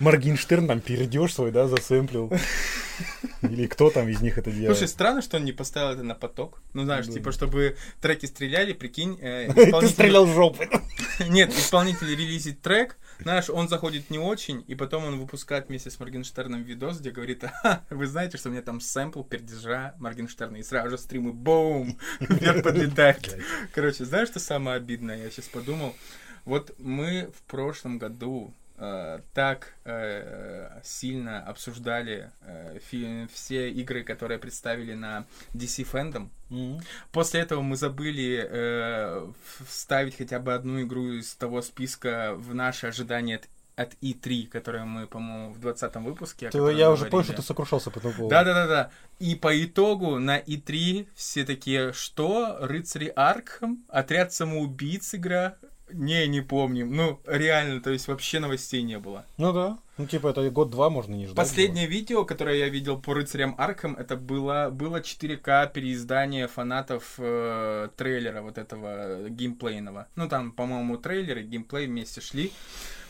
[0.00, 2.32] Моргенштерн там перейдешь свой, да, засэмплил.
[3.42, 4.76] Или кто там из них это делает?
[4.76, 6.62] Слушай, странно, что он не поставил это на поток.
[6.74, 7.12] Ну, знаешь, Да.
[7.12, 9.50] типа, чтобы треки стреляли, прикинь, э,
[9.80, 10.68] Ты стрелял жопой.
[11.28, 15.98] Нет, исполнитель релизит трек, знаешь, он заходит не очень, и потом он выпускает вместе с
[16.00, 20.62] Моргенштерном видос, где говорит, «Ха, вы знаете, что у меня там сэмпл пердежа Моргенштерна, и
[20.62, 23.38] сразу же стримы бум, вверх подлетает.
[23.74, 25.22] Короче, знаешь, что самое обидное?
[25.24, 25.94] Я сейчас подумал.
[26.46, 28.54] Вот мы в прошлом году
[29.34, 32.78] так э, сильно обсуждали э,
[33.32, 36.28] все игры, которые представили на DC Fandom.
[36.48, 36.80] Мгм.
[37.12, 39.32] После этого мы забыли э,
[39.66, 44.84] вставить хотя бы одну игру из того списка в наши ожидания от, от E3, которые
[44.84, 46.48] мы, по-моему, в 20 выпуске.
[46.50, 48.28] Ты- Я уже понял, что ты сокрушался по этому.
[48.28, 48.90] Да-да-да-да.
[49.18, 52.56] И по итогу на E3 все такие, что?
[52.60, 53.84] Рыцари Аркхам?
[53.88, 55.56] Отряд самоубийц игра?
[55.92, 56.94] Не, не помним.
[56.94, 59.24] Ну, реально, то есть вообще новостей не было.
[59.36, 59.78] Ну да.
[59.98, 61.36] Ну типа это год-два можно не ждать.
[61.36, 67.88] Последнее видео, которое я видел по рыцарям Аркам, это было, было 4К переиздание фанатов э,
[67.96, 70.06] трейлера вот этого геймплейного.
[70.16, 72.50] Ну, там, по-моему, трейлер и геймплей вместе шли.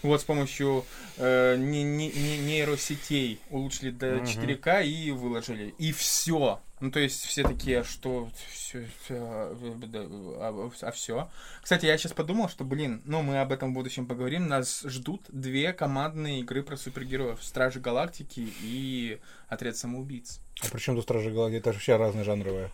[0.02, 0.84] Вот с помощью
[1.18, 4.24] э, не- не- не- нейросетей улучшили до Мгм.
[4.24, 5.74] 4К и выложили.
[5.78, 6.60] И все.
[6.80, 11.30] Ну, то есть все такие, что все, а, все.
[11.62, 14.48] Кстати, я сейчас подумал, что, блин, ну, мы об этом в будущем поговорим.
[14.48, 17.42] Нас ждут две командные игры про супергероев.
[17.42, 20.40] Стражи Галактики и Отряд самоубийц.
[20.62, 21.58] А при чем тут Стражи Галактики?
[21.58, 22.70] Это же вообще разные жанровые.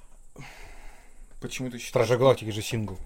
[1.40, 2.06] Почему ты считаешь?
[2.06, 2.98] Стражи Галактики же сингл.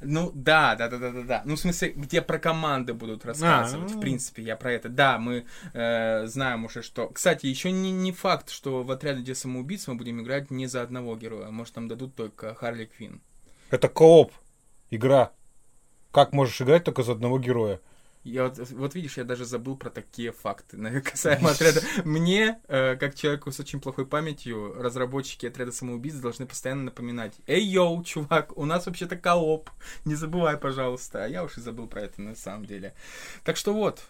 [0.00, 1.42] Ну, да, да, да, да, да, да.
[1.44, 3.92] Ну, в смысле, где про команды будут рассказывать.
[3.92, 3.96] А.
[3.96, 4.88] В принципе, я про это.
[4.88, 7.08] Да, мы э, знаем уже, что.
[7.08, 10.82] Кстати, еще не, не факт, что в отряде где самоубийц мы будем играть не за
[10.82, 11.50] одного героя.
[11.50, 13.20] Может, нам дадут только Харли Квин.
[13.70, 14.32] Это кооп.
[14.90, 15.32] Игра.
[16.10, 17.80] Как можешь играть только за одного героя?
[18.24, 21.80] Я вот, вот видишь, я даже забыл про такие факты касаемо отряда.
[22.04, 27.34] Мне, э, как человеку с очень плохой памятью, разработчики отряда самоубийц должны постоянно напоминать.
[27.46, 29.70] Эй, йоу, чувак, у нас вообще-то кооп.
[30.04, 31.24] Не забывай, пожалуйста.
[31.24, 32.94] А я уж и забыл про это на самом деле.
[33.44, 34.04] Так что вот,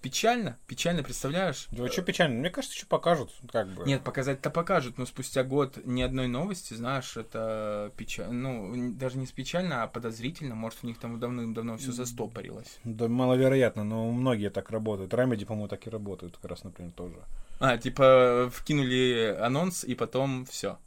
[0.00, 1.66] печально, печально, представляешь?
[1.70, 2.38] Да что печально?
[2.38, 3.30] Мне кажется, еще покажут.
[3.50, 3.84] Как бы.
[3.84, 8.32] Нет, показать-то покажут, но спустя год ни одной новости, знаешь, это печально.
[8.32, 10.54] Ну, даже не с печально, а подозрительно.
[10.54, 12.78] Может, у них там давным-давно все застопорилось.
[12.84, 15.12] Да, маловероятно, но многие так работают.
[15.12, 17.16] Remedy, по-моему, так и работают, как раз, например, тоже.
[17.58, 20.78] А, типа, вкинули анонс, и потом все.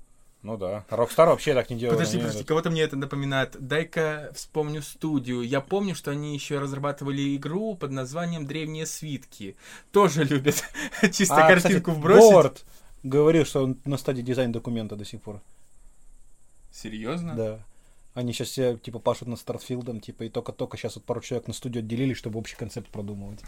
[0.42, 0.86] Ну да.
[0.90, 1.98] Rockstar вообще так не делает.
[1.98, 3.58] Подожди, Они подожди, кого-то мне это напоминает.
[3.60, 5.42] Дай-ка вспомню студию.
[5.42, 9.58] Я помню, что они еще разрабатывали игру под названием Древние свитки.
[9.92, 10.64] Тоже любят
[11.12, 12.30] чисто А, картинку кстати, вбросить.
[12.30, 12.66] Говард
[13.04, 15.42] говорил, что он на стадии дизайн документа до сих пор.
[16.72, 17.36] Серьезно?
[17.36, 17.60] Да.
[18.14, 21.54] Они сейчас все, типа, пашут над Стартфилдом, типа, и только-только сейчас вот пару человек на
[21.54, 23.40] студию отделили, чтобы общий концепт продумывать.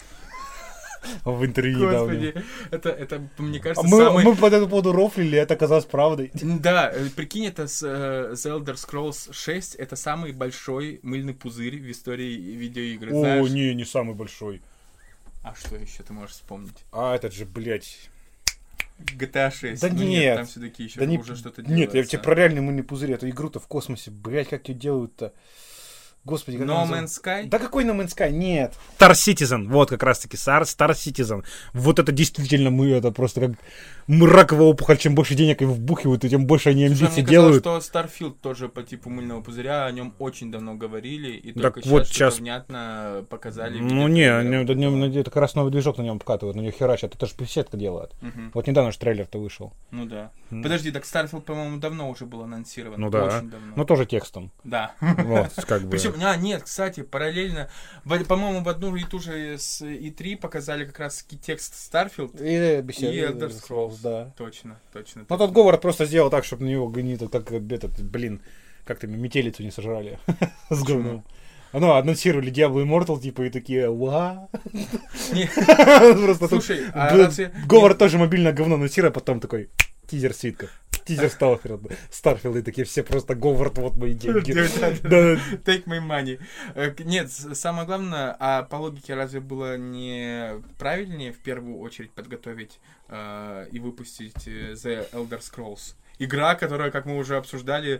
[1.26, 1.90] В интервью.
[1.90, 2.34] Господи,
[2.70, 4.24] это, это, мне кажется, Мы, самый...
[4.24, 6.32] мы по этому поводу рофлили, это оказалось правдой.
[6.34, 11.80] Да, э, прикинь, это с э, The Elder Scrolls 6, это самый большой мыльный пузырь
[11.80, 14.62] в истории видеоигры, О, не, не самый большой.
[15.44, 16.86] А что еще ты можешь вспомнить?
[16.92, 18.10] А этот же, блядь.
[19.00, 19.82] GTA 6.
[19.82, 20.38] Да Ну нет.
[20.38, 22.12] там все-таки еще Да не, уже что-то нет, я делается.
[22.12, 25.34] тебе про реальный мыльный пузырь, эту игру-то в космосе, блядь, как ее делают-то.
[26.24, 27.08] Господи, как No Man's?
[27.08, 27.48] Sky?
[27.48, 28.30] Да какой No Man's Sky?
[28.30, 28.74] Нет.
[29.00, 31.44] Star Citizen, вот как раз таки, Star, Star Citizen.
[31.74, 33.52] Вот это действительно мы, это просто как
[34.08, 37.64] раковая опухоль, чем больше денег им вбухивают, и тем больше они амбиции мне казалось, делают.
[37.64, 41.88] что Starfield тоже по типу мыльного пузыря, о нем очень давно говорили, и Так только
[41.88, 43.80] вот сейчас, что-то внятно показали.
[43.80, 47.16] Ну не, это, не- это как раз новый движок на нем вкатывают, на него херачат,
[47.16, 48.12] это же сетка делает.
[48.22, 48.52] Мгм.
[48.54, 49.74] Вот недавно же трейлер-то вышел.
[49.92, 50.32] Ну да.
[50.52, 50.64] М.
[50.64, 53.00] Подожди, так Starfield, по-моему, давно уже был анонсирован.
[53.00, 53.26] Ну да.
[53.26, 53.74] Очень давно.
[53.76, 54.52] Ну тоже текстом.
[54.64, 54.94] Да.
[55.00, 55.90] Вот, как бы.
[55.92, 57.70] Причем, а, нет, кстати, параллельно,
[58.28, 62.38] по-моему, в одну и ту же с E3 показали как раз текст Starfield.
[62.42, 63.91] И, беседа- И Elder Scrolls.
[64.02, 64.34] Да.
[64.38, 65.26] Точно, точно.
[65.28, 68.42] Ну тот Говард просто сделал так, чтобы на него гнит, как этот, блин,
[68.86, 70.20] как то метелицу не сожрали
[70.70, 71.24] с говном.
[71.74, 74.50] Ну, анонсировали Diablo Immortal, типа, и такие, ва.
[75.32, 77.32] Просто Слушай, а.
[77.66, 79.70] Говард тоже мобильное говно анонсирует, а потом такой,
[80.08, 80.70] тизер свитков.
[81.06, 81.96] Тизер Старфилда.
[82.10, 84.52] Старфилды такие все просто Говард, вот мои деньги.
[85.64, 86.40] Take my money.
[86.76, 92.80] Э, Нет, самое главное, а по логике разве было не правильнее в первую очередь подготовить
[93.08, 95.96] э, и выпустить э, The Elder Scrolls?
[96.20, 98.00] Игра, которая, как мы уже обсуждали,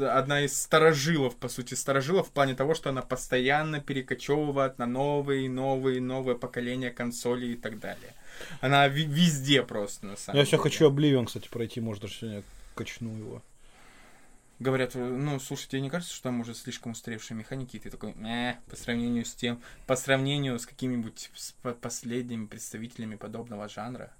[0.00, 5.50] одна из старожилов, по сути, старожилов в плане того, что она постоянно перекочевывает на новые,
[5.50, 8.14] новые, новые поколения консолей и так далее.
[8.60, 10.62] Она везде просто, на самом Я все деле.
[10.62, 12.42] хочу Обливион, кстати, пройти, может, даже сегодня
[12.74, 13.42] качну его.
[14.58, 17.76] говорят, э, ну, слушай, тебе не кажется, что там уже слишком устаревшие механики?
[17.76, 21.30] И ты такой, э, по сравнению с тем, по сравнению с какими-нибудь
[21.62, 24.12] по- последними представителями подобного жанра.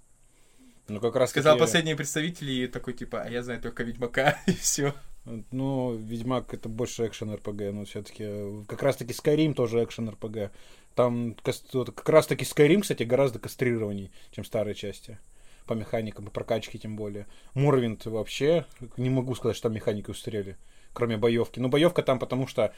[0.87, 4.39] Ну, как раз Сказал таки- последние представители и такой, типа, а я знаю только Ведьмака,
[4.47, 4.95] и все.
[5.51, 10.51] Ну, Ведьмак это больше экшен РПГ, но все-таки как раз таки Skyrim тоже экшен РПГ.
[10.99, 15.21] Там как раз таки Skyrim, кстати, гораздо кастрированней, чем старые части.
[15.65, 17.29] По механикам, по прокачке тем более.
[17.55, 18.67] Морвинд вообще,
[18.97, 20.57] не могу сказать, что там механики устарели,
[20.93, 21.61] кроме боевки.
[21.61, 22.75] Но боевка там потому что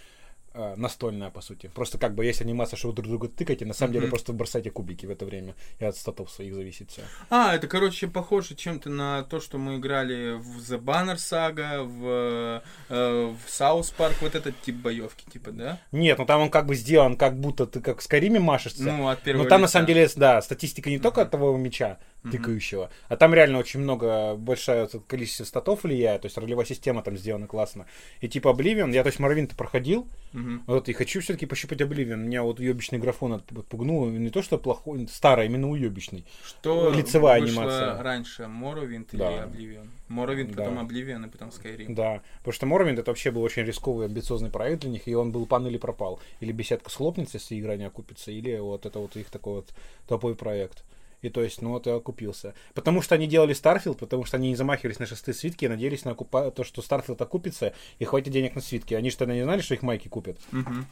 [0.54, 1.70] э, настольная, по сути.
[1.74, 4.10] Просто как бы есть анимация, что вы друг друга тыкаете, на самом деле Мгм.
[4.10, 5.54] просто бросайте кубики в это время.
[5.78, 7.02] И от статов своих зависит все.
[7.30, 12.62] А, это, короче, похоже чем-то на то, что мы играли в The Banner Saga, в,
[12.88, 15.78] э, в South Park, вот этот тип боевки, типа, да?
[15.92, 18.82] Нет, ну там он как бы сделан, как будто ты как в Скайриме машешься.
[18.82, 19.72] Ну, от первого Но там на лица.
[19.72, 24.34] самом деле, да, статистика не только от того меча Тыкающего, а там реально очень много,
[24.36, 27.86] большое количество статов влияет, то есть ролевая система там сделана классно.
[28.20, 30.62] И типа Oblivion, я то есть Morrowind проходил, Мгм.
[30.66, 32.16] вот и хочу все-таки пощупать Oblivion.
[32.16, 36.26] Меня вот уебищный графон от- отпугнул, не то что плохой, старый, а именно уебищный.
[36.44, 38.02] Что Лицевая вышло анимация.
[38.02, 39.44] раньше, или Да.
[39.46, 39.88] Oblivion?
[40.10, 40.64] Morrowind, Да.
[40.64, 41.94] потом Oblivion и потом Skyrim.
[41.94, 45.32] Да, потому что Morrowind это вообще был очень рисковый, амбициозный проект для них, и он
[45.32, 46.20] был пан или пропал.
[46.40, 49.68] Или беседка схлопнется, если игра не окупится, или вот это вот их такой вот
[50.06, 50.84] топовый проект.
[51.22, 52.54] И то есть, ну вот и окупился.
[52.74, 56.04] Потому что они делали Starfield, потому что они не замахивались на шестые свитки и надеялись
[56.04, 56.50] на окупа...
[56.50, 58.94] то, что Starfield окупится и хватит денег на свитки.
[58.94, 60.38] Они же тогда не знали, что их майки купят.
[60.52, 60.86] Мгм.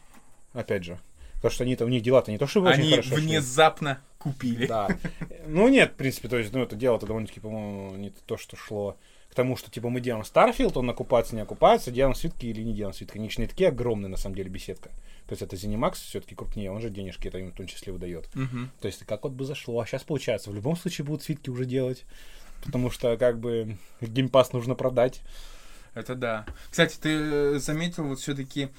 [0.52, 0.98] Опять же.
[1.34, 3.26] Потому что они-то, у них дела-то не то, что очень Они хорошо шли.
[3.26, 4.66] внезапно купили.
[4.66, 4.88] Да.
[5.46, 8.96] Ну нет, в принципе, то есть, ну это дело-то довольно-таки, по-моему, не то, что шло
[9.30, 12.74] к тому, что типа мы делаем Starfield, он окупается, не окупается, делаем свитки или не
[12.74, 13.18] делаем свитки.
[13.18, 14.90] Не такие огромные, на самом деле, беседка.
[15.26, 18.34] То есть это Zenimax все-таки крупнее, он же денежки это им в том числе выдает.
[18.34, 18.70] Мгм.
[18.80, 19.78] То есть как вот бы зашло.
[19.80, 22.04] А сейчас получается, в любом случае будут свитки уже делать.
[22.64, 25.20] Потому что как бы геймпас нужно продать.
[25.94, 26.46] Это да.
[26.70, 28.70] Кстати, ты э, заметил вот все-таки...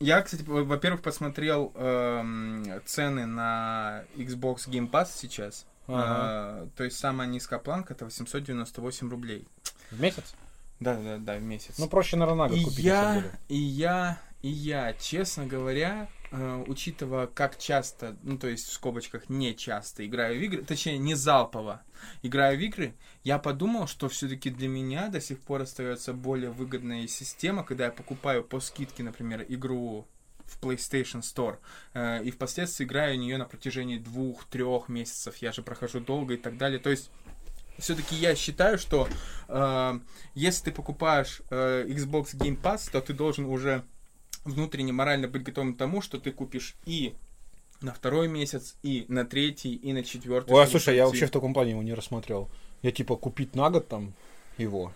[0.00, 5.66] Я, кстати, во- во-первых, посмотрел эм, цены на Xbox Game Pass сейчас.
[5.86, 6.64] Ага.
[6.64, 9.46] Э, то есть самая низкая планка это 898 рублей.
[9.90, 10.34] В месяц?
[10.80, 11.78] Да, да, да, в месяц.
[11.78, 12.78] Ну проще на год и купить.
[12.78, 18.72] я, и я, и я, честно говоря, э, учитывая, как часто, ну то есть в
[18.72, 21.82] скобочках не часто играю в игры, точнее не залпово
[22.22, 22.94] играю в игры,
[23.24, 27.90] я подумал, что все-таки для меня до сих пор остается более выгодная система, когда я
[27.90, 30.06] покупаю по скидке, например, игру
[30.50, 31.56] в PlayStation Store,
[31.94, 36.36] э, и впоследствии играю в нее на протяжении двух-трех месяцев, я же прохожу долго и
[36.36, 37.10] так далее, то есть
[37.78, 39.08] все-таки я считаю, что
[39.48, 40.00] э,
[40.34, 43.84] если ты покупаешь э, Xbox Game Pass, то ты должен уже
[44.44, 47.14] внутренне морально быть готовым к тому, что ты купишь и
[47.80, 50.52] на второй месяц, и на третий, и на четвертый.
[50.52, 52.50] Ой, а слушай, я вообще в таком плане его не рассмотрел.
[52.82, 54.14] Я типа купить на год там
[54.58, 54.92] его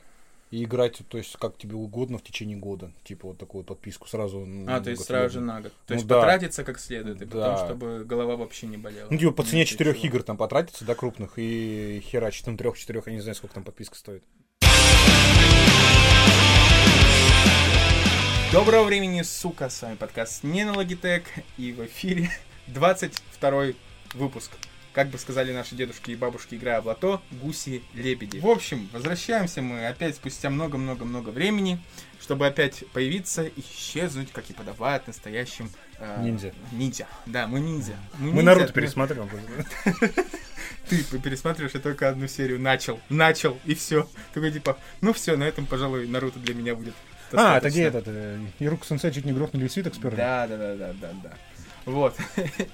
[0.54, 2.92] и играть, то есть как тебе угодно в течение года.
[3.02, 4.42] Типа вот такую вот подписку сразу.
[4.42, 5.72] А, на то есть сразу же на год.
[5.86, 6.18] То Ну есть да.
[6.20, 7.50] потратиться как следует, и Да.
[7.54, 9.08] потом, чтобы голова вообще не болела.
[9.10, 13.14] Ну, типа по цене четырех игр там потратиться, да, крупных, и херачить там трех-четырех, я
[13.14, 14.22] не знаю, сколько там подписка стоит.
[18.52, 21.24] Доброго времени, сука, с вами подкаст не на Logitech,
[21.58, 22.30] и в эфире
[22.68, 23.72] 22
[24.14, 24.52] выпуск.
[24.94, 28.38] Как бы сказали наши дедушки и бабушки, играя в лото, гуси-лебеди.
[28.38, 31.80] В общем, возвращаемся мы опять спустя много-много-много времени,
[32.20, 35.68] чтобы опять появиться и исчезнуть, как и подавает настоящим...
[35.98, 36.52] э, Ниндзя.
[36.72, 37.08] Ниндзя.
[37.26, 37.96] Да, мы ниндзя.
[38.18, 39.30] Мы, Мы ниндзя, Наруто мы- пересматриваем.
[40.88, 43.00] Ты пересматриваешь, я только одну серию начал.
[43.08, 44.08] Начал, и все.
[44.32, 46.94] Такой типа, ну все, на этом, пожалуй, Наруто для меня будет.
[47.32, 48.04] А, это где этот?
[48.06, 50.16] э, Ируку Сенсей чуть не грохнули свиток сперли?
[50.16, 51.32] Да, да, да, да, да, да.
[51.86, 52.16] Вот.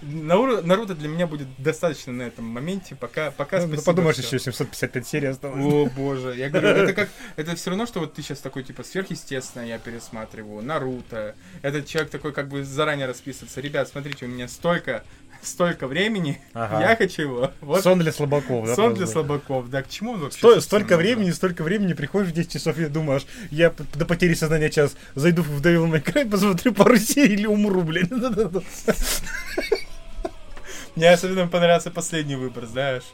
[0.02, 5.26] Наруто, для меня будет достаточно на этом моменте, пока, пока Ну, подумаешь, еще 755 серий
[5.29, 5.64] осталось.
[5.64, 8.85] О боже, я говорю, это как, это все равно, что вот ты сейчас такой, типа,
[8.85, 14.47] сверхъестественное я пересматриваю, Наруто, этот человек такой, как бы, заранее расписывается, ребят, смотрите, у меня
[14.49, 15.05] столько,
[15.43, 16.81] столько времени, Ага.
[16.81, 18.75] я хочу его, вот, Сон для слабаков, да?
[18.75, 19.13] сон для просто?
[19.13, 20.39] слабаков, да, к чему он вообще?
[20.39, 24.71] Сто- столько времени, столько времени, приходишь в 10 часов и думаешь, я до потери сознания
[24.71, 28.09] час зайду в Devil May Cry, посмотрю пару серий или умру, блин.
[30.97, 33.05] Мне особенно понравился последний выбор, знаешь.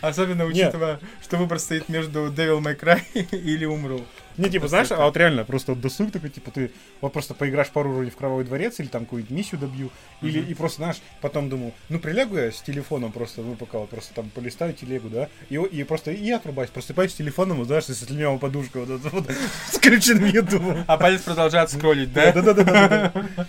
[0.00, 3.02] Особенно учитывая, что выбор стоит между Devil May Cry
[3.36, 4.04] или Умру.
[4.36, 6.70] Не, типа, знаешь, а вот реально, просто вот досуг такой, типа, ты
[7.00, 10.54] вот просто поиграешь пару уровней в Кровавый дворец или там какую-нибудь миссию добью, или, и
[10.54, 14.30] просто, знаешь, потом думал, ну, прилягу я с телефоном просто, ну, пока вот просто там
[14.30, 18.38] полистаю телегу, да, и, и просто, и отрубаюсь, просыпаюсь с телефоном, вот, знаешь, с слюнявой
[18.38, 19.30] подушкой, вот, это вот,
[19.70, 20.84] с включенным ютубом.
[20.86, 22.32] А палец продолжает скроллить, да?
[22.32, 23.46] Да-да-да-да.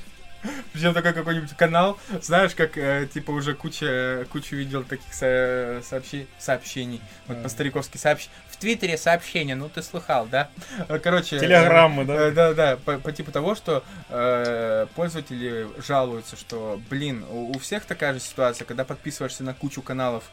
[0.74, 6.28] Причем такой какой-нибудь канал, знаешь, как, э, типа, уже куча, кучу видел таких со- сообщи-
[6.40, 7.02] сообщений.
[7.28, 7.44] Вот А.
[7.44, 8.28] по-стариковски сообщ...
[8.50, 10.50] В Твиттере сообщения, ну ты слыхал, да?
[10.88, 11.40] Э, Короче...
[11.40, 12.14] Телеграммы, э, да?
[12.16, 17.60] э, Да, да, по, по типу того, что э, пользователи жалуются, что, блин, у, у
[17.60, 20.24] всех такая же ситуация, когда подписываешься на кучу каналов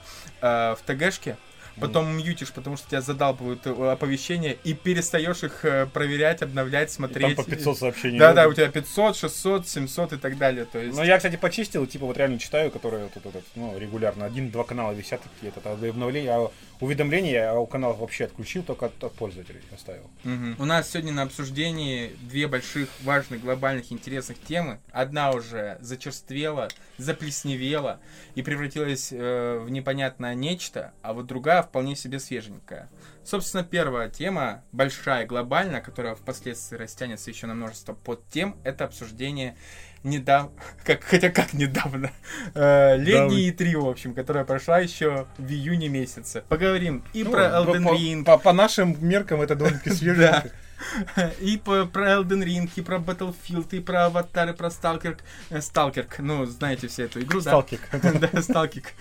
[0.43, 1.37] э, в ТГшке,
[1.79, 6.95] потом мьютишь, потому что тебя задалбывают э, оповещения, и перестаешь их э, проверять, обновлять, И
[6.95, 7.37] смотреть.
[7.37, 8.19] Там по 500 сообщений.
[8.19, 10.65] Да, да, у тебя 500, 600, 700 и так далее.
[10.65, 10.97] То есть...
[10.97, 14.25] Ну, я, кстати, почистил, типа, вот реально читаю, которые тут, этот, ну, регулярно.
[14.25, 16.51] Один-два канала висят такие, это обновления, а
[16.81, 20.11] уведомления я у каналов вообще отключил, только от, от пользователей оставил.
[20.25, 20.57] Мгм.
[20.59, 24.81] У нас сегодня на обсуждении две больших, важных, глобальных, интересных темы.
[24.91, 26.69] Одна уже зачерствела,
[26.99, 28.01] заплесневела
[28.35, 32.89] и превратилась э, в непонятное нечто, а вот другая вполне себе свеженькая.
[33.25, 39.57] Собственно, первая тема, большая, глобальная, которая впоследствии растянется еще на множество подтем, это обсуждение
[40.03, 40.51] недавно,
[40.85, 42.11] как, хотя как недавно,
[42.55, 46.43] э, летней E3, в общем, которая прошла еще в июне месяце.
[46.49, 50.43] Поговорим и Ну, про по- Elden по, Ring, По, по нашим меркам это довольно-таки свежо.
[51.41, 55.19] и по, про Elden Ring, и про Battlefield, и про Аватар, и про Stalker,
[55.51, 57.51] э, Stalker, ну, знаете все эту игру, да?
[57.51, 57.81] Сталкик.
[58.21, 58.93] Да, Сталкик.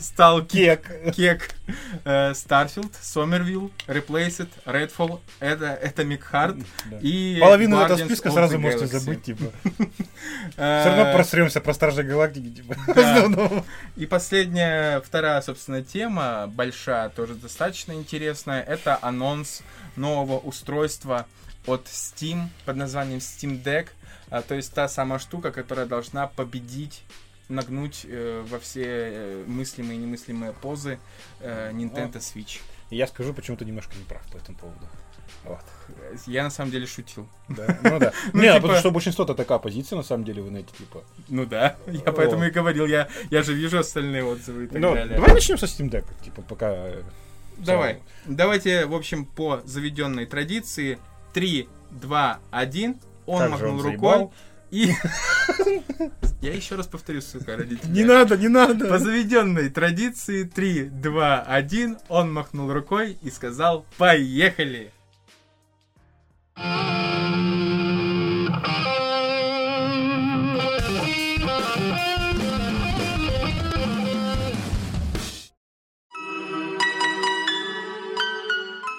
[0.00, 1.12] Сталкик.
[1.14, 1.50] Кек.
[2.04, 6.58] Э, Starfield, Сомервилл, Replaced, Redfall, это, это Микхард.
[6.90, 6.98] Да.
[7.00, 9.44] И Половину этого списка сразу можете забыть, типа.
[10.56, 13.64] Э, Все равно просремся про Стражей Галактики, типа.
[13.96, 19.62] И последняя, вторая, собственно, тема, большая, тоже достаточно интересная, это анонс
[19.96, 21.26] нового устройства
[21.66, 23.88] от Steam под названием Steam Deck.
[24.30, 27.02] А, то есть та самая штука, которая должна победить
[27.48, 30.98] нагнуть э, во все э, мыслимые и немыслимые позы
[31.40, 32.60] э, Nintendo Switch.
[32.90, 34.86] И Я скажу, почему ты немножко не прав по этому поводу.
[35.44, 35.60] Вот.
[36.26, 37.28] Я на самом деле шутил.
[37.48, 37.78] Да.
[37.82, 38.12] Ну да.
[38.32, 41.04] Ну, Не, а типа- потому что большинство-то такая позиция, на самом деле, в инете, типа.
[41.28, 44.94] Ну да, я поэтому и говорил, я, я же вижу остальные отзывы и так Ну,
[44.94, 45.16] далее.
[45.16, 46.74] давай начнем со Steam Deck, типа, пока...
[47.58, 48.02] Давай.
[48.26, 50.98] Давайте, в общем, по заведенной традиции.
[51.32, 53.00] 3, 2, 1.
[53.26, 54.28] Он Как же махнул он рукой.
[54.70, 54.92] И...
[56.40, 57.90] Я еще раз повторю, сука, ради тебя.
[57.90, 58.98] Не надо, не По надо.
[58.98, 61.98] заведенной традиции 3, 2, 1.
[62.08, 64.90] Он махнул рукой и сказал «Поехали!»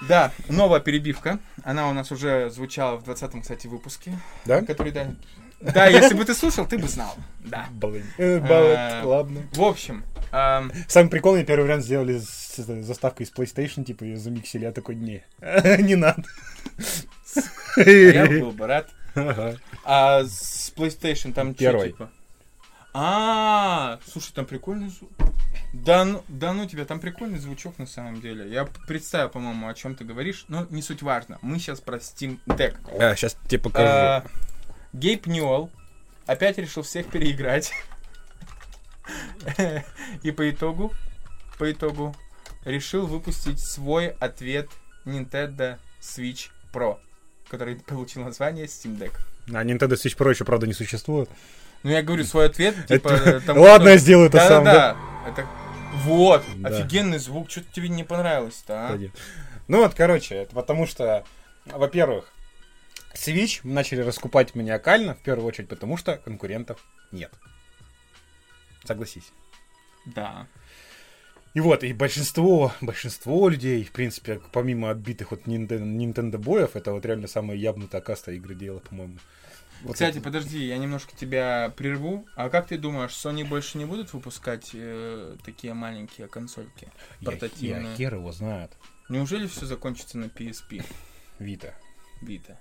[0.08, 1.40] Да, новая перебивка.
[1.64, 4.12] Она у нас уже звучала в 20-м, кстати, выпуске.
[4.46, 4.62] Да?
[4.62, 5.08] Который, да.
[5.62, 7.16] Да, если бы ты слушал, ты бы знал.
[7.40, 7.68] Да.
[7.72, 8.04] Блин.
[8.18, 9.42] Э, А, ладно.
[9.54, 14.64] В общем, ам, Самый прикольный первый вариант сделали с заставкой из PlayStation, типа ее замиксили,
[14.64, 15.24] я такой, не,
[15.80, 16.24] не надо.
[17.78, 18.90] я был бы рад.
[19.86, 21.92] А с PlayStation там Первый.
[21.92, 22.10] типа?
[22.94, 25.12] А, слушай, там прикольный звук.
[25.84, 28.50] Да ну, да ну тебя, там прикольный звучок на самом деле.
[28.50, 31.38] Я представил, по-моему, о чем ты говоришь, но не суть важно.
[31.42, 32.78] Мы сейчас про Steam Deck.
[32.98, 33.88] А, сейчас тебе покажу.
[33.88, 34.26] А,
[34.94, 35.70] Гейб Ньюэлл
[36.26, 37.74] опять решил всех переиграть.
[40.24, 40.94] И по итогу,
[41.60, 42.16] по итогу,
[42.64, 44.70] решил выпустить свой ответ
[45.04, 47.00] Nintendo Switch Pro,
[47.50, 49.18] который получил название Steam Deck.
[49.50, 51.30] А Nintendo Switch Pro еще, правда, не существует.
[51.84, 53.42] Ну, я говорю свой ответ, типа...
[53.46, 54.96] Тому, Ладно, я сделаю это сам, да?
[55.28, 55.46] Это...
[56.04, 56.70] Вот, Да.
[56.70, 58.90] офигенный звук, что-то тебе не понравилось-то, а?
[58.90, 59.12] Пойдет.
[59.68, 61.26] Ну вот, короче, это потому что,
[61.66, 62.32] во-первых,
[63.16, 67.32] Switch начали раскупать маниакально, в первую очередь, потому что конкурентов нет.
[68.84, 69.32] Согласись.
[70.06, 70.48] Да.
[71.54, 76.92] И вот, и большинство, большинство людей, в принципе, помимо отбитых от Nintendo, Nintendo боев, это
[76.92, 79.18] вот реально самая ябнутая каста игры дело, по-моему.
[79.84, 82.26] Вот Кстати, это- подожди, я немножко тебя прерву.
[82.36, 86.88] А как ты думаешь, Sony больше не будут выпускать э, такие маленькие консольки?
[87.22, 87.92] я, портативные.
[87.92, 88.72] я хер его знает.
[89.10, 90.84] Неужели все закончится на PSP
[91.40, 91.74] Vita.
[92.24, 92.58] Vita?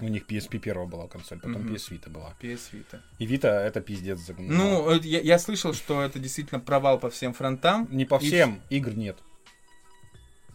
[0.00, 1.74] У них PSP первая была консоль, потом Мгм.
[1.74, 2.34] PS Vita была.
[2.40, 3.00] PS Vita.
[3.18, 4.18] И Vita это пиздец.
[4.20, 7.88] за- Ну, э, я, я слышал, что это действительно провал по всем фронтам.
[7.90, 9.18] не по и всем, игр нет.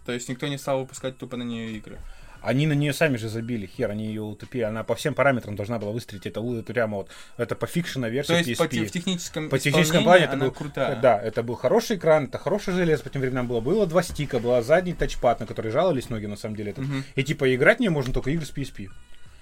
[0.05, 1.99] То есть никто не стал выпускать тупо на нее игры.
[2.43, 4.63] Они на нее сами же забили, хер, они ее утопили.
[4.63, 6.25] Она по всем параметрам должна была выстрелить.
[6.25, 8.69] Это, это прямо вот, это по фикшена версия То есть по, PSP.
[8.69, 10.95] те- в техническом, По техническому исполнении плане это был, крутая.
[10.99, 13.61] да, это был хороший экран, это хорошее железо по тем временам было.
[13.61, 16.71] Было два стика, была задний тачпад, на который жаловались многие на самом деле.
[16.71, 16.83] этот.
[16.85, 17.03] Мгм.
[17.15, 18.89] И типа играть в нее можно только игры с PSP.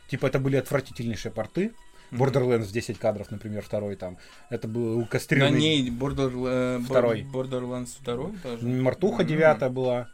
[0.08, 1.72] Типа это были отвратительнейшие порты.
[2.12, 4.18] Borderlands 10 кадров, например, второй там.
[4.50, 5.58] Это был На кастрированный...
[5.60, 7.22] ней Border, э, Второй.
[7.24, 8.66] Borderlands 2 даже.
[8.68, 9.28] Мартуха М.
[9.28, 10.10] 9 была.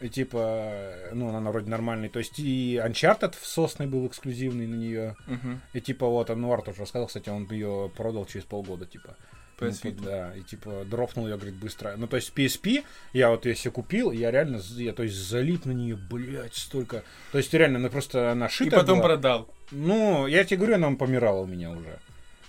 [0.00, 0.72] И типа,
[1.12, 2.08] ну, она вроде нормальный.
[2.08, 5.16] То есть и Uncharted в сосной был эксклюзивный на нее.
[5.26, 5.60] Мгм.
[5.72, 9.16] И типа вот Ануар тоже рассказал, кстати, он ее продал через полгода, типа.
[9.58, 10.04] Ну, PS Vita.
[10.04, 11.94] да, и типа дропнул ее, говорит, быстро.
[11.96, 12.84] Ну, то есть PSP,
[13.14, 17.04] я вот ее себе купил, я реально, я, то есть залип на нее, блядь, столько.
[17.32, 19.08] То есть реально, она просто, она И шитая потом была.
[19.08, 19.48] продал.
[19.70, 21.98] Ну, я тебе говорю, она помирала у меня уже.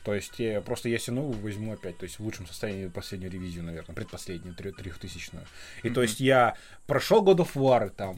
[0.07, 3.65] То есть я просто если новую возьму опять, то есть в лучшем состоянии последнюю ревизию,
[3.65, 5.45] наверное, предпоследнюю, трехтысячную.
[5.83, 6.01] И то Мгм.
[6.03, 8.17] есть я прошел God of War там,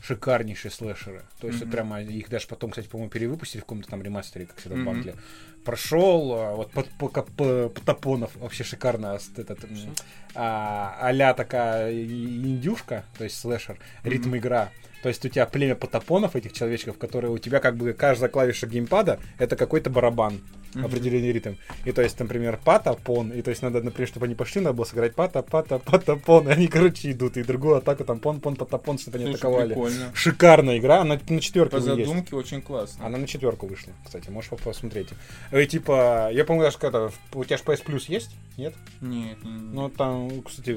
[0.00, 1.24] шикарнейшие слэшеры.
[1.40, 1.72] То есть вот Мгм.
[1.72, 4.86] прямо их даже потом, кстати, по-моему, перевыпустили в каком-то там ремастере, как всегда в Мгм.
[4.86, 5.16] банке.
[5.64, 9.94] Прошел, а, вот под, по, по- Потапонов, вообще шикарно, а, этот, Что?
[10.36, 14.70] а, а-ля такая индюшка, то есть слэшер, ритм игра.
[15.06, 18.66] То есть у тебя племя потапонов, этих человечков, которые у тебя как бы каждая клавиша
[18.66, 20.40] геймпада это какой-то барабан,
[20.74, 20.84] Мгм.
[20.84, 21.52] определенный ритм.
[21.84, 24.74] И то есть, например, пата, пон, и то есть надо, например, чтобы они пошли, надо
[24.74, 28.40] было сыграть пата, пата, пата, пон, и они, короче, идут, и другую атаку там пон,
[28.40, 29.68] пон, пата, пон, чтобы они Слушай, атаковали.
[29.68, 30.10] прикольно.
[30.12, 31.86] Шикарная игра, она на четверке По есть.
[31.86, 33.06] задумке очень классно.
[33.06, 35.08] Она на четверку вышла, кстати, можешь посмотреть.
[35.52, 38.32] И типа, я помню, даже когда у тебя же PS Plus есть?
[38.58, 38.74] Нет?
[39.00, 39.58] Нет, не- не.
[39.74, 40.76] Ну там, кстати,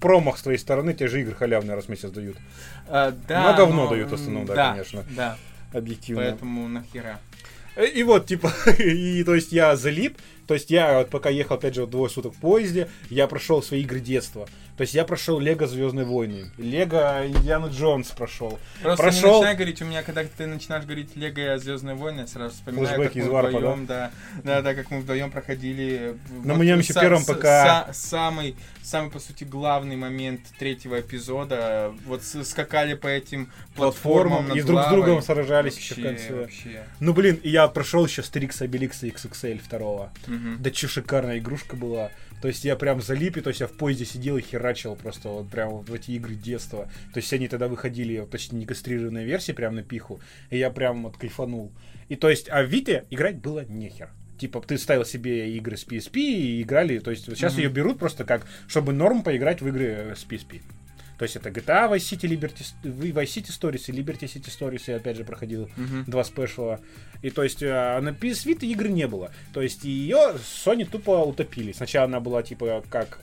[0.00, 2.36] промах с твоей стороны, те же игры халявные раз в месяц дают.
[2.88, 5.04] А, да, на говно но, дают в основном, да, конечно.
[5.10, 5.36] Да,
[5.72, 6.22] Объективно.
[6.22, 7.20] поэтому нахера.
[7.76, 11.54] Э, И вот, типа, и то есть я залип, то есть я вот пока ехал,
[11.56, 14.48] опять же, вот двое суток в поезде, я прошел свои игры детства.
[14.76, 18.58] То есть я прошел Лего Звездные войны, Лего Индиана Джонс прошел.
[18.82, 22.26] Просто Прошел- не начинай говорить, у меня, когда ты начинаешь говорить Лего Звездные войны, я
[22.26, 24.10] сразу вспоминаю, Флэшбэки как мы Варпа, вдвоем, да?
[24.42, 26.16] да, да, как мы вдвоем проходили.
[26.42, 27.94] На моем еще первом ПК.
[27.94, 31.92] самый, самый, по сути, главный момент третьего эпизода.
[32.06, 36.34] Вот скакали по этим платформам, Платформам, и друг с другом сражались еще в Вообще, конце.
[36.40, 36.84] Вообще.
[37.00, 40.10] Ну, блин, и я прошел еще Стрикс Обеликса XXL второго.
[40.26, 40.56] Мгм.
[40.62, 42.10] Да че шикарная игрушка была.
[42.42, 45.28] То есть я прям залип, и то есть я в поезде сидел и херачил просто
[45.28, 46.90] вот прям в эти игры детства.
[47.14, 50.20] То есть они тогда выходили, вот, точнее, не кастрированные версии, прям на пиху.
[50.50, 51.70] И я прям вот кайфанул.
[52.08, 54.10] И то есть, а в Вите играть было нехер.
[54.38, 57.62] Типа, ты ставил себе игры с PSP и играли, то есть вот сейчас Мгм.
[57.62, 60.62] ее берут просто как, чтобы норм поиграть в игры с PSP.
[61.18, 64.96] То есть это GTA, Vice City, Liberty, Vice City Stories и Liberty City Stories я
[64.96, 66.04] опять же проходил Мгм.
[66.08, 66.80] два спешла.
[67.22, 69.32] И то есть а, на PS Vita игры не было.
[69.52, 71.72] То есть ее Sony тупо утопили.
[71.72, 73.20] Сначала она была типа как...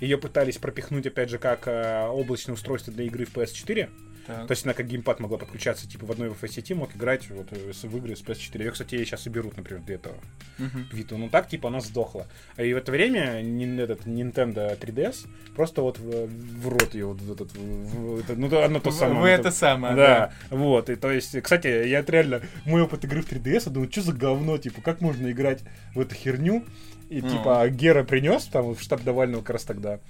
[0.00, 3.88] Ее пытались пропихнуть опять же как а, облачное устройство для игры в PS4.
[4.28, 4.46] Так.
[4.46, 7.48] То есть она как геймпад могла подключаться типа в одной в сети, мог играть вот
[7.50, 8.58] э, в игры с PS4.
[8.58, 10.14] Ее, кстати, сейчас и берут, например, для этого
[10.58, 10.86] Мгм.
[10.92, 11.16] Vita.
[11.16, 12.26] Ну так, типа, она сдохла.
[12.56, 13.42] А И в это время
[13.82, 17.52] этот Nintendo 3DS просто вот в, в рот ее вот в этот...
[17.56, 19.14] в- это- ну, оно то самое.
[19.14, 23.04] в оно это то- самое, да, вот, и то есть, кстати, я реально, мой опыт
[23.04, 25.62] игры в 3DS, я думаю, что за говно, типа, как можно играть
[25.94, 26.64] в эту херню,
[27.08, 27.30] и, Ну.
[27.30, 30.00] типа, Гера принес, там, в штаб Навального как раз тогда,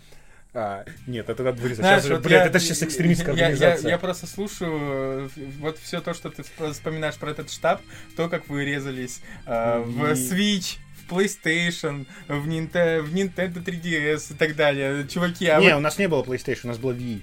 [0.54, 3.46] а, нет, это надо вырезать, Знаешь, сейчас вот блядь, я- это сейчас экстремистская я- я-
[3.52, 3.90] организация.
[3.90, 7.80] Я, просто слушаю э, вот все то, что ты сп- вспоминаешь про этот штаб,
[8.16, 14.32] то, как вы резались э, в И- Switch, в PlayStation, в, Ninte- в Nintendo 3DS
[14.34, 15.06] и так далее.
[15.08, 17.20] Чуваки, а не, вы- у нас не было PlayStation, у нас было Wii.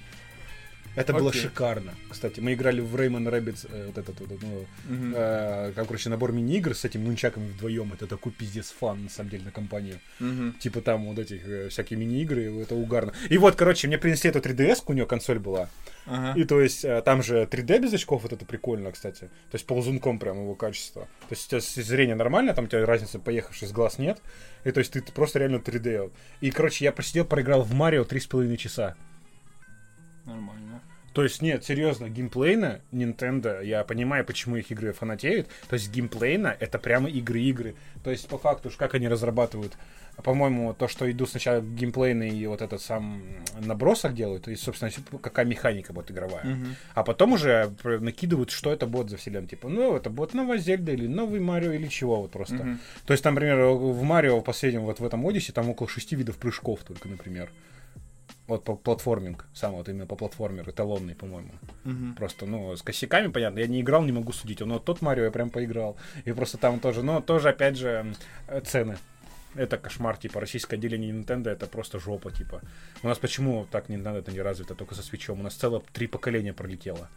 [0.96, 1.42] Это было Окей.
[1.42, 1.94] шикарно.
[2.10, 5.12] Кстати, мы играли в Rayman Rabbids, э, вот этот вот, ну, Мгм.
[5.14, 7.92] э, короче, набор мини-игр с этим нунчаками вдвоем.
[7.92, 10.00] Это такой пиздец фан, на самом деле, на компанию.
[10.20, 10.54] Мгм.
[10.58, 13.12] Типа там вот этих э, всякие мини-игры, это угарно.
[13.28, 15.68] И вот, короче, мне принесли эту 3DS, у нее консоль была.
[16.06, 16.38] Ага.
[16.40, 19.20] И то есть э, там же 3D без очков, вот это прикольно, кстати.
[19.50, 21.02] То есть ползунком прям его качество.
[21.28, 24.22] То есть у тебя зрение нормально, там у тебя разницы поехавший с глаз нет.
[24.64, 26.10] И то есть ты просто реально 3D.
[26.40, 28.96] И, короче, я посидел, проиграл в Марио 3,5 часа.
[30.24, 30.75] Нормально.
[31.16, 35.48] То есть, нет, серьезно, геймплейно Nintendo, я понимаю, почему их игры фанатеют.
[35.66, 37.74] То есть, геймплейно это прямо игры-игры.
[38.04, 39.72] То есть, по факту, уж как они разрабатывают.
[40.22, 43.22] По-моему, то, что идут сначала геймплейный и вот этот сам
[43.58, 46.44] набросок делают, и, собственно, какая механика будет игровая.
[46.44, 46.76] Мгм.
[46.92, 49.48] А потом уже накидывают, что это будет за вселенная.
[49.48, 52.56] Типа, ну, это будет новая Зельда или новый Марио или чего вот просто.
[52.56, 52.78] Мгм.
[53.06, 56.14] То есть, там, например, в Марио в последнем, вот в этом Одиссе, там около шести
[56.14, 57.48] видов прыжков только, например.
[58.46, 61.50] Вот по платформинг, сам вот именно по платформер, эталонный, по-моему.
[61.84, 62.14] Мгм.
[62.14, 64.60] Просто, ну, с косяками, понятно, я не играл, не могу судить.
[64.60, 65.96] Но тот Марио я прям поиграл.
[66.24, 68.14] И просто там тоже, но тоже, опять же,
[68.46, 68.98] э, цены.
[69.56, 72.60] Это кошмар, типа, российское отделение Nintendo это просто жопа, типа.
[73.02, 75.40] У нас почему так Nintendo это не развито, только со свечом?
[75.40, 77.08] У нас целое три поколения пролетело.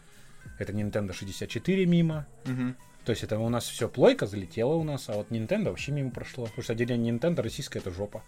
[0.58, 2.76] Это Nintendo 64 мимо, Мгм.
[3.06, 6.12] то есть это у нас все плойка залетела у нас, а вот Nintendo вообще мимо
[6.12, 6.46] прошло.
[6.46, 8.24] Потому что отделение Nintendo российское это жопа.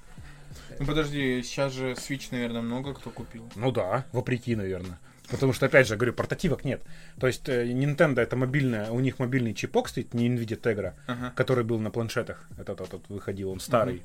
[0.79, 3.49] Ну подожди, сейчас же Switch, наверное, много кто купил.
[3.55, 4.99] Ну да, вопреки, наверное.
[5.29, 6.81] Потому что, опять же, говорю, портативок нет.
[7.19, 11.31] То есть э, Nintendo это мобильная, у них мобильный чипок стоит, не Nvidia Tegra, Ага.
[11.35, 12.49] который был на планшетах.
[12.57, 14.03] Этот, этот выходил, он старый.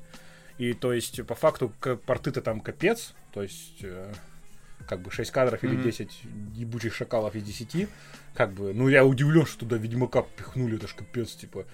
[0.57, 1.71] И то есть, по факту,
[2.05, 3.13] порты-то там капец.
[3.33, 4.11] То есть, э,
[4.87, 5.83] Как бы 6 кадров или Мгм.
[5.83, 6.21] 10
[6.53, 7.89] ебучих шакалов из 10.
[8.33, 11.65] Как бы, ну я удивлен, что туда Ведьмака пихнули, это ж капец, типа.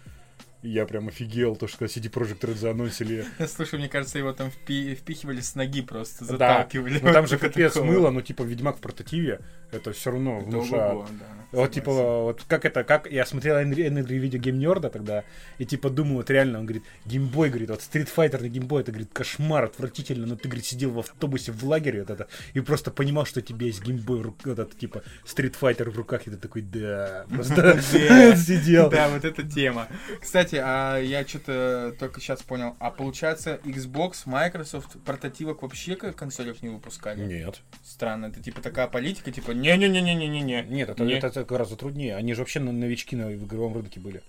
[0.64, 3.26] Я прям офигел, то, что CD Projekt Red заанонсили.
[3.48, 7.00] Слушай, мне кажется, его там впи- впихивали с ноги просто, Да, заталкивали.
[7.04, 7.92] ну там же капец такого.
[7.92, 10.92] мыло, ну типа Ведьмак в портативе, это все равно Это внушает.
[10.94, 11.26] ого-го, да,
[11.60, 15.26] Вот типа, вот как это, как я смотрел Энергри видео Game Нерда тогда,
[15.58, 18.92] и типа думаю, вот реально, он говорит, геймбой, говорит, вот Street Fighter на геймбой, это,
[18.94, 22.90] говорит, кошмар, отвратительно, но ты, говорит, сидел в автобусе в лагере вот это, и просто
[22.90, 26.38] понимал, что у тебя есть геймбой, вот этот, типа, Street Fighter в руках, и ты
[26.38, 27.82] такой, да, просто Да.
[28.38, 28.90] сидел.
[28.90, 29.88] Да, вот эта тема.
[30.22, 32.76] Кстати, а я что-то только сейчас понял.
[32.80, 37.24] А получается, Xbox, Microsoft прототивок вообще как консолях не выпускали?
[37.26, 37.62] Нет.
[37.84, 40.64] Странно, это типа такая политика, типа не-не-не-не-не-не.
[40.64, 41.14] Нет, это, Не.
[41.14, 42.16] это, это гораздо труднее.
[42.16, 44.24] Они же вообще новички на, игровом рынке были.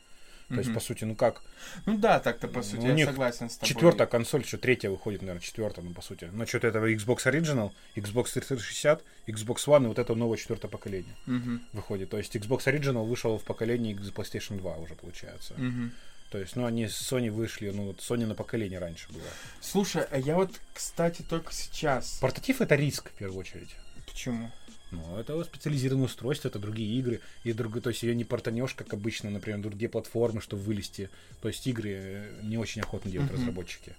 [0.48, 0.74] То есть, Мгм.
[0.74, 1.42] по сути, ну как,
[1.86, 3.68] Ну да, так-то по сути, У я них согласен с тобой.
[3.68, 6.28] Четвертая консоль, что третья выходит, наверное, четвертая, ну, по сути.
[6.32, 11.14] Но что-то этого Xbox Original, Xbox 360, Xbox One и вот это новое четвертое поколение
[11.24, 12.10] Мгм, выходит.
[12.10, 15.54] То есть Xbox Original вышел в поколении PlayStation 2 уже, получается.
[15.56, 15.92] мгм.
[16.30, 19.22] То есть, ну, они с Sony вышли, ну, вот Sony на поколение раньше было.
[19.60, 22.18] Слушай, а я вот, кстати, только сейчас.
[22.20, 23.70] Портатив это риск, в первую очередь.
[24.06, 24.50] Почему?
[24.90, 27.20] Ну, это специализированное устройство, это другие игры.
[27.44, 31.10] И другой, то есть ее не портанешь, как обычно, например, на другие платформы, чтобы вылезти.
[31.40, 33.40] То есть игры э, не очень охотно делают Мгм.
[33.40, 33.94] разработчики.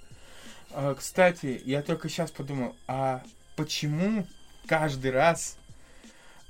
[0.71, 3.23] А, кстати, я только сейчас подумал, а
[3.55, 4.25] почему
[4.67, 5.57] каждый раз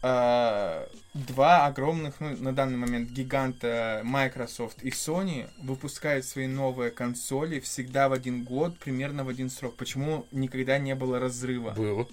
[0.08, 7.60] а, два огромных, ну, на данный момент гиганта Microsoft и Sony выпускают свои новые консоли
[7.60, 9.76] всегда в один год, примерно в один срок?
[9.76, 11.72] Почему никогда не было разрыва?
[11.72, 12.08] Было.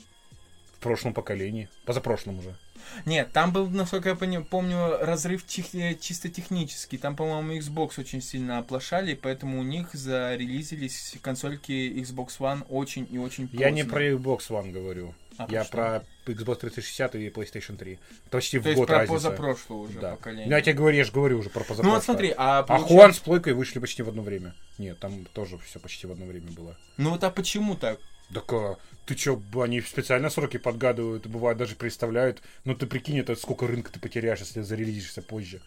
[0.72, 1.68] В прошлом поколении.
[1.85, 2.57] Позапрошлом уже.
[3.05, 6.96] Нет, там был, насколько я пони- помню, разрыв чих- э, чисто технический.
[6.96, 13.18] Там, по-моему, Xbox очень сильно оплошали, поэтому у них зарелизились консольки Xbox One очень и
[13.18, 13.61] очень поздно.
[13.64, 15.14] Я не про Xbox One говорю.
[15.48, 17.92] А я про Xbox 360 и PlayStation 3.
[17.92, 18.00] Это
[18.31, 19.14] почти в То есть год про разница.
[19.31, 20.11] позапрошлое уже Да.
[20.16, 20.46] поколение.
[20.48, 21.88] Ну, я тебе говорю, я же говорю уже про позапрошлое.
[21.88, 24.55] ну вот смотри, а А Хуан с плойкой вышли почти в одно время.
[24.78, 26.76] Нет, там тоже все почти в одно время было.
[26.96, 27.98] Ну вот а почему так?
[28.33, 32.40] Так а, ты чё, они специально сроки подгадывают, бывает даже представляют.
[32.64, 35.61] Ну ты прикинь, это сколько рынка ты потеряешь, если зарелизишься позже.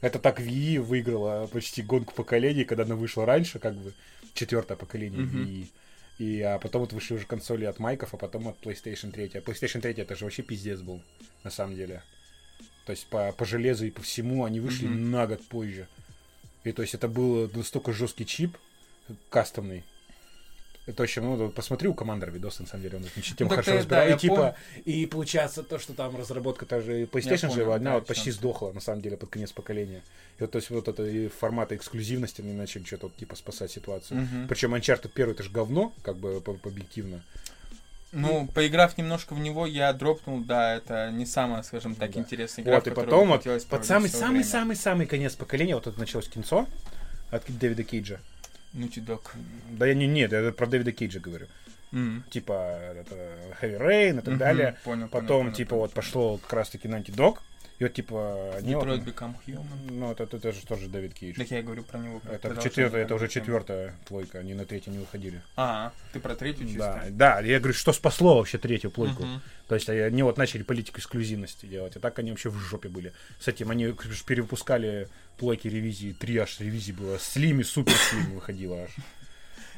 [0.00, 3.92] Это так Wii выиграла почти гонку поколений, когда она вышла раньше, как бы
[4.34, 5.42] четвертое поколение Мгм.
[5.44, 5.66] Wii.
[6.18, 9.32] И а потом вот вышли уже консоли от Майков, а потом от PlayStation 3.
[9.34, 11.02] А PlayStation 3 это же вообще пиздец был,
[11.42, 12.02] на самом деле.
[12.86, 15.10] То есть по, по железу и по всему они вышли Мгм.
[15.10, 15.88] на год позже.
[16.64, 18.56] И то есть это был настолько жесткий чип,
[19.30, 19.84] кастомный.
[20.84, 23.76] Это очень, ну, посмотри у командора видос, на самом деле, он очень тем Ну, хорошо
[23.78, 24.08] разбирает.
[24.10, 27.94] да, и, типа, и получается то, что там разработка тоже PlayStation понял, же, она да,
[27.94, 30.02] вот почти сдохла, на самом деле, под конец поколения.
[30.38, 33.70] И вот, то есть вот это и формата эксклюзивности они начали что-то вот, типа спасать
[33.70, 34.22] ситуацию.
[34.22, 34.48] Мгм.
[34.48, 37.22] Причем Uncharted первый это же говно, как бы объективно.
[38.10, 42.20] Ну, поиграв немножко в него, я дропнул, да, это не самая, скажем так, Да.
[42.20, 44.44] интересная игра, Вот, и потом вот под проводить самый своё самый время.
[44.50, 46.66] самый самый конец поколения, вот это началось кинцо
[47.30, 48.18] от Дэвида Кейджа.
[48.74, 49.20] Naughty Dog.
[49.70, 51.46] Да я не, нет, я про Дэвида Кейджа говорю.
[51.92, 52.24] М.
[52.30, 53.14] Типа это
[53.60, 54.76] Heavy Rain и так Мгм, далее.
[54.84, 55.82] Понял, Потом, понял, типа, понял.
[55.82, 57.38] вот пошло как раз-таки Naughty Dog.
[57.82, 59.90] И вот, типа, Detroit Become Human.
[59.90, 61.36] Ну, это, это же тоже Дэвид Кейдж.
[61.36, 62.18] Так я говорю про него.
[62.18, 65.42] Это, продолжение четвертая, это уже четвертая плойка, они на третью не выходили.
[65.56, 67.02] А, ты про третью чисто?
[67.10, 69.24] Да, да, я говорю, что спасло вообще третью плойку.
[69.24, 69.42] Мгм.
[69.66, 73.12] То есть они вот начали политику эксклюзивности делать, а так они вообще в жопе были.
[73.40, 78.34] С этим они ж перевыпускали плойки ревизии, три аж ревизии было, слим и супер слим
[78.34, 78.92] выходило аж.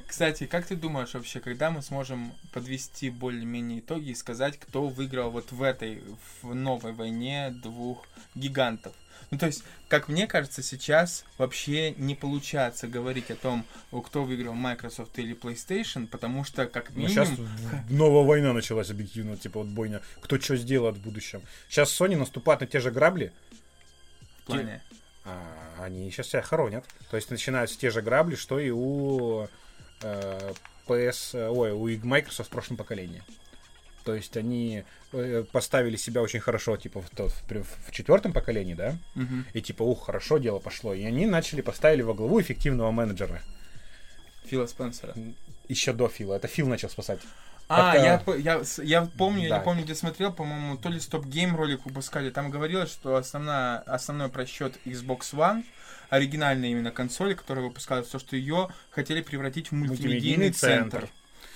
[0.06, 5.30] Кстати, как ты думаешь вообще, когда мы сможем подвести более-менее итоги и сказать, кто выиграл
[5.30, 6.02] вот в этой,
[6.42, 8.94] в новой войне двух гигантов?
[9.30, 13.64] Ну, то есть, как мне кажется, сейчас вообще не получается говорить о том,
[14.06, 17.48] кто выиграл Microsoft или PlayStation, потому что, как Ну, сейчас минимум...
[17.88, 21.42] новая война началась объективно, типа вот бойня, кто что сделает в будущем.
[21.68, 23.32] Сейчас Sony наступает на те же грабли,
[24.42, 24.82] в плане...
[25.24, 26.84] а они сейчас себя хоронят.
[27.10, 29.48] То есть начинаются те же грабли, что и у
[30.86, 33.22] PS, ой, у Microsoft в прошлом поколении.
[34.04, 38.74] То есть они э, поставили себя очень хорошо, типа, в, тот, в, в четвертом поколении,
[38.74, 38.96] да?
[39.14, 39.46] Мгм.
[39.54, 40.92] И типа, ух, хорошо дело пошло.
[40.92, 43.40] И они начали, поставили во главу эффективного менеджера.
[44.44, 45.14] Фила Спенсера.
[45.68, 46.34] Еще до Фила.
[46.34, 47.20] Это Фил начал спасать.
[47.66, 49.58] А, Пока- я, я, я помню, я Да.
[49.58, 53.78] не помню, где смотрел, по-моему, то ли Стоп Гейм ролик выпускали, там говорилось, что основная,
[53.78, 55.64] основной просчет Xbox One,
[56.10, 61.00] оригинальная именно консоль, которая выпускалась, то, что ее хотели превратить в мультимедийный, Мультимедийный центр.
[61.00, 61.08] центр.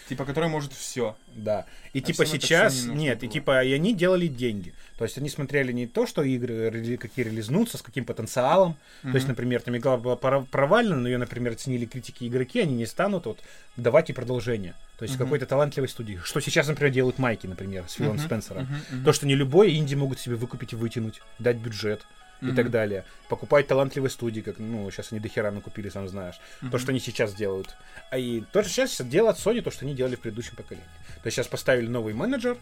[0.08, 1.18] Типа, который может все.
[1.34, 1.66] Да.
[1.92, 3.32] И А типа сейчас, не нет, и было.
[3.34, 4.72] типа, и они делали деньги.
[4.96, 8.76] То есть они смотрели не то, что игры какие релизнутся, с каким потенциалом.
[9.02, 12.74] То есть, например, там игра была провальна, но ее, например, оценили критики и игроки, они
[12.74, 13.40] не станут вот
[13.76, 14.74] давать ей продолжение.
[14.98, 15.24] То есть Мгм.
[15.26, 16.18] какой-то талантливой студии.
[16.24, 18.66] Что сейчас, например, делают Майки, например, с Филом Мгм, Спенсером.
[18.90, 19.04] мгм.
[19.04, 22.04] То, что не любой инди могут себе выкупить и вытянуть, дать бюджет
[22.40, 22.56] и Мгм.
[22.56, 23.04] так далее.
[23.28, 26.36] Покупать талантливые студии, как, ну, сейчас они дохера накупили, сам знаешь.
[26.60, 26.78] То, Мгм.
[26.78, 27.74] что они сейчас делают.
[28.10, 30.86] А и то, что сейчас делает Sony, то, что они делали в предыдущем поколении.
[31.22, 32.56] То есть сейчас поставили новый менеджер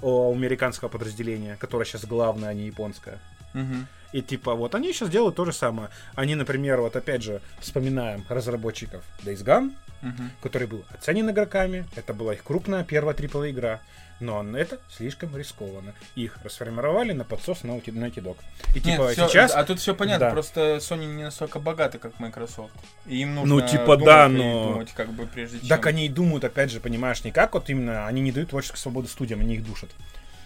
[0.00, 3.18] у американского подразделения, которое сейчас главное, а не японское.
[3.54, 3.86] Мгм.
[4.12, 5.88] И типа вот они сейчас делают то же самое.
[6.14, 10.30] Они, например, вот опять же вспоминаем разработчиков Days Gone, Мгм.
[10.42, 11.86] который был оценен игроками.
[11.96, 13.80] Это была их крупная первая AAA игра.
[14.20, 15.92] Но это слишком рискованно.
[16.14, 18.36] Их расформировали на подсос Naughty, Naughty Dog.
[18.70, 19.52] И Нет, типа всё- сейчас...
[19.54, 20.32] А тут все понятно, Да.
[20.32, 22.72] просто Sony не настолько богаты, как Microsoft.
[23.06, 25.68] И им нужно Ну, типа, да, думать и но- думать, как бы, прежде чем...
[25.68, 28.78] Так они и думают, опять же, понимаешь, не как вот именно, они не дают творческую
[28.78, 29.90] свободу студиям, они их душат.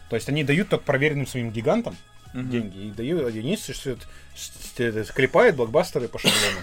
[0.09, 1.95] То есть они дают только проверенным своим гигантам
[2.33, 2.51] Мгм.
[2.51, 4.03] деньги и дают единицы, что это,
[4.35, 6.61] что это склепает блокбастеры по шаблону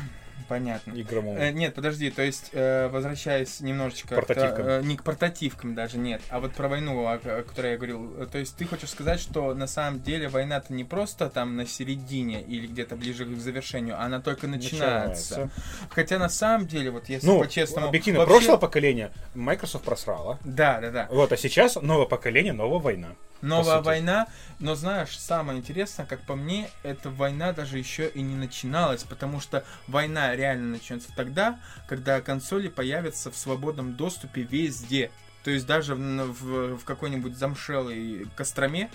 [0.48, 0.92] Понятно.
[1.00, 1.40] игровому.
[1.40, 4.10] Э, нет, подожди, то есть, э, возвращаясь немножечко...
[4.10, 4.66] к- Портативкам.
[4.68, 8.14] э, не к портативкам даже, нет, а вот про войну, о, о которой я говорил.
[8.22, 11.66] Э, То есть ты хочешь сказать, что на самом деле война-то не просто там на
[11.66, 15.50] середине или где-то ближе к завершению, она только начинается.
[15.90, 17.88] Хотя на самом деле, вот если Ну, по-честному...
[17.88, 20.40] объективно, вообще- прошлое поколение Microsoft просрала.
[20.44, 21.08] Да, да, да.
[21.10, 23.10] Вот, а сейчас новое поколение, новая война.
[23.42, 24.28] Новая война,
[24.60, 29.40] но знаешь, самое интересное, как по мне, эта война даже еще и не начиналась, потому
[29.40, 35.12] что война реально начнется тогда, когда консоли появятся в свободном доступе везде.
[35.44, 38.90] То есть даже в, в- в какой-нибудь замшелой Костроме,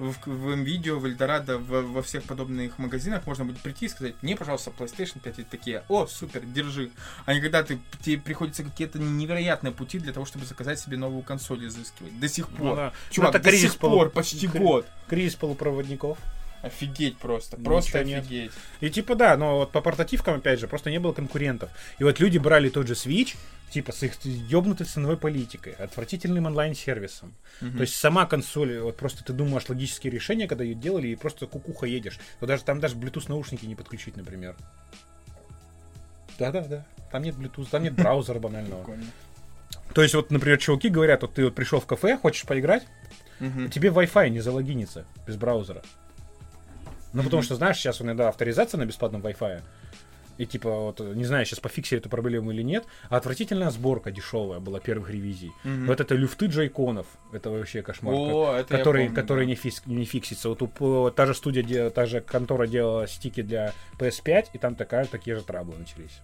[0.00, 4.14] в, в видео, в Эльдорадо, в- во всех подобных магазинах можно будет прийти и сказать,
[4.22, 6.90] мне, пожалуйста, PlayStation 5 и такие, о, супер, держи.
[7.26, 11.22] А не когда ты, тебе приходится какие-то невероятные пути для того, чтобы заказать себе новую
[11.22, 12.18] консоль изыскивать.
[12.18, 12.66] До сих пор.
[12.66, 12.92] Ну, да.
[13.10, 14.86] Чувак, Ну, до сих пор, полу- почти кри- год.
[15.08, 16.18] Кризис полупроводников.
[16.62, 18.24] Офигеть просто, Ничего просто нет.
[18.24, 18.52] офигеть.
[18.80, 21.70] И типа да, но вот по портативкам, опять же, просто не было конкурентов.
[21.98, 23.36] И вот люди брали тот же Switch,
[23.70, 27.34] типа с их ёбнутой ценовой политикой, отвратительным онлайн-сервисом.
[27.60, 27.76] Мгм.
[27.76, 31.46] То есть сама консоль, вот просто ты думаешь логические решения, когда ее делали, и просто
[31.46, 32.18] кукуха едешь.
[32.40, 34.54] Вот даже там даже Bluetooth наушники не подключить, например.
[36.38, 36.86] Да-да-да.
[37.10, 38.82] Там нет Bluetooth, там нет браузера банального.
[38.82, 39.06] Прикольно.
[39.94, 42.86] То есть, вот, например, чуваки говорят, вот ты вот пришел в кафе, хочешь поиграть,
[43.38, 45.82] тебе Wi-Fi не залогинится без браузера.
[47.12, 49.62] Ну, потому что, знаешь, сейчас иногда авторизация на бесплатном Wi-Fi.
[50.38, 54.58] И типа, вот, не знаю, сейчас пофиксили эту проблему или нет, а отвратительная сборка дешевая
[54.58, 55.52] была первых ревизий.
[55.64, 55.86] Мгм.
[55.86, 58.14] Вот это люфты джойконов, это вообще кошмар.
[58.14, 59.50] О, это который, помню, который да.
[59.50, 60.48] не, фис- не фиксится.
[60.48, 65.04] Вот у, та же студия, та же контора делала стики для PS5, и там такая,
[65.04, 66.20] такие же траблы начались.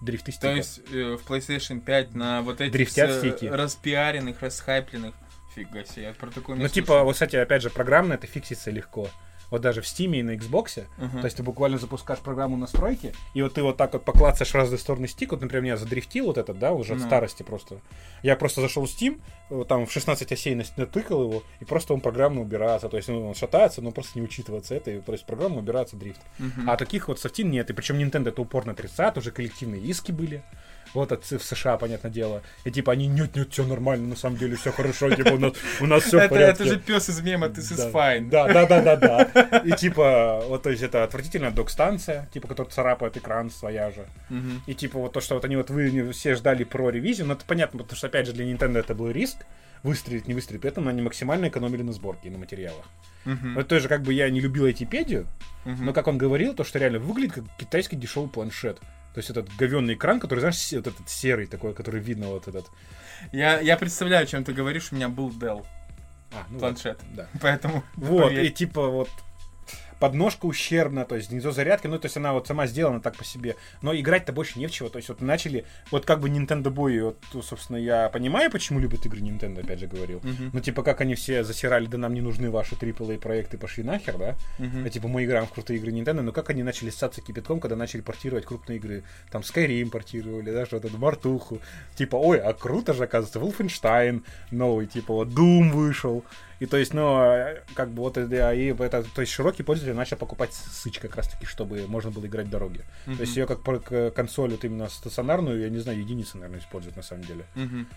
[0.00, 0.56] Дрифты То стиков.
[0.56, 3.46] есть э, в PlayStation 5 на вот этих Дрифтят стики.
[3.46, 5.14] распиаренных, расхайпленных.
[5.56, 7.04] Фига себе, я про такое не Ну, типа, слышал.
[7.06, 9.08] вот, кстати, опять же, программно это фиксится легко.
[9.50, 10.84] Вот даже в Steam и на Xbox.
[10.96, 11.20] Мгм.
[11.20, 14.54] То есть ты буквально запускаешь программу настройки, и вот ты вот так вот поклацаешь в
[14.54, 15.32] разные стороны стик.
[15.32, 17.06] Вот, например, меня задрифтил вот этот, да, уже от Ну.
[17.06, 17.80] старости просто.
[18.22, 22.00] Я просто зашел в Steam, вот там в 16 осей натыкал его, и просто он
[22.00, 22.88] программно убирается.
[22.88, 25.96] То есть ну, он шатается, но просто не учитывается это, и то есть программа убирается
[25.96, 26.20] дрифт.
[26.38, 26.68] Мгм.
[26.70, 27.70] А таких вот софтин нет.
[27.70, 30.42] И причем Nintendo это упорно отрицает, уже коллективные иски были.
[30.94, 32.42] Вот от, в США, понятное дело.
[32.64, 35.52] И типа они нет, нет, все нормально, на самом деле все хорошо, типа у нас,
[35.80, 38.28] у нас все это, это же пес из мема, ты is fine.
[38.28, 39.58] Да, да, да, да, да.
[39.64, 44.06] И типа, вот, то есть это отвратительная док-станция, типа, которая царапает экран своя же.
[44.66, 47.44] И типа вот то, что вот они вот вы все ждали про ревизию, но это
[47.46, 49.38] понятно, потому что опять же для Nintendo это был риск,
[49.82, 52.84] выстрелить, не выстрелить, поэтому они максимально экономили на сборке и на материалах.
[53.24, 53.54] Мгм.
[53.54, 55.26] Вот тоже как бы я не любил Айтипедию,
[55.64, 55.86] Мгм.
[55.86, 58.78] но как он говорил, то что реально выглядит как китайский дешевый планшет.
[59.14, 62.66] То есть этот говенный экран, который, знаешь, вот этот серый такой, который видно вот этот.
[63.32, 65.66] я, я представляю, о чем ты говоришь, у меня был Dell
[66.32, 67.00] А, ну вот, планшет.
[67.14, 67.26] да.
[67.40, 69.10] Поэтому Вот, и типа вот
[70.00, 73.24] подножка ущербна, то есть гнездо зарядки, ну, то есть она вот сама сделана так по
[73.24, 73.56] себе.
[73.82, 74.88] Но играть-то больше не в чего.
[74.88, 78.80] То есть вот начали, вот как бы Nintendo Boy, вот, ну, собственно, я понимаю, почему
[78.80, 80.20] любят игры Nintendo, опять же говорил.
[80.24, 80.50] Мгм.
[80.54, 84.16] Ну, типа, как они все засирали, да нам не нужны ваши AAA проекты, пошли нахер,
[84.16, 84.36] да?
[84.58, 84.86] Мгм.
[84.86, 87.76] А, типа, мы играем в крутые игры Nintendo, но как они начали ссаться кипятком, когда
[87.76, 89.04] начали портировать крупные игры.
[89.30, 91.60] Там Skyrim портировали, да, что-то, Мартуху.
[91.94, 96.24] Типа, ой, а круто же, оказывается, Wolfenstein новый, типа, вот Doom вышел.
[96.60, 99.96] И то есть, ну, э, как бы вот, да, и это, то есть широкий пользователь
[99.96, 102.84] начал покупать сыч как раз таки, чтобы можно было играть в дороге.
[103.06, 103.16] Мгм.
[103.16, 103.62] То есть ее как
[104.14, 107.46] консоль вот именно стационарную, я не знаю, единицы, наверное, используют на самом деле.
[107.54, 107.88] Мгм.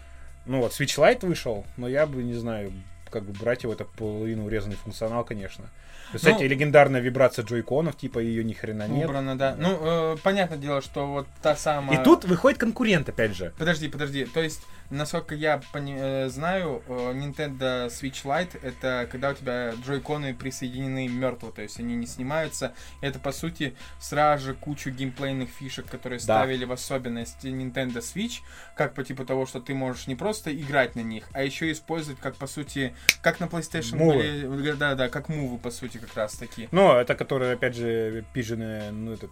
[0.45, 2.71] Ну вот, Switch Lite вышел, но я бы, не знаю,
[3.10, 5.65] как бы брать его, это половину урезанный функционал, конечно.
[6.13, 9.08] Кстати, Ну- легендарная вибрация джойконов, типа ее ни хрена нет.
[9.08, 9.56] Убрано, да.
[9.58, 11.99] Ну, э, понятное дело, что вот та самая...
[11.99, 13.54] И тут выходит конкурент, опять же.
[13.58, 14.26] Подожди, подожди.
[14.26, 14.62] То есть,
[14.93, 21.08] насколько я пони- э, знаю, э, Nintendo Switch Lite это когда у тебя джойконы присоединены
[21.08, 22.73] мертво, то есть они не снимаются.
[23.01, 26.23] Это по сути сразу же кучу геймплейных фишек, которые Да.
[26.23, 28.41] ставили в особенность Nintendo Switch,
[28.75, 32.19] как по типу того, что ты можешь не просто играть на них, а еще использовать
[32.19, 34.47] как по сути, как на PlayStation Мувы.
[34.47, 36.67] были, да, да, как мувы по сути как раз таки.
[36.71, 39.32] Но это которые, опять же, пижены, ну, этот,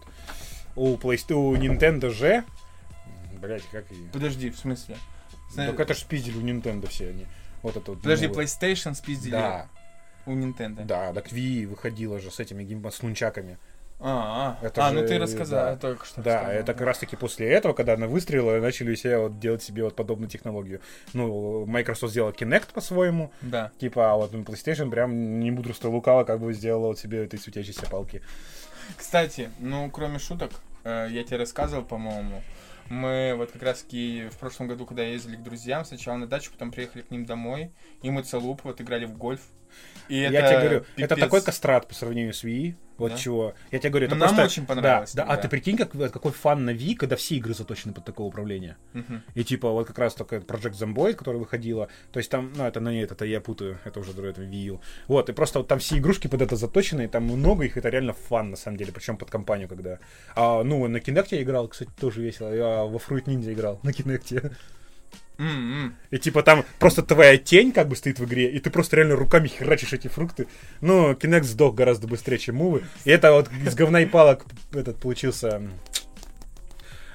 [0.76, 2.44] у PlayStation, у Nintendo же,
[3.40, 4.08] блять, как и...
[4.12, 4.96] Подожди, в смысле?
[5.52, 7.26] Зна- Так это ж спиздили у Nintendo все они.
[7.62, 8.02] Вот это вот.
[8.02, 9.68] Подожди, ну, PlayStation спиздили Да,
[10.26, 10.84] у Nintendo.
[10.84, 13.58] да, так Wii выходила же с этими гейм с нунчаками.
[14.04, 15.76] А, а, Это а, ну же, ты рассказал, да.
[15.76, 16.20] только что.
[16.22, 19.62] Да, рассказал, это как раз таки после этого, когда она выстрелила, начали все вот делать
[19.62, 20.80] себе вот подобную технологию.
[21.12, 23.70] Ну, Microsoft сделала Kinect по-своему, Да.
[23.78, 27.38] типа, а вот ну, PlayStation прям не мудрство лукаво как бы сделала вот себе этой
[27.38, 28.22] светящейся палки.
[28.96, 30.50] Кстати, ну, кроме шуток,
[30.82, 32.42] э, я тебе рассказывал, по-моему,
[32.88, 36.50] мы вот как раз таки в прошлом году, когда ездили к друзьям, сначала на дачу,
[36.52, 39.40] потом приехали к ним домой, и мы целуп вот играли в гольф.
[40.08, 41.18] И я это тебе говорю, это пипец.
[41.18, 42.74] такой кастрат по сравнению с Wii.
[43.02, 43.18] Вот Да?
[43.18, 43.54] чего.
[43.72, 44.44] Я тебе говорю, это Ну, нам просто...
[44.44, 47.52] очень понравилось Да, да, а ты прикинь, как, какой фан на Wii, когда все игры
[47.52, 48.76] заточены под такое управление.
[48.92, 49.22] Мгм.
[49.34, 52.80] И типа вот как раз только Project Zomboid, которая выходила, то есть там, ну это
[52.80, 54.80] на нет, это я путаю, это уже это Wii U.
[55.08, 57.88] Вот, и просто вот там все игрушки под это заточены, и там много их, это
[57.88, 59.98] реально фан на самом деле, причем под компанию, когда...
[60.36, 63.90] А, ну, на Kinect я играл, кстати, тоже весело, я во Fruit Ninja играл на
[63.90, 64.52] Kinect.
[65.42, 65.96] М-м.
[66.10, 69.16] И типа там просто твоя тень как бы стоит в игре, и ты просто реально
[69.16, 70.46] руками херачишь эти фрукты.
[70.80, 72.84] Ну, Kinect сдох гораздо быстрее, чем мувы.
[73.04, 75.62] И это вот из говна и палок этот получился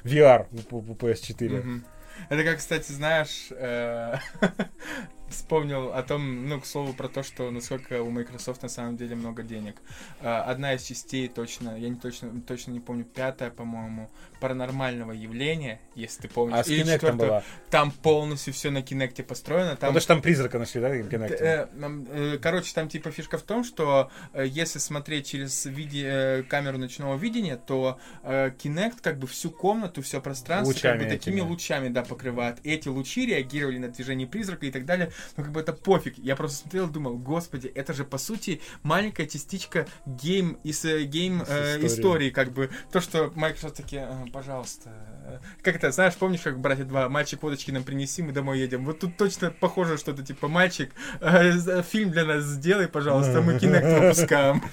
[0.04, 1.50] VR у у PS4.
[1.50, 1.86] Мгм.
[2.30, 4.16] Это как, кстати, знаешь, э,
[5.30, 9.16] вспомнил о том, ну, к слову, про то, что насколько у Microsoft на самом деле
[9.16, 9.76] много денег.
[10.22, 14.10] Э, Одна из частей точно, я не точно, точно не помню, пятая, по-моему,
[14.40, 16.58] паранормального явления, если ты помнишь.
[16.58, 17.44] А с Kinect была.
[17.70, 19.72] Там полностью все на Кинекте построено.
[19.72, 21.38] Там Потому что там призрака нашли, да, Kinect?
[21.40, 26.78] Э, э, Короче, там типа фишка в том, что э, если смотреть через виде, камеру
[26.78, 31.48] ночного видения, то Kinect как бы всю комнату, все пространство как Лучами бы такими этими.
[31.48, 32.60] лучами, да, покрывает.
[32.64, 35.12] Эти лучи реагировали на движение призрака и так далее.
[35.36, 36.18] Ну, как бы это пофиг.
[36.18, 41.04] Я просто смотрел и думал, господи, это же по сути маленькая частичка game из э,
[41.04, 44.90] game э, истории, как бы то, что Microsoft такие, «А, пожалуйста.
[45.26, 48.86] э, Как это, знаешь, помнишь, как братья два, мальчик водочки нам принеси, мы домой едем.
[48.86, 53.54] Вот тут точно похоже что-то типа, мальчик, э, за- фильм для нас сделай, пожалуйста, мы
[53.54, 54.64] Kinect выпускаем.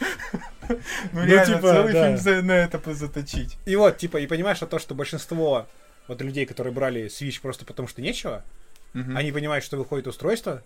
[0.69, 0.77] Ну
[1.13, 1.93] Ну, реально, типа, целый
[2.25, 3.59] фильм на это позаточить.
[3.67, 5.67] И вот, типа, и понимаешь, что то, что большинство
[6.09, 8.43] вот людей, которые брали Switch просто потому, что нечего,
[8.95, 9.17] Мгм.
[9.17, 10.63] они понимают, что выходит устройство,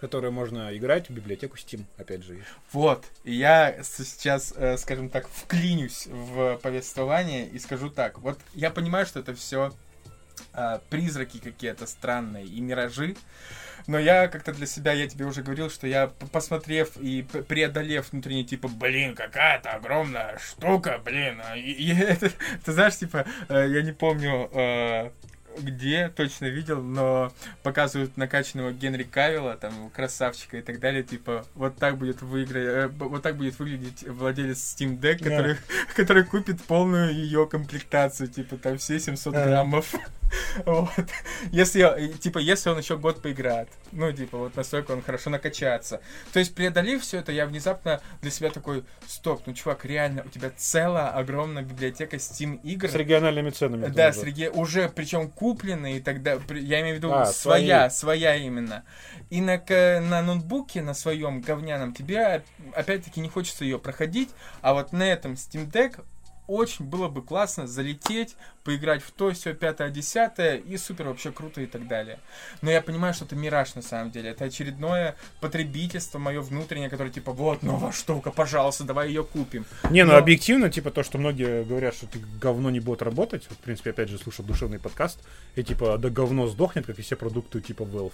[0.00, 2.42] которое можно играть в библиотеку Steam, опять же.
[2.72, 8.18] Вот, я сейчас, э, скажем так, вклинюсь в повествование и скажу так.
[8.18, 9.72] Вот я понимаю, что это все
[10.90, 13.16] призраки какие-то странные и миражи,
[13.86, 18.44] но я как-то для себя, я тебе уже говорил, что я, посмотрев и преодолев внутренне,
[18.44, 22.30] типа, блин, какая-то огромная штука, блин, а, и, и это,
[22.64, 25.10] ты знаешь, типа, э, я не помню, э,
[25.60, 31.76] где точно видел, но показывают накачанного Генри Кавилла, там, красавчика и так далее, типа, вот
[31.76, 35.30] так будет выиграть, вот так будет выглядеть владелец Steam Deck, Да.
[35.30, 35.56] который,
[35.96, 39.44] который купит полную ее комплектацию, типа, там, все 700 Ага.
[39.46, 39.94] граммов.
[40.66, 40.88] Вот.
[41.50, 46.00] Если, и, типа, если он еще год поиграет, ну, типа, вот настолько он хорошо накачается.
[46.32, 50.28] То есть, преодолев все это, я внезапно для себя такой, стоп, ну, чувак, реально, у
[50.28, 52.88] тебя целая огромная библиотека Steam игр.
[52.88, 53.86] С региональными ценами.
[53.86, 54.20] Да, тоже.
[54.20, 58.84] среди уже причем купленные и тогда, я имею в виду А, своя, своя именно.
[59.30, 59.60] И на,
[60.00, 62.42] на ноутбуке, на своем говняном, тебе
[62.74, 66.04] опять-таки не хочется ее проходить, а вот на этом Steam Deck
[66.52, 71.60] очень было бы классно залететь, поиграть в то, все, пятое, десятое, и супер, вообще круто
[71.60, 72.18] и так далее.
[72.60, 74.30] Но я понимаю, что это мираж на самом деле.
[74.30, 79.64] Это очередное потребительство мое внутреннее, которое типа, вот, новая штука, пожалуйста, давай ее купим.
[79.90, 83.46] Не, ну Но- объективно, типа то, что многие говорят, что ты говно не будет работать.
[83.48, 85.18] Вот, в принципе, опять же, слушал душевный подкаст.
[85.56, 88.12] И типа, да говно сдохнет, как и все продукты типа Valve.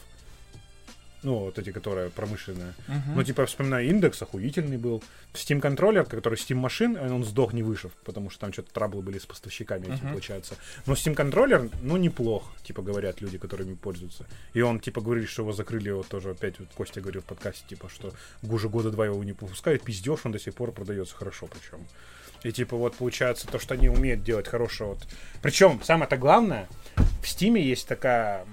[1.23, 2.75] Ну, вот эти, которые промышленные.
[2.87, 3.17] Мгм.
[3.17, 5.03] Ну, типа, вспоминаю, индекс охуительный был.
[5.35, 9.19] Steam контроллер, который Steam машин, он сдох не вышел, потому что там что-то траблы были
[9.19, 10.11] с поставщиками этим, Мгм.
[10.11, 10.55] получается.
[10.87, 14.27] Но Steam контроллер, ну, неплох, типа, говорят люди, которыми пользуются.
[14.55, 17.65] И он, типа, говорит, что его закрыли, вот тоже опять вот Костя говорил в подкасте,
[17.69, 21.49] типа, что уже года два его не выпускают, пиздеж, он до сих пор продается хорошо
[21.49, 21.85] причем.
[22.45, 25.09] И типа вот получается то, что они умеют делать хорошее вот.
[25.43, 26.69] Причем самое-то главное,
[27.21, 28.45] в Стиме есть такая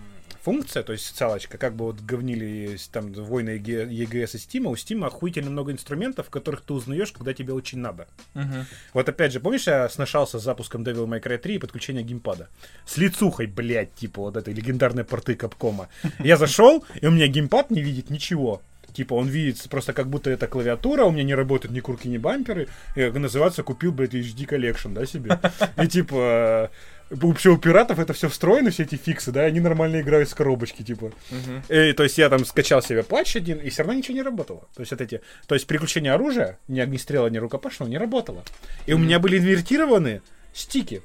[0.45, 4.75] функция, то есть социалочка, как бы вот говнили там войны EG EGS и Steam, у
[4.75, 8.08] Steam охуительно много инструментов, которых ты узнаешь, когда тебе очень надо.
[8.36, 8.67] Мгм.
[8.93, 12.47] Вот опять же, помнишь, я сношался с запуском Devil May Cry 3 и подключение геймпада?
[12.86, 15.89] С лицухой, блядь, типа вот этой легендарной порты Капкома.
[16.19, 18.61] Я зашел, и у меня геймпад не видит ничего.
[18.95, 22.17] Типа, он видит просто как будто это клавиатура, у меня не работают ни курки, ни
[22.17, 22.69] бамперы.
[22.95, 25.38] И, как называется, купил, блядь, HD Collection, да, себе.
[25.84, 26.72] И типа,
[27.10, 30.84] вообще у пиратов это все встроено, все эти фиксы, да, они нормально играют с коробочки,
[30.84, 31.12] типа.
[31.30, 31.64] Мгм.
[31.70, 34.68] И, то есть я там скачал себе патч один, и все равно ничего не работало.
[34.76, 38.43] То есть вот эти, то есть переключение оружия, ни огнестрела, ни рукопашного не работало.
[38.86, 40.22] И у меня были инвертированы
[40.53, 41.01] стики.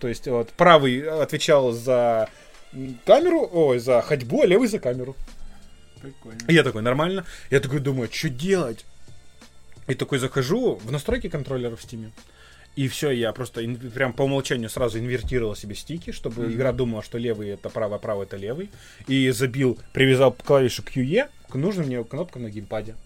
[0.00, 2.28] То есть вот правый отвечал за
[3.04, 5.14] камеру, ой, за ходьбу, а левый за камеру.
[6.00, 6.40] Прикольно.
[6.48, 7.24] И я такой, нормально.
[7.50, 8.84] Я такой думаю, что делать?
[9.86, 12.10] И такой захожу в настройки контроллера в Steam.
[12.76, 13.62] И все, я просто
[13.94, 16.52] прям по умолчанию сразу инвертировал себе стики, чтобы Мгм.
[16.54, 18.70] игра думала, что левый это правый, а правый это левый.
[19.06, 22.96] И забил, привязал клавишу QE к нужным мне кнопкам на геймпаде.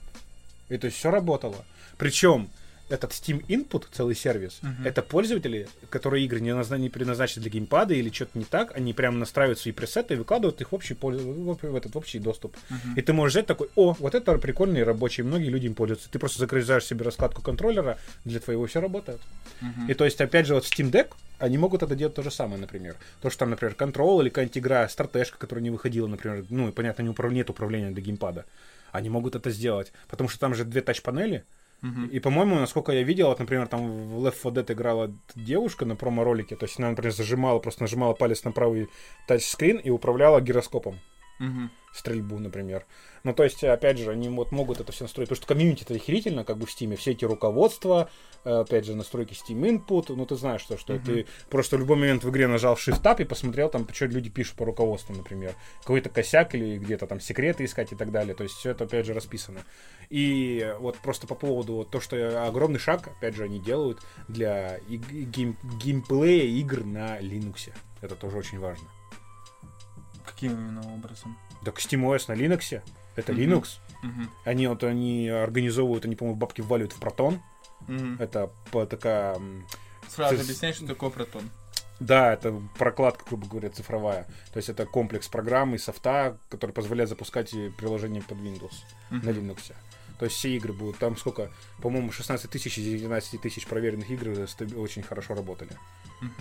[0.70, 1.64] И то есть все работало.
[1.98, 2.48] Причем
[2.88, 4.86] этот Steam Input, целый сервис, Мгм.
[4.86, 8.92] это пользователи, которые игры не, назна- не предназначены для геймпада или что-то не так, они
[8.92, 12.56] прям настраивают свои пресеты и выкладывают их в общий, польз- в, этот в общий доступ.
[12.70, 12.94] Мгм.
[12.96, 16.10] И ты можешь взять такой, о, вот это прикольный рабочий, многие люди им пользуются.
[16.10, 19.20] Ты просто загружаешь себе раскладку контроллера, для твоего все работает.
[19.60, 19.88] Мгм.
[19.88, 21.08] И то есть, опять же, вот Steam Deck
[21.38, 22.96] они могут это делать то же самое, например.
[23.22, 26.72] То, что там, например, Control или какая-нибудь игра, стратежка, которая не выходила, например, ну, и,
[26.72, 27.30] понятно, не управ...
[27.32, 28.44] нет управления для геймпада.
[28.90, 31.44] Они могут это сделать, потому что там же две тач-панели,
[31.80, 32.06] Мгм.
[32.06, 35.94] и, по-моему, насколько я видел, вот, например, там в Left 4 Dead играла девушка на
[35.94, 38.88] промо-ролике, то есть она, например, зажимала, просто нажимала палец на правый
[39.28, 40.98] тачскрин и управляла гироскопом
[41.38, 41.70] Мгм.
[41.92, 42.84] стрельбу, например.
[43.24, 45.28] Ну, то есть, опять же, они вот могут это все настроить.
[45.28, 46.94] Потому что комьюнити-то охерительно, как бы в Steam.
[46.96, 48.08] Все эти руководства,
[48.44, 50.14] э, опять же, настройки Steam Input.
[50.14, 51.02] Ну, ты знаешь, что, что Мгм.
[51.04, 54.56] ты просто в любой момент в игре нажал Shift-Tab и посмотрел там, что люди пишут
[54.56, 55.54] по руководству, например.
[55.80, 58.34] Какой-то косяк или где-то там секреты искать и так далее.
[58.34, 59.60] То есть, все это, опять же, расписано.
[60.08, 64.78] И вот просто по поводу вот то, что огромный шаг, опять же, они делают для
[64.88, 67.72] гейм- геймплея игр на Linux.
[68.02, 68.88] Это тоже очень важно.
[70.32, 71.38] Каким именно образом?
[71.64, 72.82] Так SteamOS на Linux,
[73.16, 73.40] это Мгм.
[73.42, 73.78] Linux.
[74.02, 74.30] Мгм.
[74.44, 77.40] Они вот они организовывают, они, по-моему, бабки вваливают в протон.
[77.86, 78.16] Мгм.
[78.20, 79.40] Это по- такая...
[80.08, 81.50] Сразу ты- объясняй, что такое протон.
[82.00, 84.24] Да, это прокладка, грубо говоря, цифровая.
[84.52, 88.74] То есть это комплекс программ и софта, который позволяет запускать и приложения под Windows
[89.10, 89.26] Мгм.
[89.26, 89.72] на Linux.
[90.18, 91.50] То есть все игры будут, там сколько,
[91.80, 95.70] по-моему, 16 тысяч из 19 тысяч проверенных игр стаби- очень хорошо работали.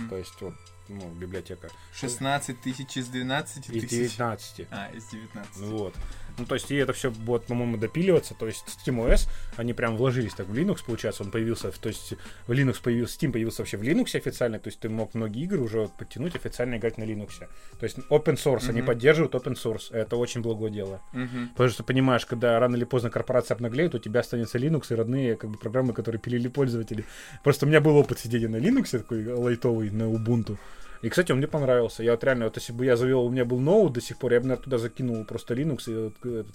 [0.09, 0.53] То есть вот,
[0.87, 1.69] ну, библиотека.
[1.93, 3.89] 16 тысяч из 12 И тысяч.
[4.17, 4.67] 19.
[4.71, 5.57] А, из 19.
[5.57, 5.95] Ну Вот.
[6.37, 8.35] Ну, то есть, и это все будет, по-моему, допиливаться.
[8.35, 12.13] То есть, SteamOS, они прям вложились так в Linux, получается, он появился, то есть,
[12.47, 15.59] в Linux появился, Steam появился вообще в Linux официально, то есть, ты мог многие игры
[15.59, 17.39] уже подтянуть официально играть на Linux.
[17.79, 18.87] То есть, open source, они Мгм.
[18.87, 21.01] поддерживают open source, это очень благое дело.
[21.13, 21.49] Мгм.
[21.49, 25.35] Потому что, понимаешь, когда рано или поздно корпорация обнаглеет, у тебя останется Linux и родные,
[25.37, 27.05] как бы, программы, которые пилили пользователи.
[27.43, 30.57] Просто у меня был опыт сидения на Linux, такой лайтовый, на Ubuntu.
[31.01, 32.03] И, кстати, он мне понравился.
[32.03, 34.33] Я вот реально, вот если бы я завел, у меня был ноут до сих пор,
[34.33, 36.47] я бы, наверное, туда закинул просто Linux и вот, этот,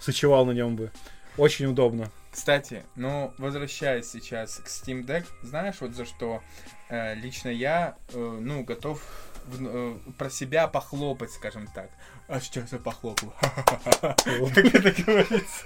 [0.00, 0.90] сочевал на нем бы.
[1.38, 2.10] Очень удобно.
[2.30, 6.42] Кстати, ну, возвращаясь сейчас к Steam Deck, знаешь, вот за что
[6.90, 9.02] э, лично я, э, ну, готов
[9.46, 11.90] в- э, про себя похлопать, скажем так.
[12.32, 13.30] А сейчас я похлопаю.
[14.00, 15.64] Как это говорится?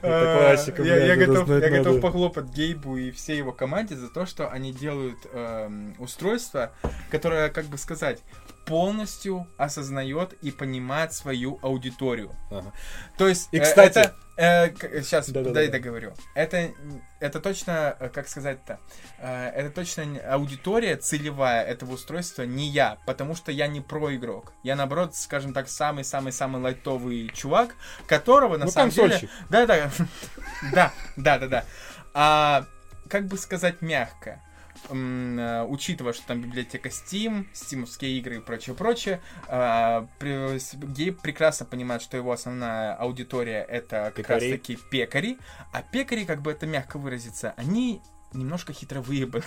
[0.00, 4.48] Это классика, Я- блядь, Я готов похлопать Гейбу и всей его команде за то, что
[4.48, 6.70] они делают эм, устройство,
[7.10, 8.20] которое, как бы сказать,
[8.66, 12.30] полностью осознает и понимает свою аудиторию.
[12.52, 12.72] Ага.
[13.18, 15.54] То есть, И, э, кстати- это, э, сейчас, Да-да-да.
[15.54, 16.12] дай договорю.
[16.36, 16.70] Это,
[17.18, 18.78] это точно, э, как сказать-то,
[19.18, 24.52] э, это точно аудитория целевая этого устройства не я, потому что я не проигрок.
[24.62, 27.74] Я, наоборот, скажем так, самый-самый-самый лайтовый чувак,
[28.06, 29.08] которого, на Ну, самом деле...
[29.10, 29.30] консольщик.
[29.48, 29.90] Да-да,
[30.72, 31.64] да, да-да-да.
[32.12, 32.64] А,
[33.08, 34.42] как бы сказать мягко,
[34.90, 42.16] э, учитывая, что там библиотека Steam, стимовские игры и прочее-прочее, а, Гейб прекрасно понимает, что
[42.16, 44.52] его основная аудитория это как раз Пекари.
[44.52, 45.38] таки пекари,
[45.72, 48.02] а пекари, как бы это мягко выразиться, они
[48.32, 49.44] немножко хитро выебаны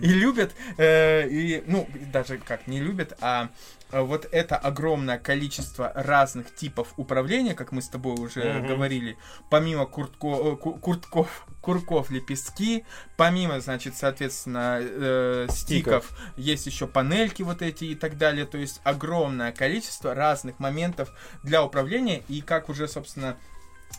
[0.00, 3.50] и любят, э, и, ну, даже как не любят, а
[3.90, 9.16] э, вот это огромное количество разных типов управления, как мы с тобой уже говорили,
[9.50, 12.84] помимо куртко, э, ку- куртков, курков лепестки,
[13.16, 18.80] помимо, значит, соответственно, э, стиков, есть еще панельки вот эти и так далее, то есть
[18.84, 21.12] огромное количество разных моментов
[21.42, 23.36] для управления, и как уже, собственно,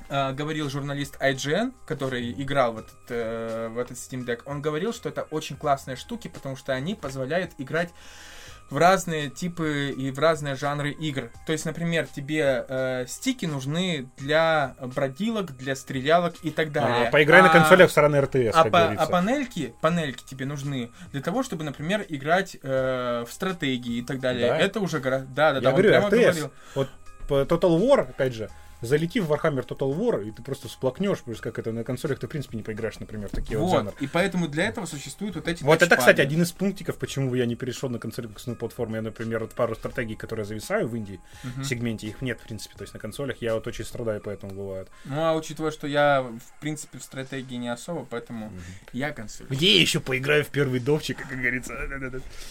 [0.09, 5.09] говорил журналист IGN, который играл в этот, э, в этот Steam Deck, он говорил, что
[5.09, 7.89] это очень классные штуки, потому что они позволяют играть
[8.69, 11.31] в разные типы и в разные жанры игр.
[11.45, 17.07] То есть, например, тебе э, стики нужны для бродилок, для стрелялок и так далее.
[17.07, 21.21] А, поиграй на консолях в стороны РТС, а, по- а панельки, панельки тебе нужны для
[21.21, 24.49] того, чтобы, например, играть э, в стратегии и так далее.
[24.49, 24.57] Да?
[24.57, 24.99] Это уже.
[24.99, 26.15] Да, да, да, Я он говорю, прямо РТС.
[26.15, 26.51] говорил.
[26.75, 26.89] Вот
[27.27, 28.49] по Total War, опять же,
[28.81, 32.19] залети в Warhammer Total War, и ты просто всплакнешь, потому что как это на консолях
[32.19, 33.93] ты, в принципе, не поиграешь, например, такие вот, Вот, жанры.
[33.99, 35.99] и поэтому для этого существуют вот эти Вот это, тачпады.
[36.01, 38.95] кстати, один из пунктиков, почему я не перешел на консольную платформу.
[38.95, 42.75] Я, например, вот пару стратегий, которые зависаю в Индии, в сегменте, их нет, в принципе.
[42.77, 44.87] То есть на консолях я вот очень страдаю, поэтому бывает.
[45.05, 48.51] Ну, а учитывая, что я, в принципе, в стратегии не особо, поэтому
[48.93, 49.47] я консоль.
[49.47, 51.73] Где я еще поиграю в первый довчик, как говорится?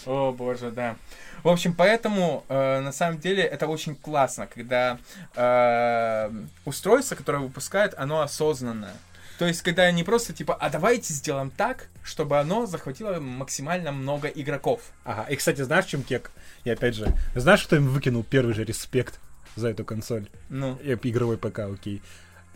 [0.05, 0.95] О, боже, да.
[1.43, 4.97] В общем, поэтому, э, на самом деле, это очень классно, когда
[5.35, 6.16] э,
[6.65, 8.93] устройство, которое выпускают, оно осознанное.
[9.39, 14.27] То есть, когда не просто типа, а давайте сделаем так, чтобы оно захватило максимально много
[14.27, 14.81] игроков.
[15.03, 16.31] Ага, и, кстати, знаешь, чем кек?
[16.63, 19.19] И опять же, знаешь, кто им выкинул первый же респект
[19.55, 20.27] за эту консоль?
[20.49, 22.01] Ну, Эп- Игровой ПК, окей.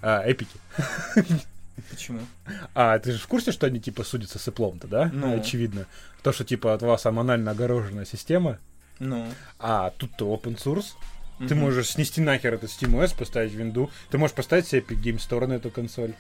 [0.02, 0.58] А, эпики.
[1.90, 2.22] почему?
[2.74, 5.10] А, ты же в курсе, что они, типа, судятся с Эплом-то, да?
[5.14, 5.40] Ну.
[5.40, 5.86] Очевидно.
[6.24, 8.58] То, что, типа, от вас анально огороженная система,
[9.00, 9.28] Ну.
[9.60, 10.94] а тут-то open source.
[11.48, 11.64] Ты Мгм.
[11.66, 13.90] можешь снести нахер этот SteamOS, поставить винду.
[14.10, 16.14] Ты можешь поставить себе Epic Game Store на эту консоль.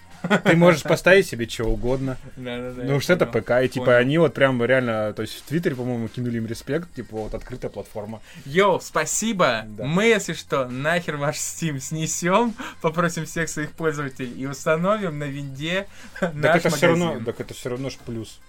[0.43, 2.17] Ты можешь поставить себе чего угодно.
[2.35, 3.25] Ну уж это.
[3.25, 3.51] ПК.
[3.63, 7.15] И типа они вот прям реально, то есть в Твиттере, по-моему, кинули им респект, типа
[7.17, 8.21] вот открытая платформа.
[8.45, 9.65] Йоу, спасибо!
[9.77, 15.87] Мы, если что, нахер ваш Steam снесем, попросим всех своих пользователей и установим на винде
[16.19, 18.39] Так это все равно, так это все равно ж плюс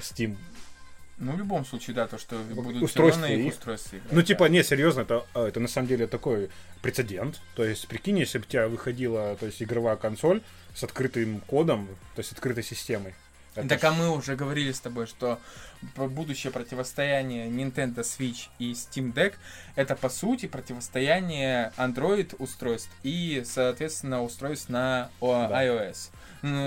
[0.00, 0.36] Steam.
[1.18, 3.52] Ну, в любом случае, да, то, что будут Устройства их.
[3.54, 4.26] устройстве играть, Ну, да.
[4.26, 6.50] типа, не, серьезно, это, а, это на самом деле такой
[6.82, 7.40] прецедент.
[7.54, 10.42] То есть, прикинь, если бы у тебя выходила, то есть, игровая консоль
[10.74, 11.86] с открытым кодом,
[12.16, 13.14] то есть, открытой системой.
[13.54, 15.38] Это Так ж- а мы уже говорили с тобой, что
[15.96, 19.34] будущее противостояние Nintendo Switch и Steam Deck
[19.76, 25.48] это по сути противостояние Android устройств и, соответственно, устройств на о, Да.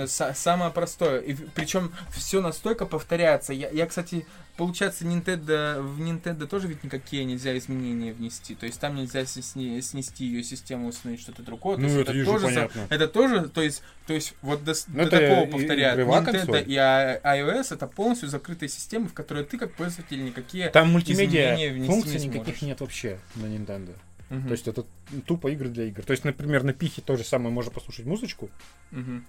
[0.06, 1.20] Самое простое.
[1.20, 3.52] И причем все настолько повторяется.
[3.52, 4.26] Я, я, кстати,
[4.56, 8.54] получается, Nintendo, в Nintendo тоже ведь никакие нельзя изменения внести.
[8.54, 11.76] То есть там нельзя сне- снести ее систему, установить что-то другое.
[11.76, 12.86] То Ну, есть это же тоже понятно.
[12.90, 16.32] это тоже, то есть, то есть вот до, с- Ну, до это такого игровая Nintendo
[16.46, 16.64] консоль.
[16.66, 20.70] и I- iOS это полностью закрытые системы, в которые ты как пользователь никакие.
[20.70, 23.94] Там мультимедиа изменения внести функций не никаких нет вообще на Nintendo.
[24.30, 24.84] Мгм, То есть это
[25.24, 26.02] тупо игры для игр.
[26.02, 28.50] То есть, например, на Пихе то же самое можно послушать музычку.
[28.90, 29.24] мгм.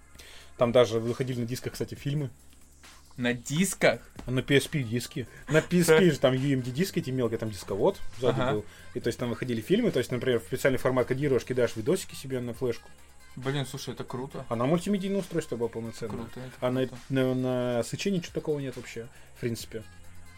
[0.60, 2.30] Там даже выходили на дисках, кстати, фильмы.
[3.16, 4.01] На дисках.
[4.28, 5.26] На PSP диски.
[5.49, 8.51] На PSP же там UMD диски эти мелкие, там дисковод сзади Ага.
[8.51, 8.66] был.
[8.93, 12.14] И то есть там выходили фильмы, то есть, например, в специальный формат кодируешь, кидаешь видосики
[12.14, 12.89] себе на флешку.
[13.38, 14.45] Блин, слушай, это круто.
[14.49, 16.18] А на мультимедийное устройство было полноценное.
[16.18, 16.39] Круто.
[16.41, 17.01] это А на, круто.
[17.10, 17.34] на,
[17.78, 19.07] на Сыче ничего такого нет вообще,
[19.38, 19.84] в принципе.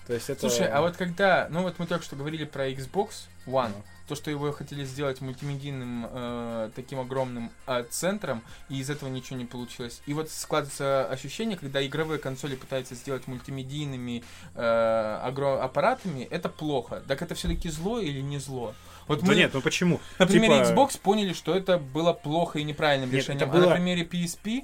[0.05, 0.41] То есть это...
[0.41, 3.83] Слушай, а вот когда, ну вот мы только что говорили про Xbox One, Ну.
[4.07, 9.37] То, что его хотели сделать мультимедийным э, таким огромным э, центром, и из этого ничего
[9.37, 10.01] не получилось.
[10.05, 14.23] И вот складывается ощущение, когда игровые консоли пытаются сделать мультимедийными
[14.55, 15.31] э,
[15.61, 17.01] аппаратами, это плохо.
[17.07, 18.73] Так это все-таки зло или не зло?
[19.07, 19.99] Вот Да мы, нет, ну почему?
[20.19, 23.59] на примере типа- Xbox поняли, что это было плохо и неправильным Нет, решением, это а
[23.59, 24.61] было- на примере PSP,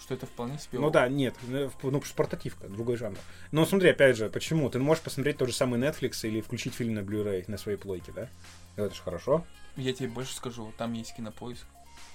[0.00, 3.18] что это вполне себе Ну да, нет, ну ну, потому что портативка, другой жанр.
[3.50, 4.68] Но смотри, опять же, почему?
[4.70, 8.12] Ты можешь посмотреть тот же самый Netflix или включить фильм на Blu-ray на своей плойке,
[8.12, 8.28] да?
[8.76, 9.44] Это же хорошо.
[9.76, 11.64] Я тебе больше скажу, там есть кинопоиск.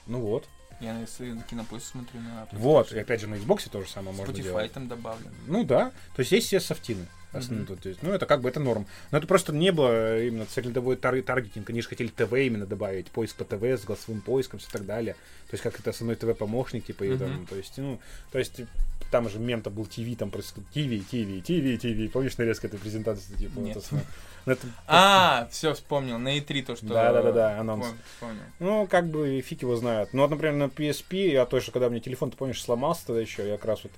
[0.05, 0.47] Ну вот.
[0.79, 0.99] Я на
[1.33, 4.43] на кинопоиск смотрю на Вот, и опять же на Xbox то же самое можно Spotify
[4.43, 4.71] делать.
[4.73, 5.33] там добавлен.
[5.47, 7.07] Ну да, то есть есть все софтины.
[7.33, 8.87] Основные, то есть, ну, это как бы это норм.
[9.11, 11.69] Но это просто не было именно целевой тар- таргетинг.
[11.69, 15.13] Они же хотели ТВ именно добавить, поиск по ТВ с голосовым поиском, все так далее.
[15.49, 17.99] То есть, как это основной ТВ-помощник, типа, и там, то есть, ну,
[18.31, 18.61] то есть,
[19.11, 22.11] там же мем-то был ТВ, там просто ТВ, ТВ, ТВ, ТВ.
[22.11, 23.77] Помнишь нарезка этой презентации, типа, Нет.
[23.77, 26.17] это, ну, А, все, вспомнил.
[26.17, 26.87] На E3 то, что...
[26.87, 27.85] Да-да-да-да, анонс.
[27.85, 28.41] Пом- Вспомнил.
[28.59, 30.13] Ну, как бы фиг его знает.
[30.13, 33.21] Ну, вот, например, на PSP, я тоже, когда у меня телефон, ты помнишь, сломался тогда
[33.21, 33.91] еще, я как раз вот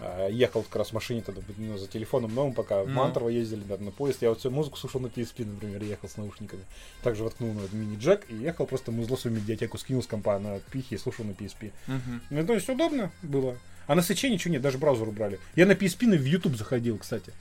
[0.00, 2.94] а, ехал как раз в машине тогда ну, за телефоном новым, пока в Ну.
[2.94, 4.22] Мантрово ездили да, на поезд.
[4.22, 6.62] Я вот всю музыку слушал на PSP, например, ехал с наушниками.
[7.02, 10.94] Также воткнул на мини-джек и ехал просто музло свою медиатеку скинул с компа на пихе
[10.94, 11.72] и слушал на PSP.
[11.86, 12.22] Мгм.
[12.30, 13.56] Ну, то есть удобно было.
[13.88, 15.40] А на Сыче ничего нет, даже браузер убрали.
[15.56, 17.32] Я на PSP в YouTube заходил, кстати.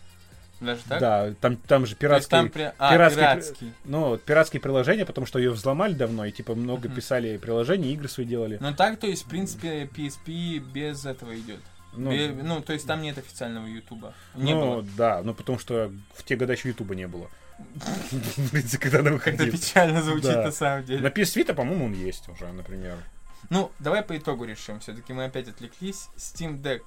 [0.59, 0.99] Даже так?
[0.99, 2.29] Да, там, там же пиратские...
[2.39, 3.73] там при- А, пиратский- пиратский.
[3.85, 6.95] Ну, пиратские приложения, потому что ее взломали давно, и типа много Мгм.
[6.95, 8.57] писали приложений, игры свои делали.
[8.59, 11.59] Ну так, то есть, в принципе, PSP без этого идет.
[11.93, 14.13] Ну, Бе- Ну, то есть там нет официального Ютуба.
[14.35, 14.85] Не ну, было.
[14.97, 17.29] да, ну потому что в те года еще Ютуба не было.
[18.11, 19.57] В принципе, когда она Как-то выходила.
[19.57, 20.43] печально звучит Да.
[20.43, 21.01] на самом деле.
[21.01, 22.97] На PS Vita, по-моему, он есть уже, например.
[23.49, 24.79] Ну, давай по итогу решим.
[24.79, 26.09] Все-таки мы опять отвлеклись.
[26.17, 26.81] Steam Deck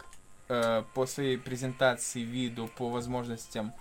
[0.49, 3.73] э, по своей презентации, виду, по возможностям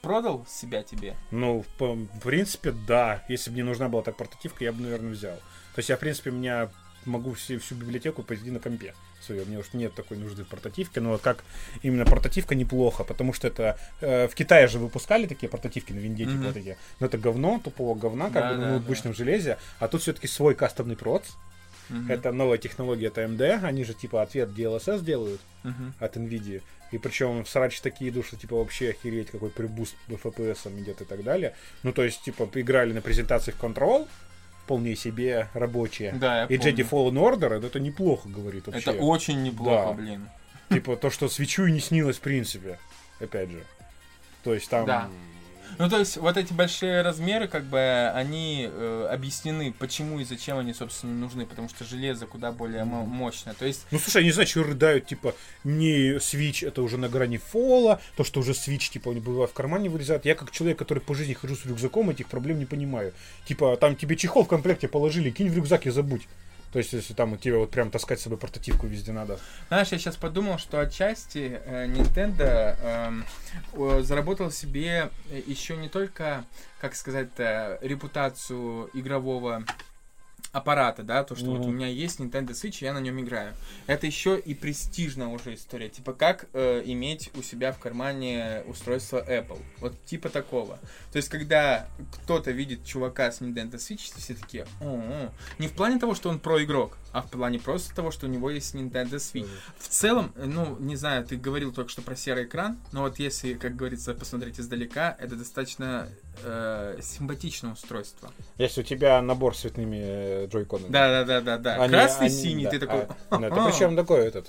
[0.00, 1.16] продал себя тебе?
[1.30, 3.24] Ну, в, в принципе, да.
[3.28, 5.36] Если бы мне нужна была так портативка, я бы, наверное, взял.
[5.36, 6.70] То есть я, в принципе, меня
[7.04, 9.44] могу всю, всю библиотеку произвести на компе свое.
[9.44, 11.44] Мне уж нет такой нужды в портативке, но как
[11.82, 16.26] именно портативка неплохо, потому что это э, в Китае же выпускали такие портативки на винде,
[16.26, 16.42] Мгм.
[16.46, 16.76] вот эти.
[17.00, 19.58] Но это говно, тупого говна, как Да, бы да, на обычном железе.
[19.78, 21.24] А тут все-таки свой кастомный проц.
[21.88, 22.10] Мгм.
[22.10, 23.64] Это новая технология от AMD.
[23.64, 25.94] Они же типа ответ DLSS делают Мгм.
[25.98, 26.62] от NVIDIA.
[26.92, 31.22] И причем в срач такие что типа вообще охереть, какой прибуст FPS идет и так
[31.22, 31.54] далее.
[31.82, 34.08] Ну, то есть, типа, играли на презентациях Control,
[34.70, 36.12] вполне себе рабочие.
[36.12, 36.72] Да, я И помню.
[36.72, 38.92] Jedi Fallen Order, это неплохо говорит вообще.
[38.92, 39.92] Это очень неплохо, Да.
[39.94, 40.28] блин.
[40.70, 42.78] Типа то, что свечу и не снилось в принципе.
[43.18, 43.64] Опять же.
[44.44, 44.86] То есть там...
[44.86, 45.08] Да.
[45.78, 50.58] Ну, то есть, вот эти большие размеры, как бы, они э, объяснены, почему и зачем
[50.58, 53.54] они, собственно, нужны, потому что железо куда более мо- мощное.
[53.54, 57.38] То есть, Ну, слушай, не знаю, что рыдают, типа, не Switch, это уже на грани
[57.38, 60.24] фола, то, что уже Switch, типа, они бывают в кармане вырезают.
[60.24, 63.12] Я как человек, который по жизни хожу с рюкзаком, этих проблем не понимаю.
[63.46, 66.28] Типа, там тебе чехол в комплекте положили, кинь в рюкзак и забудь.
[66.72, 69.38] То есть, если там у тебя вот прям таскать с собой портативку везде надо.
[69.68, 73.24] знаешь, я сейчас подумал, что отчасти э, Nintendo
[73.72, 76.44] о, заработал себе э, еще не только,
[76.80, 79.64] как сказать-то, репутацию игрового
[80.52, 81.68] аппарата, да, то, что вот Мгм.
[81.68, 83.54] у меня есть Nintendo Switch, и я на нем играю.
[83.86, 85.88] Это еще и престижная уже история.
[85.88, 89.60] Типа, как э, иметь у себя в кармане устройство Apple.
[89.78, 90.78] Вот типа такого.
[91.12, 91.86] То есть, когда
[92.24, 96.40] кто-то видит чувака с Nintendo Switch, все такие, о не в плане того, что он
[96.40, 99.48] про-игрок, а в плане просто того, что у него есть Nintendo Switch.
[99.78, 103.54] В целом, ну, не знаю, ты говорил только что про серый экран, но вот если,
[103.54, 106.08] как говорится, посмотреть издалека, это достаточно
[106.42, 108.32] э, симпатичное устройство.
[108.58, 110.90] Если у тебя набор с цветными э, джойконами.
[110.90, 111.82] Да-да-да-да-да.
[111.82, 113.06] Они- Красный, они- синий, да, ты такой...
[113.30, 114.48] а, ну, это причем такой этот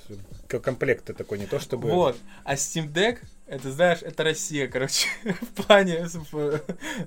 [0.64, 1.89] комплект ты такой, не то чтобы.
[1.89, 2.18] Вот.
[2.44, 6.08] А Steam Deck, это, знаешь, это Россия, короче, в плане...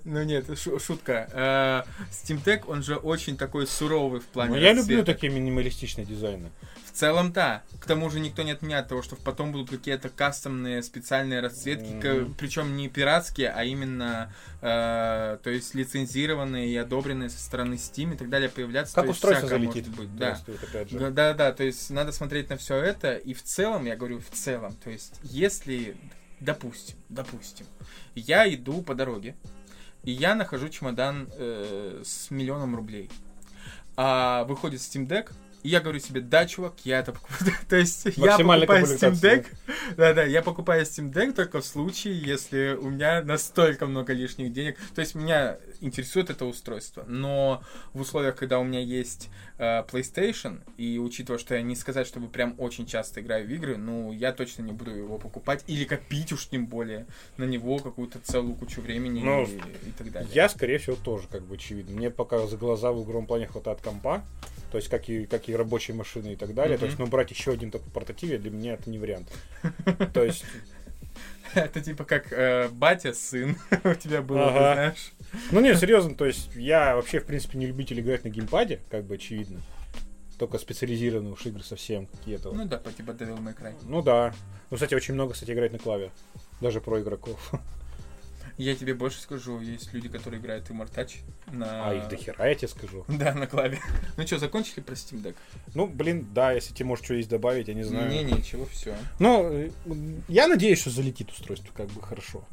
[0.05, 1.29] Ну нет, шу- шутка.
[1.33, 6.07] Э, Steam Deck, он же очень такой суровый в плане Ну, я люблю такие минималистичные
[6.07, 6.51] дизайны.
[6.95, 7.65] В целом, да.
[7.81, 12.35] К тому же никто не отменяет того, что потом будут какие-то кастомные специальные расцветки, Мгм.
[12.35, 18.17] причем не пиратские, а именно, э, то есть лицензированные и одобренные со стороны Steam и
[18.17, 18.95] так далее появляться.
[18.95, 19.89] Как то есть устройство всякое залетит.
[19.89, 20.41] может быть, да.
[20.63, 20.99] Опять же.
[21.01, 24.21] Да, да, да, то есть надо смотреть на все это, и в целом, я говорю,
[24.21, 25.97] в целом, то есть если,
[26.39, 27.67] допустим, допустим,
[28.15, 29.35] я иду по дороге,
[30.05, 33.11] и я нахожу чемодан э, с миллионом рублей,
[33.97, 35.33] а выходит Steam Deck,
[35.65, 37.53] и я говорю себе, да, чувак, я это покупаю.
[37.69, 39.13] То есть я покупаю Steam.
[39.13, 39.47] Deck,
[39.97, 44.77] да-да, я покупаю Steam Deck только в случае, если у меня настолько много лишних денег.
[44.95, 47.05] То есть меня интересует это устройство.
[47.07, 47.63] Но
[47.93, 49.29] в условиях, когда у меня есть
[49.59, 53.77] э, PlayStation, и учитывая, что я не сказать, чтобы прям очень часто играю в игры,
[53.77, 55.65] ну, я точно не буду его покупать.
[55.67, 57.07] Или копить уж тем более
[57.37, 60.29] на него какую-то целую кучу времени Ну, и, и так далее.
[60.33, 61.97] Я, скорее всего, тоже, как бы, очевидно.
[61.97, 64.25] Мне пока за глаза в игровом плане хватает компа,
[64.73, 66.79] то есть, как и, как и рабочие машины и так далее.
[66.79, 69.29] То есть, ну, брать еще один такой портативе для меня это не вариант.
[70.13, 70.45] То есть,
[71.55, 74.73] Это типа как э, батя, сын у тебя было, бы, Ага.
[74.75, 75.13] знаешь.
[75.51, 79.05] Ну, не, серьезно, то есть, я вообще, в принципе, не любитель играть на геймпаде, как
[79.05, 79.61] бы, очевидно.
[80.39, 82.53] Только специализированные уж игры совсем какие-то.
[82.53, 83.75] Ну да, по типа Devil May Cry.
[83.83, 84.35] Ну да.
[84.71, 86.11] Ну, кстати, очень много, кстати, играет на клаве.
[86.61, 87.53] Даже про игроков.
[88.57, 91.17] Я тебе больше скажу, есть люди, которые играют Immort Touch
[91.51, 91.89] на...
[91.89, 93.05] А их до хера, я тебе скажу.
[93.09, 93.81] Да, на клаве.
[94.17, 95.35] Ну что, закончили про Steam Deck?
[95.75, 98.09] Ну, блин, да, если тебе, может, что есть добавить, я не знаю.
[98.11, 98.95] Не, ничего, все.
[99.19, 99.71] Ну, э,
[100.29, 102.45] я надеюсь, что залетит устройство как бы хорошо.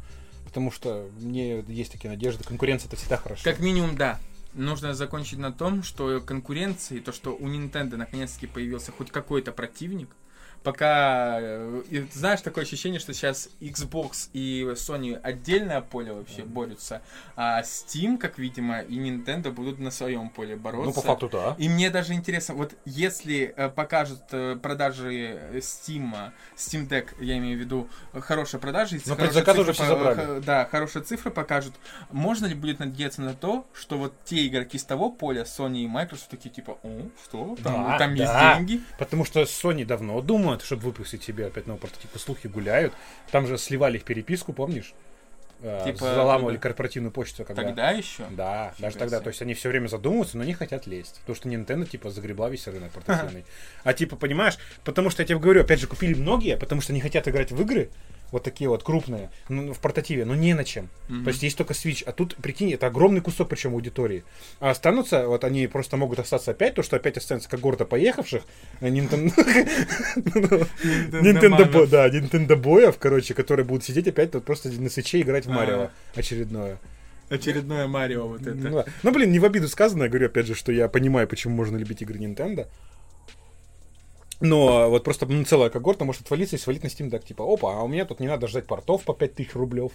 [0.51, 2.43] Потому что мне есть такие надежды.
[2.43, 3.41] Конкуренция это всегда хорошо.
[3.45, 4.19] Как минимум, да.
[4.53, 10.09] Нужно закончить на том, что конкуренции, то, что у Nintendo наконец-таки появился хоть какой-то противник,
[10.63, 11.81] пока, э,
[12.11, 17.01] знаешь, такое ощущение, что сейчас Xbox и Sony отдельное поле вообще борются,
[17.35, 20.87] а Steam, как видимо, и Nintendo будут на своем поле бороться.
[20.87, 21.55] Ну, по факту, да.
[21.57, 27.57] И мне даже интересно, вот если э, покажут э, продажи Steam, Steam Deck, я имею
[27.57, 30.39] в виду, хорошие продажи, Но хорошие предзаказ уже все забрали.
[30.41, 31.73] Да, хорошие цифры покажут.
[32.11, 35.87] Можно ли будет надеяться на то, что вот те игроки с того поля, Sony и
[35.87, 37.57] Microsoft, такие типа, о, что?
[37.63, 38.55] Там, Да, там есть да.
[38.55, 38.81] деньги.
[38.99, 40.21] Потому что Sony давно
[40.51, 42.09] думают, чтобы выпустить себе опять новый прототип.
[42.17, 42.93] Слухи гуляют.
[43.31, 44.93] Там же сливали их переписку, помнишь?
[45.61, 46.69] Э, Типа, заламывали когда?
[46.69, 47.45] корпоративную почту.
[47.45, 47.63] Когда...
[47.63, 48.23] Тогда еще?
[48.31, 49.17] Да, Фига даже тогда.
[49.17, 49.23] себе.
[49.23, 51.19] То есть они все время задумываются, но не хотят лезть.
[51.21, 53.45] Потому что Nintendo, типа, загребла весь рынок портативный.
[53.83, 56.99] А типа, понимаешь, потому что я тебе говорю, опять же, купили многие, потому что не
[57.01, 57.89] хотят играть в игры,
[58.31, 60.89] вот такие вот крупные, ну, в портативе, но не на чем.
[61.09, 61.23] Мгм.
[61.23, 64.23] То есть есть только Switch, а тут, прикинь, это огромный кусок, причем аудитории.
[64.59, 68.43] А останутся, вот они просто могут остаться опять, то, что опять останется когорта поехавших,
[68.79, 69.31] э, Nintendo...
[71.71, 75.51] Бо- да, Nintendo боев, короче, которые будут сидеть опять тут просто на свече играть в
[75.51, 75.53] А.
[75.53, 76.79] Марио очередное.
[77.29, 78.55] Очередное Марио вот это.
[78.55, 78.83] Ну.
[79.03, 81.77] Ну, блин, не в обиду сказано, я говорю, опять же, что я понимаю, почему можно
[81.77, 82.67] любить игры Nintendo.
[84.41, 87.25] Но вот просто ну, целая когорта может отвалиться и свалить на Steam Deck.
[87.25, 89.91] Типа, опа, а у меня тут не надо ждать портов по 5000 рублев.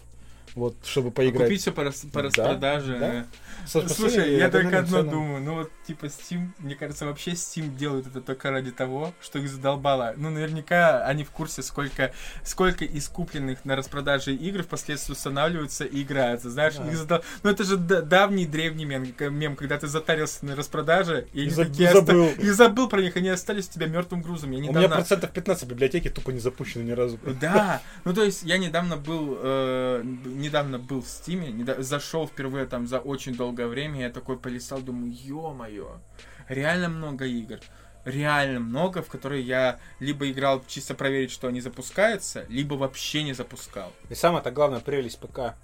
[0.57, 1.45] Вот, чтобы поиграть.
[1.45, 2.99] Купить все по, рас- по Да, распродаже.
[2.99, 3.27] да.
[3.67, 5.11] Со- Слушай, последней я только одно ценой.
[5.13, 9.39] думаю, ну вот типа Steam, мне кажется, вообще Steam делают это только ради того, что
[9.39, 10.15] их задолбало.
[10.17, 16.03] Ну, наверняка они в курсе, сколько, сколько из купленных на распродаже игр впоследствии устанавливаются и
[16.03, 16.49] играются.
[16.51, 16.89] Знаешь, Да.
[16.89, 21.41] их задол- ну это же давний древний мем, мем, когда ты затарился на распродаже, и,
[21.41, 22.29] И они заб- такие оста- забыл.
[22.39, 24.53] и забыл про них, они остались у тебя мертвым грузом.
[24.53, 24.79] Я У недавно...
[24.79, 27.19] меня процентов 15 библиотеки тупо не запущены ни разу.
[27.41, 30.03] Да, ну то есть я недавно был, э,
[30.47, 34.81] недавно был в Стиме, неда- зашел впервые там за очень долгое время, я такой полистал,
[34.81, 36.01] думаю, ё-моё,
[36.49, 37.61] реально много игр,
[38.05, 43.33] реально много, в которые я либо играл чисто проверить, что они запускаются, либо вообще не
[43.35, 43.93] запускал.
[44.09, 45.55] И самая-то главная прелесть ПК.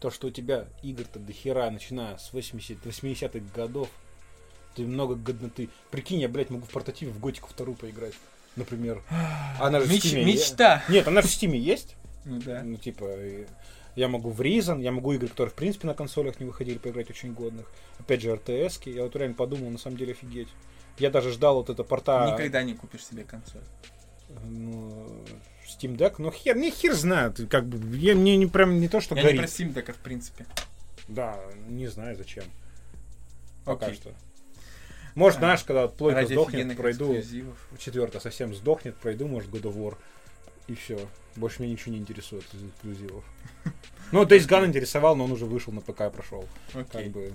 [0.00, 3.88] То, что у тебя игр-то до хера, начиная с 80, 80-х годов.
[4.74, 5.68] Ты много годноты.
[5.90, 8.14] Прикинь, я, блядь, могу в портативе в Готику вторую поиграть.
[8.56, 9.02] Например.
[9.60, 10.82] Она же в Меч- Steam мечта.
[10.88, 11.94] Нет, она же в Стиме есть.
[12.24, 12.62] Ну да.
[12.62, 13.08] Ну, типа,
[13.96, 17.10] я могу в Reason, я могу игры, которые, в принципе, на консолях не выходили, поиграть
[17.10, 17.66] очень годных.
[17.98, 18.80] Опять же, RTS.
[18.80, 18.90] -ки.
[18.90, 20.48] Я вот реально подумал, на самом деле, офигеть.
[20.98, 22.30] Я даже ждал вот это порта...
[22.32, 23.62] Никогда не купишь себе консоль.
[24.44, 25.24] ну,
[25.66, 29.00] Steam Deck, ну хер, не хер знает, как бы, я, мне не прям не то,
[29.00, 29.40] что Я горит.
[29.40, 30.46] не про Steam Deck, а в принципе.
[31.08, 32.44] Да, не знаю зачем.
[33.64, 33.98] Пока Окей.
[33.98, 34.14] что.
[35.14, 37.58] Может, А, знаешь, когда плойка сдохнет, пройду, эксклюзивов.
[37.78, 39.96] четвертая совсем сдохнет, пройду, может, God of War,
[40.68, 41.08] и все.
[41.36, 43.24] Больше меня ничего не интересует из эксклюзивов.
[44.12, 46.46] Ну, Days Gone интересовал, но он уже вышел на ПК и прошел.
[46.90, 47.32] Как бы...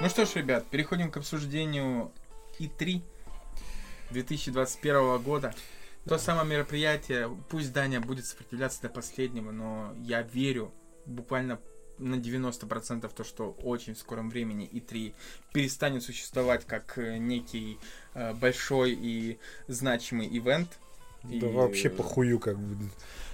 [0.00, 2.12] Ну что ж, ребят, переходим к обсуждению
[2.58, 3.02] И3
[4.10, 5.54] 2021 года.
[6.06, 10.72] То самое мероприятие, пусть Даня будет сопротивляться до последнего, но я верю
[11.04, 11.60] буквально
[11.98, 15.14] на 90% то, что очень в скором времени И3
[15.52, 17.78] перестанет существовать как э, некий
[18.14, 20.78] э, большой и значимый ивент.
[21.28, 22.88] И, Да вообще похую как бы.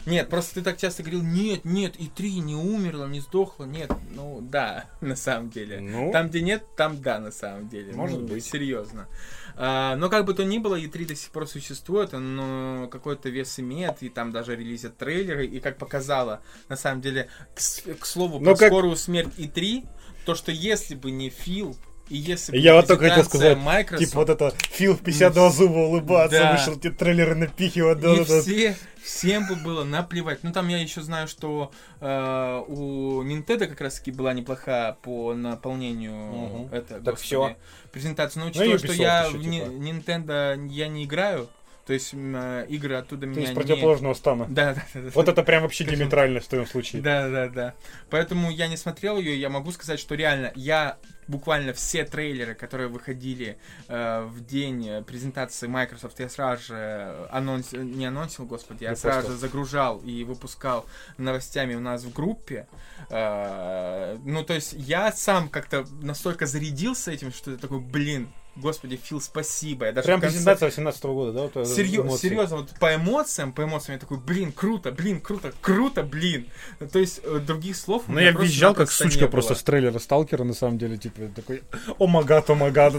[0.06, 3.90] Нет, просто ты так часто говорил, нет, нет, И3 не умерла, не сдохла, нет.
[4.14, 5.80] Ну, да, на самом деле.
[5.80, 7.94] Ну, Там, где нет, там да, на самом деле.
[7.94, 8.44] Может Ну, быть.
[8.44, 9.08] Серьезно.
[9.56, 13.58] А, но как бы то ни было, E3 до сих пор существует, но какой-то вес
[13.60, 17.60] имеет, и там даже релизят трейлеры, и как показало, на самом деле, к,
[18.00, 19.86] к слову, Но про как- скорую смерть E3,
[20.26, 21.76] то, что если бы не Фил,
[22.08, 25.50] и если Я не вот только хотел сказать, Microsoft, типа вот это Фил в 52
[25.50, 26.52] зуба улыбаться, Да.
[26.52, 28.00] вышел, эти трейлеры напихивать.
[28.00, 28.40] да, и да, да.
[28.42, 30.40] все, всем бы было наплевать.
[30.42, 36.14] Ну, там я еще знаю, что э, у Nintendo как раз-таки была неплоха по наполнению
[36.14, 36.68] Мгм.
[36.74, 37.56] это, Так господи, всё.
[37.92, 38.38] презентации.
[38.38, 39.52] Но Ну, учитывая, и что я еще, в типа.
[39.70, 41.48] Nintendo я не играю,
[41.86, 43.54] то есть э, игры оттуда меня из не...
[43.54, 44.46] противоположного стана.
[44.48, 45.00] Да, да, да.
[45.02, 45.10] да.
[45.14, 47.02] Вот это прям вообще диаметрально в твоем случае.
[47.02, 47.74] Да, да, да.
[48.10, 50.96] Поэтому я не смотрел ее, я могу сказать, что реально я
[51.28, 53.58] буквально все трейлеры, которые выходили
[53.88, 57.72] э, в день э, презентации Microsoft, я сразу же э, анонс...
[57.72, 60.86] не анонсил, господи, я Ну, сразу же загружал и выпускал
[61.18, 62.66] новостями у нас в группе.
[63.10, 68.96] Э, ну, то есть я сам как-то настолько зарядился этим, что я такой, блин, господи,
[68.96, 69.86] Фил, спасибо.
[69.86, 71.42] Я даже Прям конце- презентация 18 года, да?
[71.42, 72.28] вот, э, Серьё- эмоции?
[72.28, 76.48] серьезно, вот по эмоциям, по эмоциям я такой, блин, круто, блин, круто, круто, блин.
[76.92, 78.04] То есть э, других слов.
[78.08, 81.62] у Ну, я визжал как сучка просто с трейлера Сталкера, на самом деле, типа, такой,
[81.98, 82.94] о магад, о магад,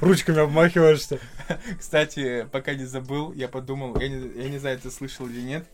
[0.00, 1.18] ручками обмахиваешься.
[1.78, 5.66] Кстати, пока не забыл, я подумал, я не, я не знаю, ты слышал или нет,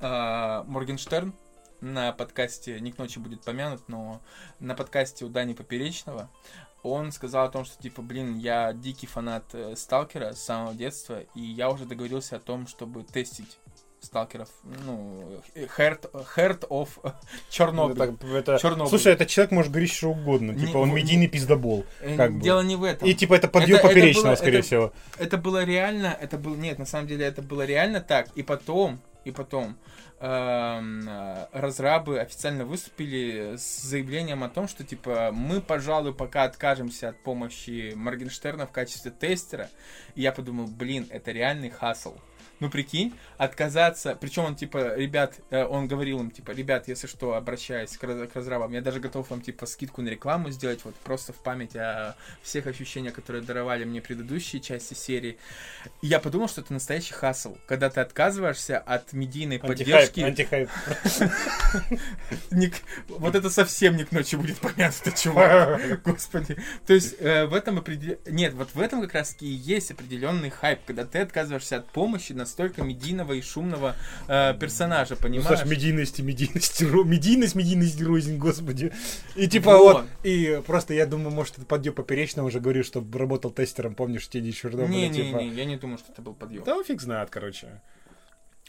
[0.00, 1.34] а, Моргенштерн
[1.80, 4.20] на подкасте «Не к ночи» будет помянут, но
[4.60, 6.30] на подкасте у Дани Поперечного
[6.82, 11.20] он сказал о том, что, типа, блин, я дикий фанат э, Сталкера с самого детства,
[11.34, 13.58] и я уже договорился о том, чтобы тестить
[14.00, 14.48] сталкеров,
[14.84, 16.88] ну, э, Heart, Heart of
[17.50, 18.02] Чернобыль.
[18.02, 18.88] Это, это- Чернобыль.
[18.88, 20.50] Слушай, этот человек может говорить что угодно.
[20.50, 21.84] Не, Типа, он в- медийный пиздобол.
[22.00, 22.40] Э, как бы.
[22.40, 23.06] Дело не в этом.
[23.08, 24.92] И типа это подъем Это- это поперечного, было- скорее это- всего.
[25.18, 29.00] это было реально, это был, нет, на самом деле это было реально так, и потом,
[29.24, 29.76] и потом
[30.22, 37.92] разрабы официально выступили с заявлением о том, что типа мы, пожалуй, пока откажемся от помощи
[37.96, 39.68] Моргенштерна в качестве тестера,
[40.14, 42.14] и я подумал, блин, это реальный хасл.
[42.62, 47.34] Ну, прикинь, отказаться, причем он, типа, ребят, э, он говорил им, типа, ребят, если что,
[47.34, 50.94] обращаясь к, раз- к разрабам, я даже готов вам, типа, скидку на рекламу сделать, вот,
[50.94, 55.38] просто в память о всех ощущениях, которые даровали мне предыдущие части серии.
[56.02, 60.20] И я подумал, что это настоящий хасл, когда ты отказываешься от медийной поддержки.
[60.20, 60.70] антихайп.
[63.08, 66.02] Вот это совсем не к ночи будет понятно, чувак.
[66.04, 66.56] Господи.
[66.86, 68.18] То есть э, в этом определ...
[68.26, 71.90] Нет, вот в этом как раз таки и есть определенный хайп, когда ты отказываешься от
[71.90, 73.96] помощи настолько медийного и шумного
[74.28, 75.58] э, персонажа, Ну, понимаешь?
[75.58, 78.92] слушай, медийность и медийность, ро- медийность, медийность, рознь, господи.
[79.36, 79.96] И типа Вот.
[79.96, 84.28] вот, и просто я думаю, может, это подъем поперечного уже говорил, что работал тестером, помнишь,
[84.28, 85.38] Теди Чернобыля, Не-не-не, типа.
[85.40, 86.62] я не думаю, что это был подъем.
[86.64, 87.80] Да фиг знает, короче.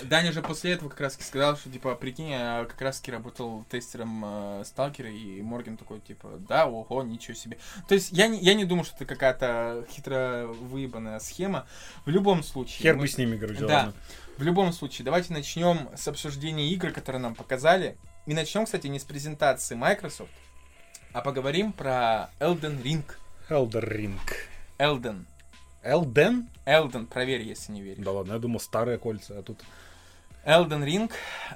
[0.02, 3.64] Даня же после этого как раз сказал, что, типа, прикинь, я как раз таки работал
[3.70, 7.60] тестером э, Сталкера, и Морген такой, типа, да, ого, ничего себе.
[7.88, 11.68] То есть я не, я не думаю, что это какая-то хитро выебанная схема.
[12.06, 12.82] В любом случае...
[12.82, 13.68] Хер мы- бы с ними, короче, Да.
[13.78, 13.94] ладно.
[14.38, 17.96] В любом случае, давайте начнем с обсуждения игр, которые нам показали.
[18.26, 20.32] И начнем, кстати, не с презентации Microsoft,
[21.12, 23.04] а поговорим про Elden Ring.
[23.48, 24.18] Elder Ring.
[24.80, 25.26] Elden.
[25.84, 26.48] Elden?
[26.66, 28.04] Elden, проверь, если не веришь.
[28.04, 29.62] Да ладно, я думал, старые кольца, а тут...
[30.46, 31.12] Elden Ring.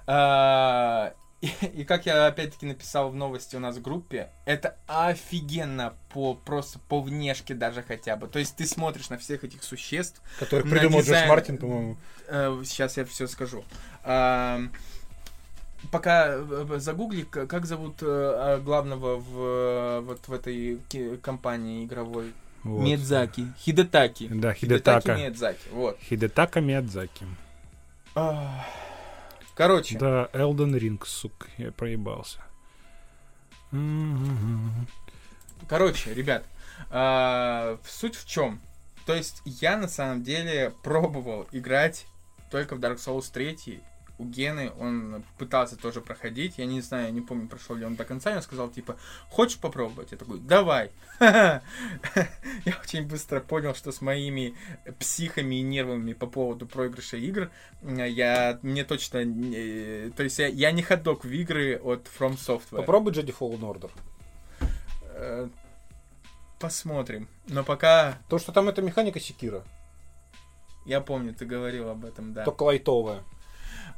[0.06, 5.94] а, И, и как я опять-таки написал в новости у нас в группе, это офигенно
[6.10, 8.28] по просто по внешке даже хотя бы.
[8.28, 11.30] То есть ты смотришь на всех этих существ, Которых придумал Джордж дизайн.
[11.30, 11.98] Мартин, по-моему.
[12.28, 13.64] Э, сейчас я все скажу.
[14.04, 14.62] А,
[15.92, 20.80] Пока э, загугли, как зовут э, а, главного в вот в этой
[21.22, 22.34] компании игровой?
[22.64, 22.84] Вот.
[22.84, 23.54] Миядзаки.
[23.60, 24.28] Хидетаки.
[24.28, 25.16] Да, Хидетаки Хидетака.
[25.16, 25.70] Миядзаки.
[25.72, 26.00] Вот.
[26.02, 27.26] Хидетака Миядзаки.
[29.56, 32.40] Короче, Да, Elden Ring, сука, я проебался.
[35.68, 36.46] Короче, ребят,
[36.90, 38.62] а, суть в чем?
[39.06, 42.06] То есть я на самом деле пробовал играть
[42.52, 43.82] только в Dark Souls 3.
[44.20, 46.58] У Гены он пытался тоже проходить.
[46.58, 48.36] Я не знаю, я не помню, прошел ли он до конца.
[48.36, 48.98] Он сказал, типа,
[49.30, 50.12] хочешь попробовать?
[50.12, 50.92] Я такой, давай.
[51.20, 51.62] Я
[52.84, 54.56] очень быстро понял, что с моими
[55.00, 57.52] психами и нервами по поводу проигрыша игр
[57.82, 59.24] я мне точно...
[59.24, 62.78] не- То есть я, я не ходок в игры от From Software.
[62.78, 63.92] Попробуй Jedi Fallen Order.
[65.14, 65.50] Э,
[66.60, 67.28] Посмотрим.
[67.48, 69.64] Но пока То, что там это механика Секира,
[70.86, 72.46] я помню, ты говорил об этом, да.
[72.46, 73.24] только лайтовая.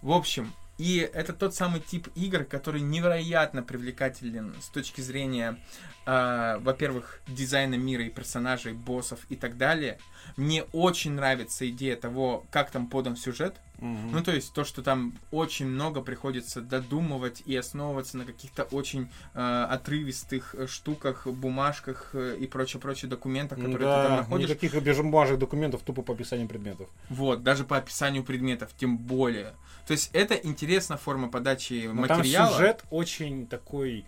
[0.01, 5.59] В общем, и это тот самый тип игр, который невероятно привлекателен с точки зрения,
[6.05, 9.99] э, во-первых, дизайна мира и персонажей, боссов и так далее.
[10.37, 13.57] Мне очень нравится идея того, как там подан сюжет.
[13.82, 19.09] Ну, то есть то, что там очень много приходится додумывать и основываться на каких-то очень
[19.34, 24.49] э, отрывистых э, штуках, бумажках э, и прочее-прочее документах, которые ты там Да, находишь.
[24.49, 26.89] никаких бежебумажных документов, тупо по описанию предметов.
[27.09, 29.53] Вот, даже по описанию предметов, тем более.
[29.88, 32.51] То есть это интересная форма подачи Но там материала.
[32.51, 34.05] сюжет очень такой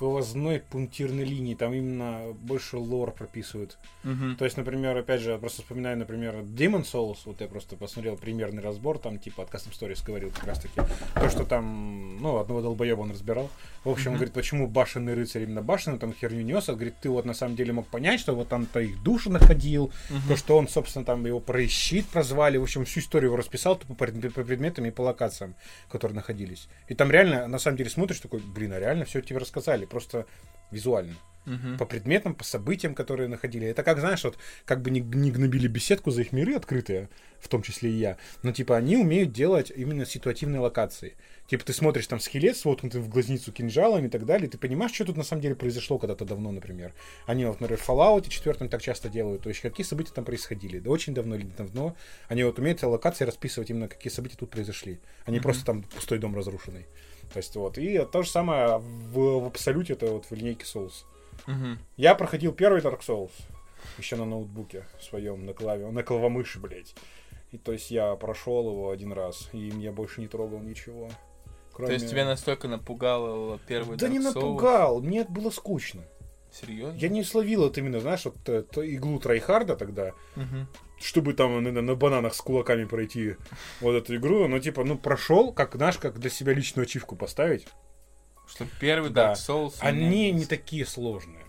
[0.00, 3.76] сквозной пунктирной линии, там именно больше лор прописывают.
[4.02, 4.36] Мгм.
[4.36, 8.16] То есть, например, опять же, я просто вспоминаю, например, Demon Souls, вот я просто посмотрел
[8.16, 10.80] примерный разбор, там, типа, от Custom Stories говорил как раз-таки,
[11.14, 13.50] то, что там, ну, одного долбоеба он разбирал.
[13.84, 14.16] В общем, он Мгм.
[14.20, 17.56] говорит, почему башенный рыцарь именно башенный, там, херню нес, а говорит, ты вот на самом
[17.56, 20.28] деле мог понять, что вот там-то их души находил, Мгм.
[20.28, 23.76] то, что он, собственно, там его про щит прозвали, в общем, всю историю его расписал
[23.76, 24.06] тупо по
[24.44, 25.54] предметам и по локациям,
[25.90, 26.68] которые находились.
[26.88, 30.26] И там реально, на самом деле, смотришь такой, блин, а реально все тебе рассказали, просто
[30.70, 31.14] визуально.
[31.46, 31.78] Мгм.
[31.78, 33.66] По предметам, по событиям, которые находили.
[33.66, 34.36] Это как, знаешь, вот
[34.66, 37.08] как бы не, не гнобили беседку за их миры открытые,
[37.40, 41.16] в том числе и я, но типа они умеют делать именно ситуативные локации.
[41.48, 44.58] Типа ты смотришь там скелет с воткнутым в глазницу кинжалом и так далее, и ты
[44.58, 46.92] понимаешь, что тут на самом деле произошло когда-то давно, например.
[47.26, 50.78] Они вот, например, в Fallout 4 так часто делают, то есть какие события там происходили.
[50.78, 51.96] Да очень давно или давно.
[52.28, 55.00] Они вот умеют локации расписывать именно, какие события тут произошли.
[55.24, 55.42] Они Мгм.
[55.42, 56.86] просто там пустой дом разрушенный.
[57.32, 57.78] То есть вот.
[57.78, 61.04] И то же самое в, в абсолюте, это вот в линейке Souls.
[61.46, 61.78] Мгм.
[61.96, 63.30] Я проходил первый Dark Souls
[63.98, 66.94] еще на ноутбуке своем, на клаве, на клавомыши, блядь.
[67.50, 71.08] И то есть я прошел его один раз, и я больше не трогал ничего.
[71.08, 71.94] То Кроме...
[71.94, 74.34] есть тебя настолько напугал первый Да Dark не Souls?
[74.34, 76.02] напугал, мне было скучно.
[76.52, 76.98] Серьезно?
[76.98, 80.66] Я не словил вот именно, знаешь, вот э, то иглу Трайхарда тогда, Мгм.
[81.00, 83.36] Чтобы там на, на бананах с кулаками пройти
[83.80, 87.66] вот эту игру, но типа, ну прошел, как, знаешь, как для себя личную ачивку поставить.
[88.46, 89.32] Что первый Да.
[89.32, 89.74] Dark Souls...
[89.80, 91.44] Они не такие сложные.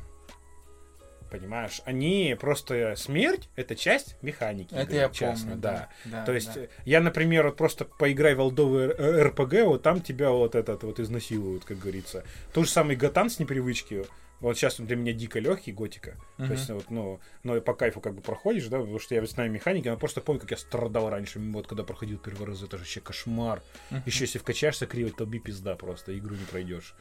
[1.32, 1.82] Понимаешь?
[1.86, 4.74] Они просто смерть это часть механики.
[4.74, 5.90] Это игры, я честно, помню, да.
[6.04, 6.62] да, То есть да.
[6.62, 11.00] э, я, например, вот просто поиграй в олдовый РПГ, вот там тебя вот этот вот
[11.00, 12.26] изнасилуют, как говорится.
[12.54, 14.06] То же самое Гатан с непривычки.
[14.42, 16.18] Вот сейчас он для меня дико легкий, готика.
[16.38, 16.48] Мгм.
[16.48, 19.30] То есть, вот, ну, но по кайфу как бы проходишь, да, потому что я вот
[19.30, 22.78] знаю механики, но просто помню, как я страдал раньше, вот когда проходил первый раз, это
[22.78, 23.62] же вообще кошмар.
[23.92, 24.04] Мгм.
[24.06, 26.96] Еще если вкачаешься криво, то би пизда просто, игру не пройдешь.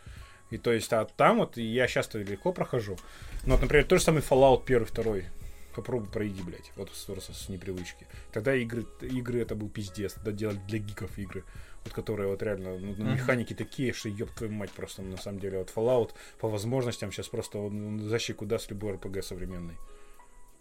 [0.51, 2.97] И то есть, а там вот я часто легко прохожу.
[3.45, 5.24] Ну, вот, например, тот же самый Fallout первый, второй.
[5.74, 8.07] Попробуй пройди, блядь, вот с, с, с непривычки.
[8.32, 11.45] Тогда игры, игры это был пиздец, тогда делали для гиков игры.
[11.85, 13.14] Вот которые вот реально, ну, Мгм.
[13.14, 15.59] механики такие, что ёб твою мать просто, на самом деле.
[15.59, 19.76] Вот Fallout по возможностям сейчас просто он за щеку даст любой RPG современный.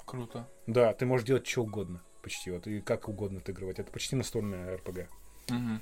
[0.06, 0.48] Круто.
[0.66, 3.80] Да, ты можешь делать что угодно, почти, вот, и как угодно отыгрывать.
[3.80, 5.08] Это почти настольная RPG.
[5.50, 5.82] Мгм.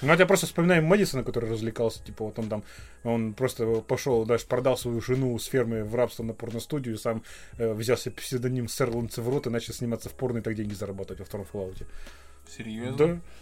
[0.00, 2.62] Ну, вот я просто вспоминаю Мэдисона, который развлекался, типа, вот он там,
[3.02, 7.24] он просто пошел, даже продал свою жену с фермы в рабство на порностудию, сам
[7.56, 11.18] э, взял себе псевдоним Сэр Ланцеврот и начал сниматься в порно и так деньги зарабатывать
[11.18, 11.84] во втором Fallout.
[12.56, 12.96] Серьезно?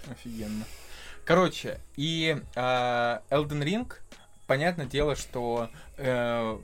[0.06, 0.12] Да.
[0.12, 0.64] Офигенно.
[1.24, 3.92] Короче, и а, Elden Ring,
[4.46, 6.58] понятное дело, что э,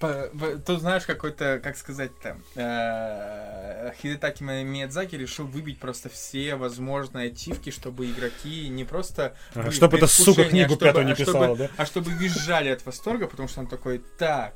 [0.00, 6.56] по- в- тут знаешь какой-то, как сказать-то, э, Хидетаки Ми- Миядзаки решил выбить просто все
[6.56, 10.68] возможные ачивки, чтобы игроки не просто Ага, были чтоб в эта сука предвкушении, а книгу
[10.70, 11.70] чтобы- пятую не а чтобы- писала, да?
[11.76, 14.54] а чтобы визжали от восторга, потому что он такой, так,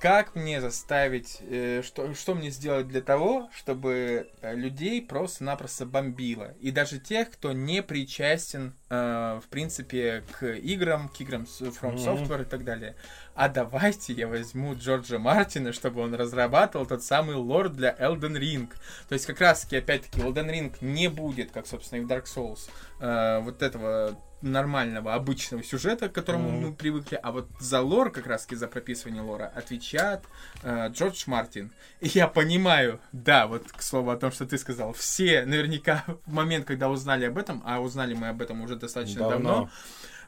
[0.00, 6.54] как мне заставить, э, что, что мне сделать для того, чтобы э, людей просто-напросто бомбило?
[6.58, 11.96] И даже тех, кто не причастен, э, в принципе, к играм, к играм From.
[11.96, 12.96] Software и так далее.
[13.34, 18.72] А давайте я возьму Джорджа Мартина, чтобы он разрабатывал тот самый лор для Elden Ring.
[19.08, 22.70] То есть, как раз-таки, опять-таки, Elden Ring не будет, как, собственно, и в Dark Souls,
[23.00, 26.60] э, вот этого нормального, обычного сюжета, к которому Мгм.
[26.60, 30.20] мы привыкли, а вот за лор, как раз-таки за прописывание лора, отвечает
[30.62, 31.70] э, Джордж Мартин.
[32.00, 36.32] И я понимаю, да, вот к слову о том, что ты сказал, все наверняка в
[36.32, 39.70] момент, когда узнали об этом, а узнали мы об этом уже достаточно давно,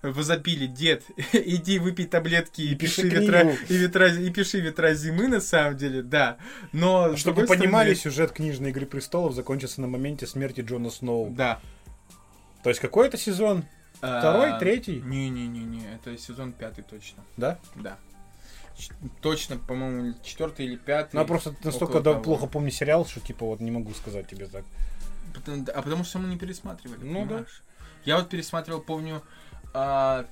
[0.02, 3.58] возопили, дед, иди выпей таблетки и, И пиши пиши ветра, книгу».
[3.68, 6.38] и, ветра, и пиши ветра зимы, на самом деле, да.
[6.72, 10.90] Но, с Чтобы вы понимали, стороны, сюжет книжной Игры Престолов закончится на моменте смерти Джона
[10.90, 11.30] Сноу.
[11.30, 11.60] Да.
[12.62, 13.64] То есть какой это сезон?
[14.03, 15.00] Второй, А, третий?
[15.00, 17.22] Не-не-не-не, это сезон пятый точно.
[17.36, 17.59] Да?
[17.76, 17.98] Да.
[18.76, 18.90] Ч-
[19.20, 21.14] Точно, по-моему, четвертый или пятый.
[21.16, 24.46] Ну, я просто настолько да, плохо помню сериал, что типа вот не могу сказать тебе
[24.46, 24.64] так.
[25.34, 27.26] Потому- А потому что мы не пересматривали, Ну да.
[27.26, 27.62] понимаешь?
[28.05, 29.22] Я вот пересматривал, помню,
[29.72, 30.26] а,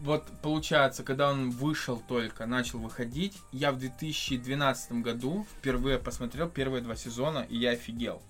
[0.00, 6.82] вот получается, когда он вышел только, начал выходить, я в 2012 году впервые посмотрел первые
[6.82, 8.22] два сезона, и я офигел.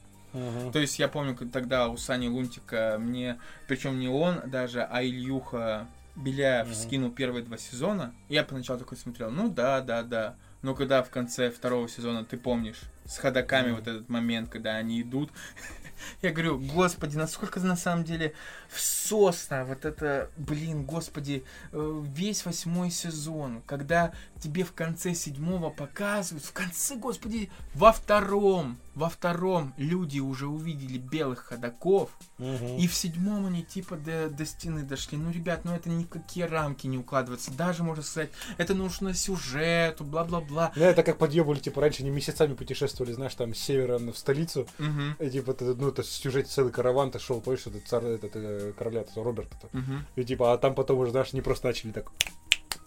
[0.72, 5.86] То есть я помню, тогда у Сани Лунтика мне, причем не он даже, а Ильюха
[6.16, 6.74] Беляев Мгм.
[6.74, 8.14] скинул первые два сезона.
[8.28, 10.36] И я поначалу такой смотрел, ну да, да, да.
[10.62, 13.76] Но когда в конце второго сезона, ты помнишь, с ходаками Мгм.
[13.76, 15.30] вот этот момент, когда они идут,
[16.22, 18.32] я говорю, господи, насколько на самом деле
[18.68, 24.12] всосно вот это, блин, господи, э, весь восьмой сезон, когда
[24.42, 30.98] тебе в конце седьмого показывают, в конце, господи, во втором, во втором люди уже увидели
[30.98, 35.16] белых ходаков, и в седьмом они типа до, до стены дошли.
[35.16, 37.52] Ну, ребят, ну это никакие рамки не укладываются.
[37.52, 40.72] Даже, можно сказать, это нужно сюжету, бла-бла-бла.
[40.74, 44.66] Ну, это как подъебывали, типа, раньше не месяцами путешествовали, знаешь, там, с севера в столицу.
[44.78, 45.16] Мгм.
[45.20, 48.32] И, типа, ты, ну, это в сюжете целый караван, ты шел, помнишь, этот царь, этот,
[48.34, 49.68] э, короля, этого Роберта.
[49.72, 50.04] Мгм.
[50.16, 52.10] И, типа, а там потом уже, знаешь, не просто начали так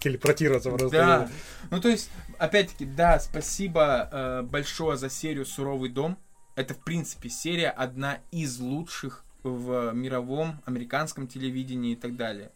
[0.06, 0.90] телепортироваться просто.
[0.90, 1.30] Да.
[1.72, 6.18] Ну, то есть, опять-таки, да, спасибо э, большое за серию «Суровый дом».
[6.56, 12.52] Это, в принципе, серия одна из лучших в мировом, американском телевидении и так далее.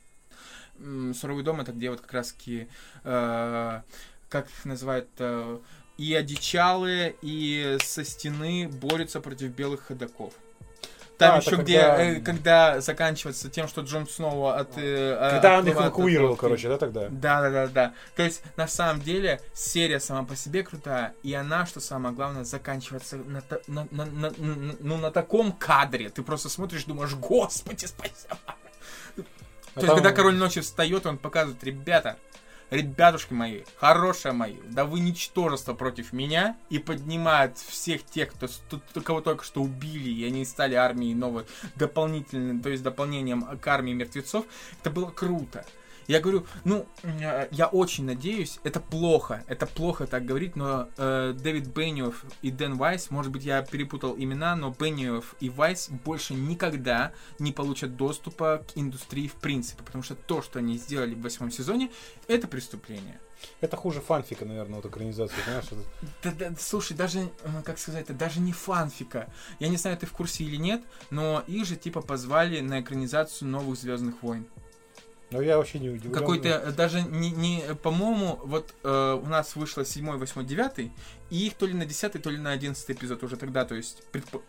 [1.14, 2.68] «Суровый дом»— это где вот как раз-таки,
[3.04, 3.82] э,
[4.30, 5.60] как их называют, э,
[5.97, 10.34] и одичалые, и со стены борются против белых ходаков.
[11.20, 14.70] Там А, еще это где, когда- э, когда заканчивается тем, что Джон Сноу от...
[14.78, 17.10] э, Когда он их от эвакуировал, короче, да, тогда?
[17.10, 17.94] Да, да, да, да.
[18.16, 22.46] То есть, на самом деле, серия сама по себе крутая, и она, что самое главное,
[22.46, 26.10] заканчивается на, на- на- на- на- ну, на таком кадре.
[26.10, 28.38] Ты просто смотришь, думаешь, господи, спасибо.
[28.48, 28.54] А
[29.18, 29.26] То
[29.82, 32.16] есть, там- когда король ночи встает, он показывает, ребята,
[32.70, 38.48] ребятушки мои, хорошие мои, да вы ничтожество против меня, и поднимает всех тех, кто,
[39.02, 41.46] кого только что убили, и они стали армией новой,
[41.76, 44.46] дополнительным, то есть дополнением к армии мертвецов.
[44.82, 45.66] Это было круто.
[46.10, 51.36] Я говорю, ну, э, я очень надеюсь, это плохо, это плохо так говорить, но э,
[51.39, 56.34] Дэвид Бенниофф и Дэн Вайс, может быть, я перепутал имена, но Бенниофф и Вайс больше
[56.34, 61.22] никогда не получат доступа к индустрии в принципе, потому что то, что они сделали в
[61.22, 61.91] восьмом сезоне,
[62.28, 63.20] это преступление.
[63.62, 65.66] Это хуже фанфика, наверное, вот экранизация, понимаешь?
[66.24, 69.32] Да, да, слушай, даже, э, как сказать, это даже не фанфика.
[69.60, 70.82] Я не знаю, ты в курсе или нет,
[71.12, 74.47] но их же типа позвали на экранизацию новых Звездных войн.
[75.32, 76.12] Ну, я вообще не удивлен.
[76.12, 80.92] Какой-то, даже не, не по-моему, вот э, у нас вышло 7, 8, 9,
[81.30, 84.02] и их то ли на 10, то ли на 11 эпизод уже тогда, то есть
[84.12, 84.42] предпо-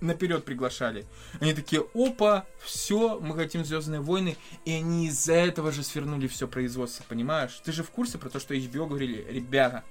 [0.00, 1.04] наперед приглашали.
[1.40, 6.48] Они такие, опа, все, мы хотим Звездные войны, и они из-за этого же свернули все
[6.48, 7.60] производство, понимаешь?
[7.64, 9.84] Ты же в курсе про то, что HBO говорили, ребята,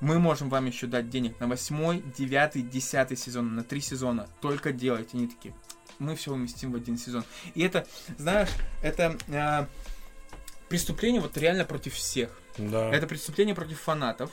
[0.00, 4.72] мы можем вам еще дать денег на 8, 9, 10 сезон, на 3 сезона, только
[4.72, 5.16] делайте.
[5.16, 5.54] Они такие,
[5.98, 7.24] мы все уместим в один сезон.
[7.54, 7.86] И это,
[8.18, 8.50] знаешь,
[8.82, 9.66] это э,
[10.68, 12.30] преступление вот реально против всех.
[12.58, 12.90] Да.
[12.92, 14.30] Это преступление против фанатов.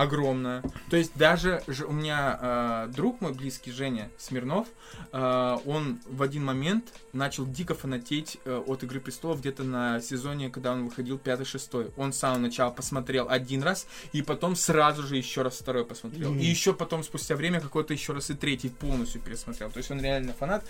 [0.00, 0.62] Огромное.
[0.88, 4.66] То есть даже у меня э, друг мой близкий, Женя Смирнов,
[5.12, 10.48] э, он в один момент начал дико фанатеть э, от Игры престолов где-то на сезоне,
[10.48, 11.92] когда он выходил 5-6.
[11.98, 16.30] Он с самого начала посмотрел один раз, и потом сразу же еще раз второй посмотрел.
[16.30, 16.40] Мгм.
[16.40, 19.70] И еще потом, спустя время, какой-то еще раз и третий полностью пересмотрел.
[19.70, 20.64] То есть он реально фанат.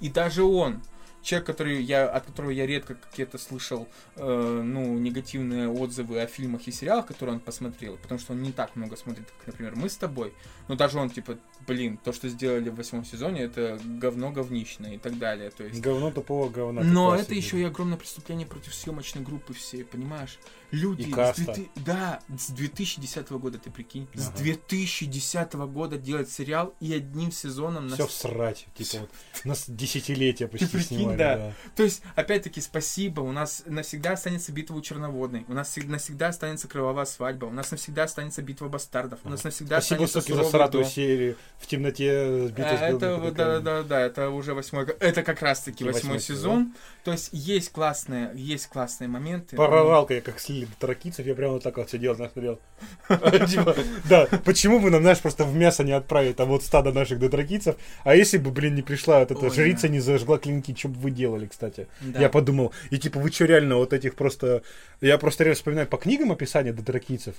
[0.00, 0.82] И даже он,
[1.22, 6.66] человек, который я, от которого я редко какие-то слышал, э, ну, негативные отзывы о фильмах
[6.66, 9.88] и сериалах, которые он посмотрел, потому что он не так много смотрит, как, например, мы
[9.88, 10.34] с тобой.
[10.68, 14.98] Но даже он, типа, блин, то, что сделали в восьмом сезоне, это говно говнищное и
[14.98, 15.50] так далее.
[15.50, 15.80] То есть...
[15.80, 16.82] Говно тупого говна.
[16.82, 20.38] Но как это еще и огромное преступление против съемочной группы всей, понимаешь?
[20.72, 21.44] Люди, И с каста.
[21.44, 24.38] 2000 да, с 2010 года, ты прикинь, с Ага.
[24.38, 28.66] 2010 года делать сериал и одним сезоном на Все всрать.
[28.74, 29.10] Типа вот
[29.44, 31.16] на с- десятилетия почти прикинь, снимали.
[31.18, 31.36] да.
[31.36, 31.52] Да.
[31.76, 33.20] То есть, опять-таки, спасибо.
[33.20, 35.44] У нас навсегда останется битва у Черноводной.
[35.46, 37.46] У нас всег- навсегда останется кровавая свадьба.
[37.46, 39.20] У нас навсегда останется битва бастардов.
[39.24, 41.36] У нас навсегда Спасибо, останется суки, за сратую серию.
[41.58, 44.86] В темноте сбита А, с Это, да, да, да, это уже восьмой.
[45.00, 46.72] Это как раз-таки восьмой сезон.
[47.04, 49.56] То есть есть классные, есть классные моменты.
[49.56, 52.60] Прорал-ка я как слили до таракицев, я прямо вот так вот сидел, знаешь, смотрел.
[53.48, 53.76] Типа,
[54.08, 57.76] Да, почему бы нам, знаешь, просто в мясо не отправить там вот стадо наших дотракицев,
[58.04, 61.10] а если бы, блин, не пришла вот эта жрица, не зажгла клинки, что бы вы
[61.10, 61.86] делали, кстати?
[62.18, 64.62] Я подумал, и типа, вы что, реально вот этих просто...
[65.00, 67.34] Я просто реально вспоминаю по книгам описания дотракицев,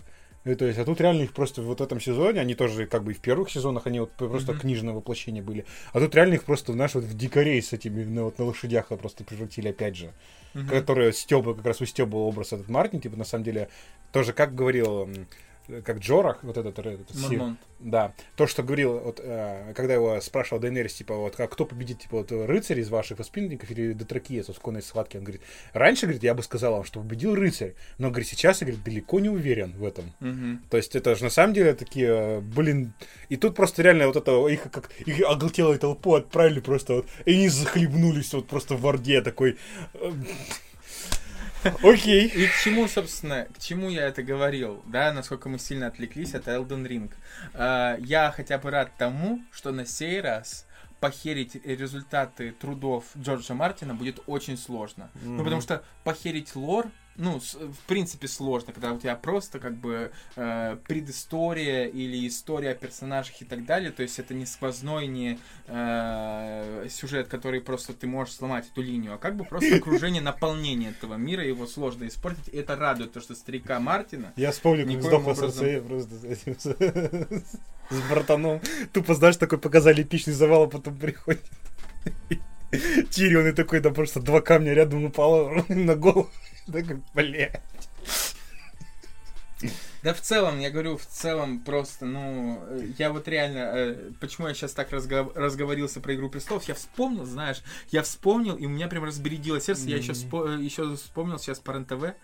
[0.46, 3.04] и, то есть, а тут реально их просто вот в этом сезоне, они тоже как
[3.04, 4.62] бы и в первых сезонах, они вот просто Мгм.
[4.62, 8.26] книжное воплощение были, а тут реально их просто, знаешь, вот в дикарей с этими, ну,
[8.26, 10.12] вот на лошадях просто превратили опять же
[10.54, 10.68] Мгм.
[10.70, 13.70] которая стёба, как раз устёбывал образ этот Мартин, типа, на самом деле,
[14.12, 15.10] тоже, как говорил,
[15.84, 20.62] как Джорах, вот этот, этот Сир, да, то, что говорил, вот, э, когда его спрашивал
[20.62, 24.60] Дейнерис, типа, вот, а кто победит, типа, вот, рыцарь из ваших воспитанников или Дотракиес в
[24.60, 25.42] конной схватке, он говорит,
[25.74, 29.20] раньше, говорит, я бы сказал вам, что победил рыцарь, но, говорит, сейчас, я, говорит, далеко
[29.20, 30.14] не уверен в этом.
[30.20, 30.64] Мгм.
[30.70, 32.94] То есть это же на самом деле такие, э, блин,
[33.30, 37.34] и тут просто реально вот это, их как, их оголтелую толпу отправили просто вот, и
[37.34, 39.58] они захлебнулись вот просто в Орде такой,
[39.94, 40.12] э,
[41.84, 42.28] окей.
[42.28, 46.48] И к чему, собственно, к чему я это говорил, да, насколько мы сильно отвлеклись от
[46.48, 47.12] Elden Ring.
[47.54, 50.66] А, я хотя бы рад тому, что на сей раз
[51.00, 55.10] похерить результаты трудов Джорджа Мартина будет очень сложно.
[55.22, 60.12] Ну, потому что похерить лор, ну, в принципе, сложно, когда у тебя просто как бы
[60.36, 65.40] э, предыстория или история о персонажах и так далее, то есть это не сквозной, не
[65.68, 70.92] э, сюжет, который просто ты можешь сломать эту линию, а как бы просто окружение, наполнение
[70.92, 75.02] этого мира, его сложно испортить, и это радует, то, что старика Мартина Я вспомнил, как
[75.02, 75.52] сдохла образом.
[75.52, 78.62] Серсея просто с этим, с, с братаном.
[78.92, 81.44] Тупо, знаешь, такой показали эпичный завал, а потом приходит
[83.12, 86.30] Тирион и такой, да просто два камня рядом упало на голову.
[86.66, 87.62] Такой, блядь.
[90.02, 94.50] Да в целом, я говорю, в целом просто, ну, э, я вот реально, э, почему
[94.50, 98.70] я сейчас так разго- разговорился про Игру Престолов, я вспомнил, знаешь, я вспомнил, и у
[98.70, 100.60] меня прям разбередило сердце, я еще, Мгм.
[100.62, 102.16] еще вспомнил сейчас по РЕН-ТВ,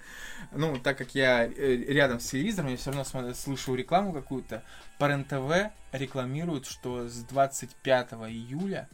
[0.51, 4.61] ну, так как я э, рядом с телевизором, я все равно смотрю- слышу рекламу какую-то,
[4.97, 8.89] по РЕН-ТВ рекламируют, что с 25 июля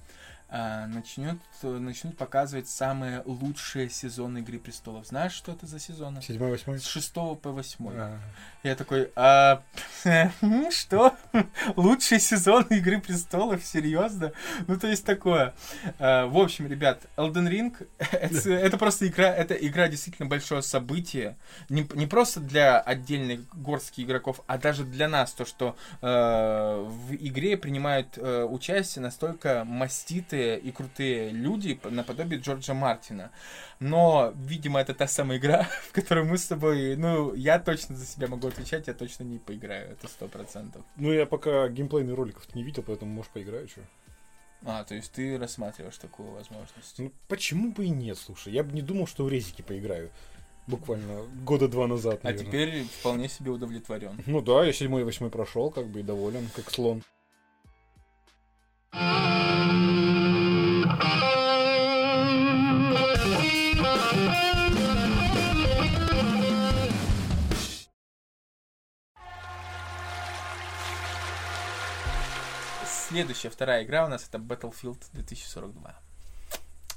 [0.87, 5.07] начнет, начнут показывать самые лучшие сезоны Игры Престолов.
[5.07, 6.21] Знаешь, что это за сезоны?
[6.21, 6.79] Седьмой, восьмой.
[6.79, 7.87] С 6 по 8.
[7.91, 8.19] А.
[8.63, 9.61] Я такой, а,
[10.71, 11.15] что?
[11.75, 13.63] Лучший сезон Игры Престолов?
[13.65, 14.31] Серьезно?
[14.67, 15.53] Ну, то есть такое.
[15.99, 21.37] А, В общем, ребят, Elden Ring это, просто игра, это игра действительно большое событие.
[21.69, 25.33] Не, не просто для отдельных горских игроков, а даже для нас.
[25.33, 32.39] То, что э, в игре принимают э, участие настолько маститые взрослые и крутые люди наподобие
[32.39, 33.31] Джорджа Мартина.
[33.79, 38.05] Но, видимо, это та самая игра, в которой мы с тобой, ну, я точно за
[38.05, 40.83] себя могу отвечать, я точно не поиграю, это сто процентов.
[40.97, 43.81] Ну, я пока геймплейных роликов не видел, поэтому, может, поиграю, что.
[44.67, 46.97] А, то есть ты рассматриваешь такую возможность?
[46.97, 48.53] Ну, почему бы и нет, слушай.
[48.53, 50.09] Я бы не думал, что в резики поиграю.
[50.67, 52.47] Буквально года два назад, А наверное.
[52.47, 54.19] теперь вполне себе удовлетворен.
[54.25, 57.03] Ну да, я седьмой и восьмой прошел, как бы и доволен, как слон.
[73.15, 75.95] Следующая, вторая игра у нас это Battlefield 2042.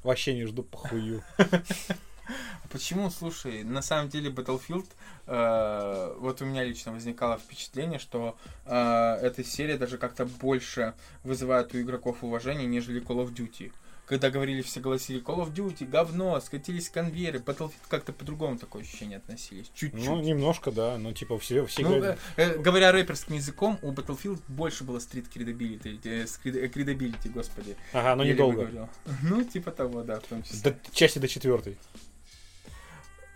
[0.02, 1.22] Вообще не жду похую.
[2.70, 4.86] Почему, слушай, на самом деле Battlefield,
[5.26, 11.74] э, вот у меня лично возникало впечатление, что э, эта серия даже как-то больше вызывает
[11.74, 13.72] у игроков уважение, нежели Call of Duty.
[14.08, 19.18] Когда говорили, все голосили Call of Duty, говно, скатились конвейеры, Battlefield как-то по-другому такое ощущение
[19.18, 19.70] относились.
[19.74, 20.02] Чуть-чуть.
[20.02, 20.96] Ну, немножко, да.
[20.96, 24.98] Ну, типа, все, все Ну, говорят- э, э, говоря рэперским языком, у Battlefield больше было
[24.98, 27.76] стрит credibility, э, скрид- э, господи.
[27.92, 28.88] Ага, но Еле недолго.
[29.22, 30.72] Ну, типа того, да, в том числе.
[30.72, 31.76] До части до четвертой.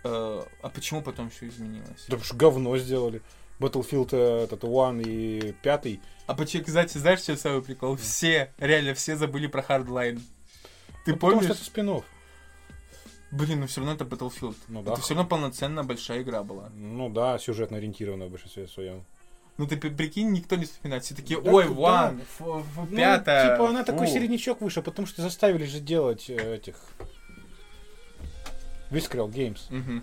[0.03, 2.05] Э, а почему потом все изменилось?
[2.07, 3.21] Да потому что говно сделали.
[3.59, 6.01] Battlefield этот One и пятый.
[6.25, 7.95] А почему, кстати, знаешь, что самый прикол?
[7.95, 10.19] Все, реально, все забыли про Hardline.
[11.05, 11.45] Ты Ну, потому помнишь?
[11.45, 12.03] что это спин
[13.31, 14.55] Блин, ну все равно это Battlefield.
[14.67, 14.91] Ну да.
[14.93, 16.69] Это все равно полноценная большая игра была.
[16.75, 19.03] Ну да, сюжетно ориентированная в большинстве своем.
[19.57, 21.03] Ну ты при- прикинь, никто не вспоминает.
[21.03, 23.55] Все такие, ой, ф- Ну, пятая.
[23.55, 24.13] типа, она такой фу».
[24.13, 26.75] середнячок вышел, потому что заставили же делать э, этих...
[28.91, 30.01] Visceral Games.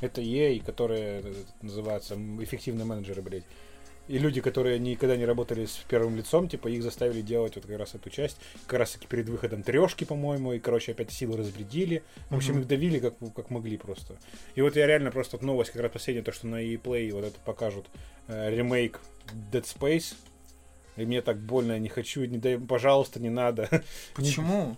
[0.00, 3.44] Это EA, которые э, называются эффективные менеджеры, блядь.
[4.10, 7.78] И люди, которые никогда не работали с первым лицом, типа, их заставили делать вот как
[7.78, 8.38] раз эту часть.
[8.66, 12.02] Как раз таки перед выходом трешки, по-моему, и, короче, опять силы разбредили.
[12.28, 14.16] В общем, их давили как, как могли просто.
[14.56, 17.24] И вот я реально просто вот новость, как раз последняя, то, что на E-Play вот
[17.24, 17.86] это покажут
[18.26, 19.00] э, ремейк
[19.52, 20.14] Dead Space.
[20.96, 23.68] И мне так больно, я не хочу, не дай, пожалуйста, не надо.
[24.16, 24.76] Почему?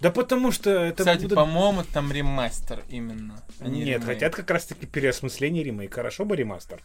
[0.00, 3.42] Да потому что это Кстати, будет- по-моему, там ремастер именно.
[3.58, 4.04] а не Нет, ремейк.
[4.04, 5.96] хотят как раз таки переосмысление ремейка.
[5.96, 6.80] Хорошо бы ремастер.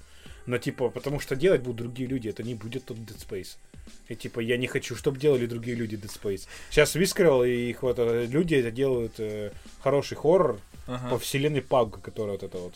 [0.45, 3.57] Но типа, потому что делать будут другие люди, это не будет тот Dead Space.
[4.07, 6.47] И типа, я не хочу, чтобы делали другие люди Dead Space.
[6.69, 9.51] Сейчас Вискрел и их вот э, люди это делают э,
[9.81, 11.09] хороший хоррор Ага.
[11.09, 12.73] по вселенной Паг, которая вот это вот.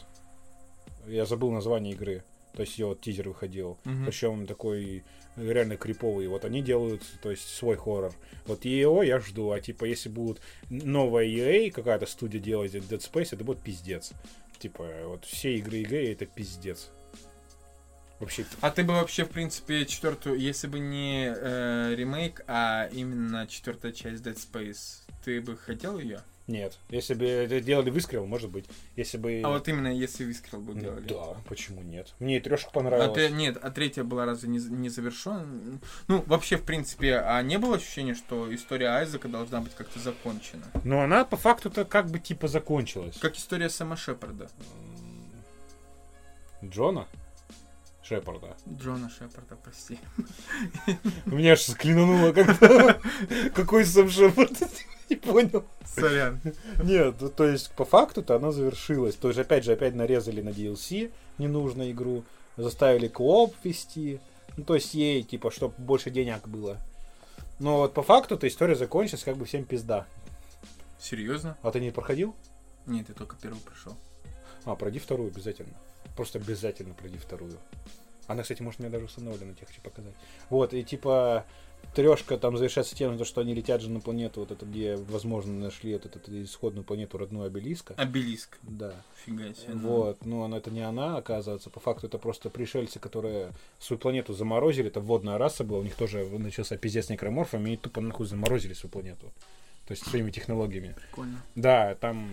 [1.08, 2.24] Я забыл название игры.
[2.54, 3.78] То есть ее вот тизер выходил.
[3.86, 4.06] Мгм.
[4.06, 5.04] Причем такой
[5.38, 6.28] реально криповый.
[6.28, 8.14] Вот они делают, то есть, свой хоррор.
[8.46, 13.30] Вот EO я жду, а типа, если будут новая EA, какая-то студия делать Dead Space,
[13.32, 14.12] это будет пиздец.
[14.58, 16.90] Типа, вот все игры EA это пиздец.
[18.20, 23.48] Вообще, А ты бы вообще, в принципе, четвертую, если бы не э, ремейк, а именно
[23.48, 26.22] четвертая часть Dead Space, ты бы хотел ее?
[26.48, 26.80] нет.
[26.90, 28.66] Если бы это делали Вискрил, может быть.
[28.96, 29.40] Если бы...
[29.46, 31.08] А вот именно если Вискрил бы Ну, делали.
[31.08, 32.16] да, почему нет?
[32.18, 33.14] Мне и трешка А понравилась.
[33.14, 35.48] ты- нет, а третья была разве не, не завершена?
[36.08, 40.64] Ну, вообще, в принципе, а не было ощущения, что история Айзека должна быть как-то закончена?
[40.84, 43.18] Но она по факту-то как бы типа закончилась.
[43.20, 44.50] Как история Сэма Шепарда.
[46.66, 47.08] Джона
[48.10, 48.58] Шепарда.
[48.68, 50.00] Джона Шепарда, прости.
[51.28, 53.00] Меня аж склянуло как-то.
[53.56, 54.52] Какой сам Шепард?
[55.12, 55.64] Не понял.
[55.86, 56.42] Сорян.
[56.84, 59.14] Нет, ну, то есть по факту-то она завершилась.
[59.14, 62.24] То есть опять же, опять нарезали на DLC ненужную игру,
[62.58, 64.20] заставили кооп вести.
[64.58, 66.78] Ну, то есть ей, типа, чтобы больше денег было.
[67.60, 70.08] Но вот по факту-то история закончилась, как бы всем пизда.
[71.00, 71.60] Серьезно?
[71.62, 72.36] А ты не проходил?
[72.88, 73.96] Нет, я только первый пришел.
[74.66, 75.76] А, пройди вторую обязательно.
[76.20, 77.58] Просто обязательно пройди вторую.
[78.28, 80.14] Она, кстати, может, меня даже установлена, я хочу показать.
[80.50, 81.46] Вот, и типа
[81.96, 85.54] трешка там завершается тем, то, что они летят же на планету, вот это, где, возможно,
[85.54, 87.94] нашли вот эту, исходную планету родную обелиска.
[87.96, 88.58] Обелиск.
[88.64, 88.96] Да.
[89.24, 89.76] Фига себе.
[89.76, 91.70] Вот, ну она это не она, оказывается.
[91.70, 94.90] По факту это просто пришельцы, которые свою планету заморозили.
[94.90, 98.74] Это водная раса была, у них тоже начался пиздец с некроморфами, и тупо нахуй заморозили
[98.74, 99.32] свою планету.
[99.88, 100.98] То есть своими технологиями.
[101.00, 101.42] Прикольно.
[101.56, 102.30] Да, там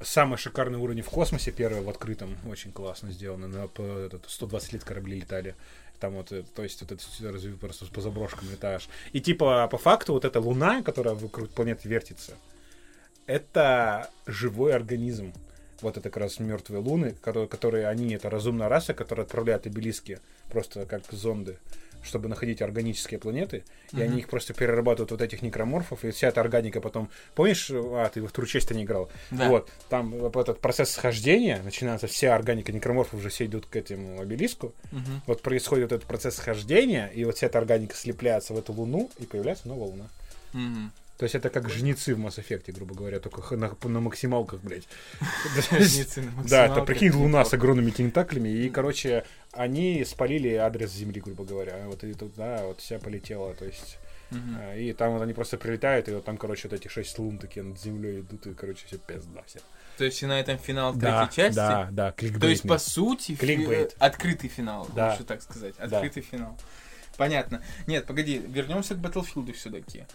[0.00, 3.48] самый шикарный уровень в космосе, первый в открытом, очень классно сделано.
[3.48, 5.54] На этот, 120 лет корабли летали.
[5.98, 8.88] Там вот, э, то есть вот это просто по заброшкам летаешь.
[9.12, 12.32] И типа по факту вот эта Луна, которая вокруг планеты вертится,
[13.26, 15.32] это живой организм.
[15.82, 20.20] Вот это как раз мертвые луны, которые, которые они, это разумная раса, которая отправляет обелиски
[20.50, 21.58] просто как зонды,
[22.02, 24.02] чтобы находить органические планеты, и Мгм.
[24.02, 27.10] они их просто перерабатывают вот этих некроморфов, и вся эта органика потом...
[27.34, 29.10] Помнишь, а, ты во вторую часть не играл?
[29.30, 29.48] Да.
[29.48, 34.20] Вот, там вот этот процесс схождения, начинается вся органика некроморфов, уже все идут к этому
[34.20, 35.22] обелиску, Мгм.
[35.26, 39.26] вот происходит этот процесс схождения, и вот вся эта органика слепляется в эту луну, и
[39.26, 40.08] появляется новая луна.
[40.52, 40.92] Мгм.
[41.20, 44.88] То есть это как жнецы в Mass Effect, грубо говоря, только на, на максималках, блядь.
[45.78, 51.20] Жнецы на Да, это прикинь, Луна с огромными тентаклями, и, короче, они спалили адрес Земли,
[51.20, 51.82] грубо говоря.
[51.88, 53.98] Вот и туда вот вся полетела, то есть...
[54.32, 57.36] А, И там вот они просто прилетают, и вот там, короче, вот эти шесть лун
[57.36, 59.58] такие над землей идут, и, короче, все пизда все.
[59.98, 61.56] То есть и на этом финал Да, третьей части?
[61.56, 63.94] да, да, То есть, по сути, фи- Кликбейт.
[63.98, 65.10] открытый финал, Да.
[65.10, 65.74] лучше так сказать.
[65.76, 65.84] Да.
[65.98, 66.56] Открытый финал.
[67.20, 67.62] Понятно.
[67.86, 70.06] Нет, погоди, вернемся к Battlefield все-таки.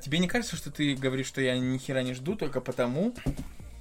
[0.00, 3.12] тебе не кажется, что ты говоришь, что я ни хера не жду только потому,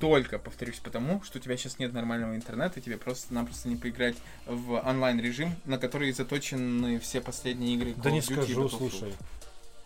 [0.01, 4.17] только, повторюсь, потому, что у тебя сейчас нет нормального интернета, и тебе просто-напросто не поиграть
[4.45, 9.13] в онлайн-режим, на который заточены все последние игры Да Call не Duty и скажу, слушай.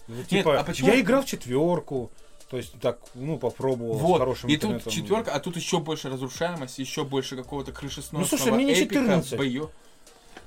[0.08, 2.12] Ну, Типа, а почему- я играл в четверку,
[2.50, 6.10] то есть так, ну, попробовал с Вот, хорошим и тут четверка, а тут еще больше
[6.10, 9.38] разрушаемости, еще больше какого-то крышесносного Ну, слушай, мне не эпика, 14.
[9.38, 9.70] боё-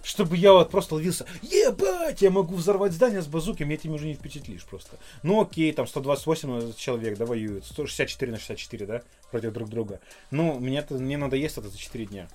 [0.02, 4.06] Чтобы я вот просто ловился, ебать, я могу взорвать здание с базуки, меня этим уже
[4.06, 4.96] не впечатлишь просто.
[5.22, 10.00] Ну окей, там 128 человек, да, воюют, 164 на 64, да, против друг друга.
[10.30, 12.28] Ну, мне, мне надоест это за 4 дня.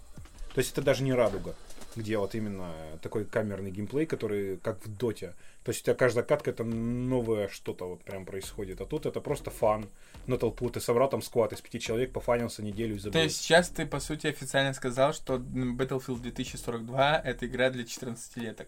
[0.54, 1.56] То есть это даже не радуга,
[1.96, 5.34] где вот именно такой камерный геймплей, который как в доте.
[5.64, 8.82] То есть у тебя каждая катка это новое что-то вот прям происходит.
[8.82, 9.88] А тут это просто фан
[10.28, 10.70] на толпу.
[10.70, 13.14] Ты собрал там сквад из пяти человек, пофанился неделю и забыл.
[13.14, 18.68] То есть сейчас ты, по сути, официально сказал, что Battlefield 2042 это игра для 14-леток.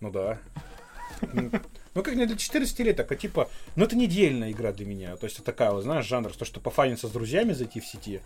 [0.00, 0.38] Ну да.
[1.32, 1.50] Ну,
[1.94, 5.16] Ну, как не для 14 лет, а типа, ну это недельная игра для меня.
[5.16, 8.20] То есть это такая, вот, знаешь, жанр, то, что пофаниться с друзьями зайти в сети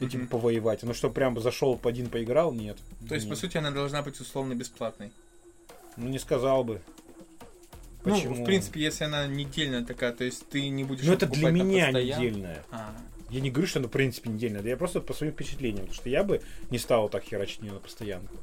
[0.00, 0.28] и типа Мгм.
[0.28, 0.82] повоевать.
[0.82, 2.78] Ну, что прям зашел один поиграл, нет.
[3.08, 3.34] То есть, Нет.
[3.34, 5.12] по сути, она должна быть условно бесплатной.
[5.96, 6.80] Ну, не сказал бы.
[8.02, 8.34] Почему?
[8.34, 11.50] Ну, в принципе, если она недельная такая, то есть ты не будешь Ну, это для
[11.50, 12.20] меня постоянно.
[12.22, 12.64] недельная.
[12.70, 12.94] А,
[13.28, 14.62] Я не говорю, что она, в принципе, недельная.
[14.62, 15.80] Да я просто по своим впечатлениям.
[15.86, 16.40] Потому что я бы
[16.70, 18.34] не стал так херачить нее на постоянку.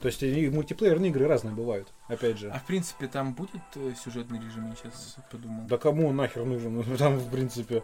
[0.00, 1.88] То есть и мультиплеерные игры разные бывают.
[2.08, 2.50] Опять же.
[2.50, 5.64] а в принципе, там будет э, сюжетный режим, я сейчас подумал.
[5.66, 6.74] Да кому он нахер нужен?
[6.74, 7.82] Ну, Там, в принципе...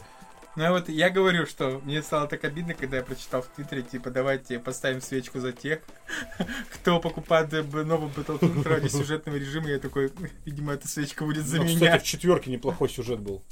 [0.56, 3.82] Ну, а вот я говорю, что мне стало так обидно, когда я прочитал в Твиттере,
[3.82, 5.80] типа, давайте поставим свечку за тех,
[6.74, 9.68] кто покупает новый Battlefield ради сюжетного режима.
[9.68, 10.12] Я такой,
[10.44, 11.74] видимо, эта свечка будет за Ну, меня.
[11.74, 13.42] кстати, в четверке неплохой сюжет был.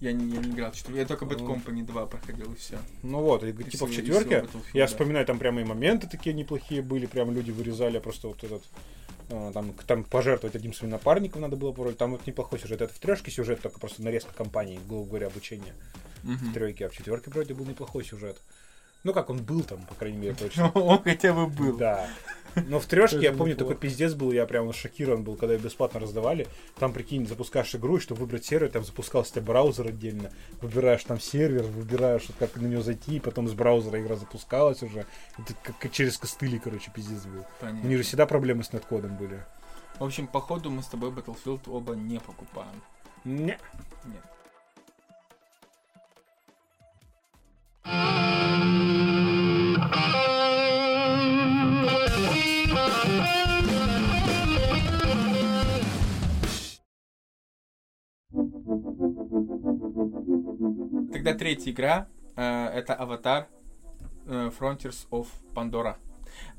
[0.00, 1.00] Я не, я не играл в четвертый.
[1.00, 1.54] Я только Bad Ну.
[1.54, 2.78] Company 2 проходил, и все.
[3.02, 7.06] Ну вот, и, типа в четверке Я вспоминаю, там прямо и моменты такие неплохие были,
[7.06, 8.62] прям люди вырезали просто вот этот
[9.52, 11.94] там, к- там пожертвовать одним своим напарником надо было порой.
[11.94, 12.80] Там вот неплохой сюжет.
[12.82, 15.74] Это в трешке сюжет, только просто нарезка компании, грубо говоря, обучение
[16.22, 18.40] в тройке, а в четверке вроде был неплохой сюжет.
[19.04, 20.70] Ну как он был там, по крайней мере, точно.
[20.74, 21.76] Он хотя бы был.
[21.76, 22.08] Да.
[22.68, 26.00] Но в трешке, я помню, такой пиздец был, я прям шокирован был, когда ее бесплатно
[26.00, 26.46] раздавали.
[26.78, 30.30] Там, прикинь, запускаешь игру, и чтобы выбрать сервер, там запускался тебе браузер отдельно.
[30.62, 34.82] Выбираешь там сервер, выбираешь, вот как на него зайти, и потом с браузера игра запускалась
[34.82, 35.04] уже.
[35.36, 37.40] Это как, через костыли, короче, пиздец был.
[37.40, 37.86] У Понятно.
[37.86, 39.44] них же всегда проблемы с неткодом были.
[39.98, 42.82] В общем, походу мы с тобой Battlefield оба не покупаем.
[43.24, 43.58] Не.
[44.04, 44.22] Нет.
[61.12, 63.48] Тогда третья игра э, это Аватар
[64.26, 65.96] э, Frontiers of Pandora.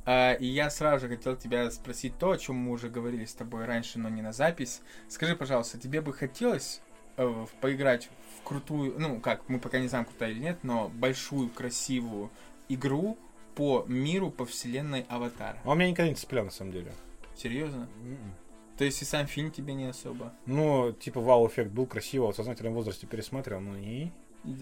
[0.05, 3.33] Э, и я сразу же хотел тебя спросить то, о чем мы уже говорили с
[3.33, 4.81] тобой раньше, но не на запись.
[5.07, 6.81] Скажи, пожалуйста, тебе бы хотелось
[7.17, 8.09] э, поиграть
[8.39, 12.29] в крутую, ну как, мы пока не знаем, крутая или нет, но большую, красивую
[12.69, 13.17] игру
[13.55, 15.57] по миру, по вселенной Аватара?
[15.63, 16.91] А он меня никогда не цеплял, на самом деле.
[17.35, 17.87] Серьезно?
[18.03, 18.33] М-м.
[18.77, 20.33] То есть и сам фильм тебе не особо?
[20.45, 24.09] Ну, типа, вау-эффект был красиво, вот в сознательном возрасте пересматривал, ну и...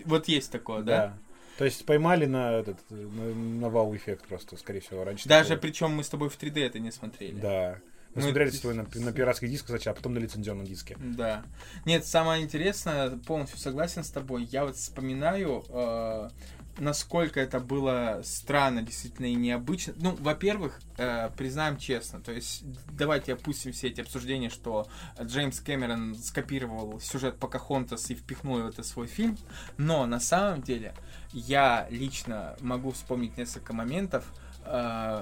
[0.06, 1.18] Вот есть такое, да?
[1.58, 5.28] То есть поймали на этот, на, на вау-эффект просто, скорее всего, раньше.
[5.30, 7.40] Даже такого- причем мы с тобой в 3D это не смотрели.
[7.40, 7.80] Да.
[8.16, 10.98] Мы- смотрели с тобой на, на пиратский диск сначала, а потом на лицензионном диске.
[11.00, 11.44] Да.
[11.86, 14.44] Нет, самое интересное, полностью согласен с тобой.
[14.44, 16.30] Я вот вспоминаю, э,
[16.78, 19.94] насколько это было странно, действительно, и необычно.
[19.98, 24.88] Ну, во-первых, э, признаем честно, то есть давайте опустим все эти обсуждения, что
[25.22, 29.38] Джеймс Кэмерон скопировал сюжет Покахонтас и впихнул это в свой фильм,
[29.78, 30.94] но на самом деле
[31.32, 34.26] я лично могу вспомнить несколько моментов,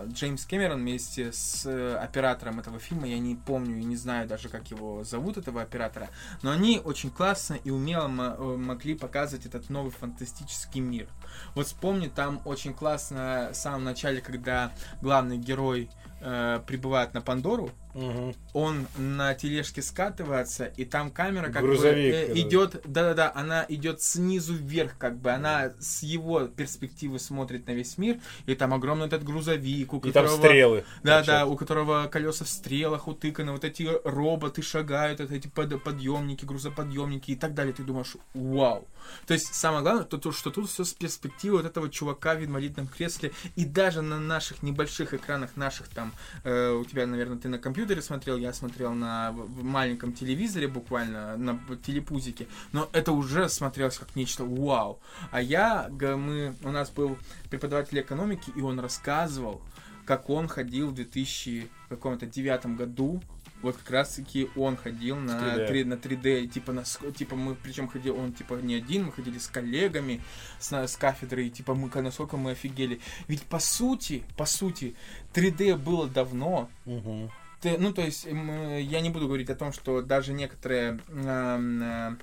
[0.07, 4.49] Джеймс Кэмерон вместе с э, оператором этого фильма, я не помню и не знаю даже,
[4.49, 6.09] как его зовут, этого оператора,
[6.41, 11.07] но они очень классно и умело э, могли показывать этот новый фантастический мир.
[11.55, 15.89] Вот вспомни, там очень классно в самом начале, когда главный герой
[16.19, 18.33] э, прибывает на Пандору, Мгм.
[18.53, 24.01] он на тележке скатывается, и там камера как Грузовик, бы э, идет, да-да-да, она идет
[24.01, 29.07] снизу вверх, как бы она с его перспективы смотрит на весь мир, и там огромный
[29.07, 30.37] этот грузовик, у И там которого...
[30.37, 30.85] стрелы.
[31.03, 31.25] Да, торчат.
[31.35, 36.45] да, у которого колеса в стрелах утыканы, вот эти роботы шагают, вот эти под- подъемники,
[36.45, 37.73] грузоподъемники и так далее.
[37.73, 38.87] Ты думаешь, вау.
[39.25, 42.43] То есть самое главное, то, то, что тут все с перспективы вот этого чувака в
[42.45, 46.13] инвалидном кресле, и даже на наших небольших экранах, наших там,
[46.43, 51.59] э, у тебя, наверное, ты на компьютере смотрел, я смотрел на маленьком телевизоре буквально, на
[51.85, 54.99] телепузике, но это уже смотрелось как нечто вау.
[55.31, 57.17] А я, мы, у нас был
[57.49, 59.61] преподаватель экономики, и он рассказывал,
[60.05, 63.21] как он ходил в 2000 каком-то девятом году.
[63.61, 65.69] Вот как раз таки он ходил на 3D.
[65.69, 69.37] 3D, на 3D, типа, на, типа мы, причем ходил он типа не один, мы ходили
[69.37, 70.21] с коллегами
[70.59, 72.99] с, с кафедры, и типа мы, насколько мы офигели.
[73.27, 74.95] Ведь по сути, по сути,
[75.33, 77.29] 3D было давно, Мгм.
[77.61, 82.15] Ты- ну, то есть, я не буду говорить о том, что даже некоторые э,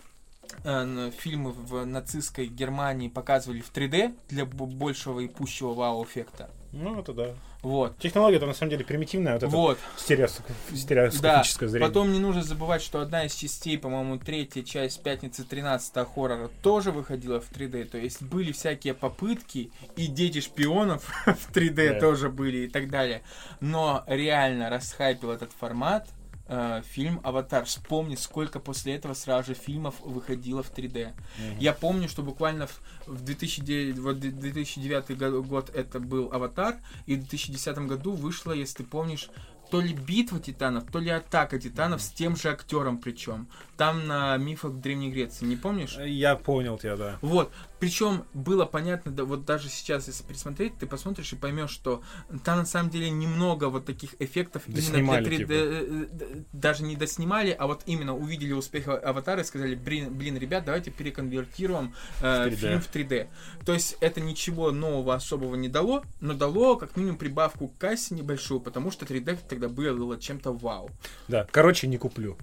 [1.19, 6.51] фильмы в нацистской Германии показывали в 3D для большего и пущего вау-эффекта.
[6.81, 7.35] Ну, это да.
[7.63, 7.99] Вот.
[7.99, 9.79] Технология-то на самом деле примитивная, вот Вот.
[9.97, 10.77] стереоск- Да.
[10.77, 11.89] стереоскопическое зрение.
[11.89, 16.93] Потом не нужно забывать, что одна из частей, по-моему, третья часть пятницы 13 хоррора тоже
[16.93, 17.85] выходила в 3D.
[17.85, 22.01] То есть были всякие попытки, и дети шпионов в 3D Да.
[22.01, 23.23] тоже были и так далее.
[23.61, 26.07] Но реально расхайпил этот формат
[26.49, 27.65] э, фильм «Аватар».
[27.65, 31.13] Вспомни, сколько после этого сразу же фильмов выходило в 3D.
[31.39, 31.59] Мгм.
[31.59, 36.77] Я помню, что буквально в, в 2009, вот 2009 го- год это был «Аватар»,
[37.07, 39.29] и в 2010 году вышла, если ты помнишь,
[39.71, 43.49] то ли «Битва титанов», то ли «Атака титанов» с тем же актером причем.
[43.77, 45.97] Там на мифах Древней Греции, не помнишь?
[45.99, 47.19] Я понял тебя, да.
[47.21, 52.03] Вот, причем было понятно, да, вот даже сейчас, если пересмотреть, ты посмотришь и поймешь, что
[52.45, 55.53] там на самом деле немного вот таких эффектов Доснимали, именно для 3D, типа.
[55.53, 56.07] э,
[56.39, 60.37] э, даже не доснимали, а вот именно увидели успех А- аватара и сказали, блин, блин
[60.39, 62.57] ребят, давайте переконвертируем э, В 3D.
[62.57, 63.29] фильм в 3D.
[63.65, 68.15] То есть это ничего нового особого не дало, но дало как минимум прибавку к кассе
[68.15, 70.91] небольшую, потому что 3D тогда было чем-то вау.
[71.29, 72.37] Да, короче, не куплю.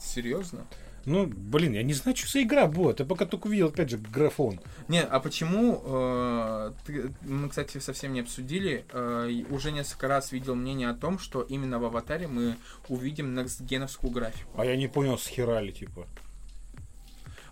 [0.00, 0.66] Серьезно?
[1.04, 3.00] Ну, блин, я не знаю, что за игра будет.
[3.00, 4.60] Я пока только увидел, опять же, графон.
[4.88, 10.54] Не, а почему, э, ты- мы, кстати, совсем не обсудили, э, уже несколько раз видел
[10.54, 12.56] мнение о том, что именно в «Аватаре» мы
[12.88, 14.50] увидим некстгеновскую графику.
[14.60, 16.06] А я не понял, с херали, типа.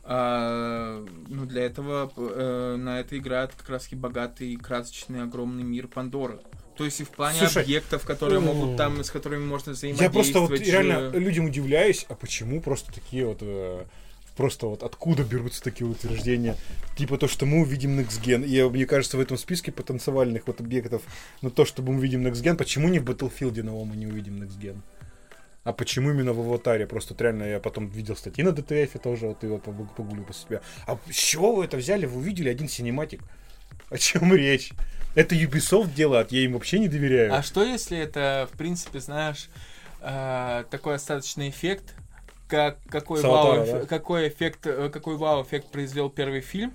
[0.04, 5.88] А, ну, для этого э, на это играет как раз и богатый, красочный, огромный мир
[5.88, 6.40] Пандоры.
[6.76, 9.74] То есть и в плане Слушай, объектов, которые м, могут там, с которыми можно Я
[9.74, 10.12] взаимодействовать.
[10.12, 10.64] просто вот же.
[10.64, 13.38] реально людям удивляюсь, а почему просто такие вот...
[13.40, 13.84] э,
[14.36, 16.56] Просто вот откуда берутся такие утверждения?
[16.94, 18.44] Типа то, что мы увидим Next Gen.
[18.46, 21.00] И мне кажется, в этом списке потенциальных вот объектов,
[21.40, 24.42] ну то, что мы увидим Next Gen, почему не в Battlefield новом мы не увидим
[24.42, 24.82] Next Gen?
[25.64, 26.86] А почему именно в аватаре?
[26.86, 30.24] Просто вот реально я потом видел статьи на DTF тоже, вот и вот погу- погуглил
[30.24, 30.60] по себя.
[30.86, 32.04] А с чего вы это взяли?
[32.04, 33.22] Вы увидели один синематик?
[33.90, 34.72] О чем речь?
[35.14, 37.34] Это Ubisoft делает, я им вообще не доверяю.
[37.34, 39.48] А что если это, в принципе, знаешь,
[40.02, 41.94] э, такой остаточный эффект,
[42.48, 43.86] как какой вау, да?
[43.86, 46.74] какой эффект, э, какой вау эффект произвел первый фильм?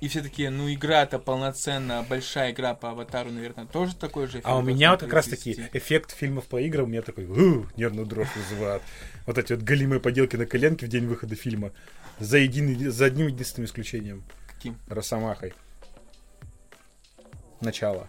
[0.00, 4.46] И все такие, ну игра-то полноценная, большая игра по аватару, наверное, тоже такой же эффект.
[4.46, 7.66] А у меня вот как раз таки эффект фильмов по играм у меня такой «У,
[7.76, 8.82] нервную дрожь вызывает.
[9.26, 11.72] Вот эти вот голимые поделки на коленке в день выхода фильма.
[12.20, 14.22] За, един, за одним единственным исключением.
[14.46, 14.76] Каким?
[14.88, 15.52] Росомахой.
[17.60, 18.08] Начало.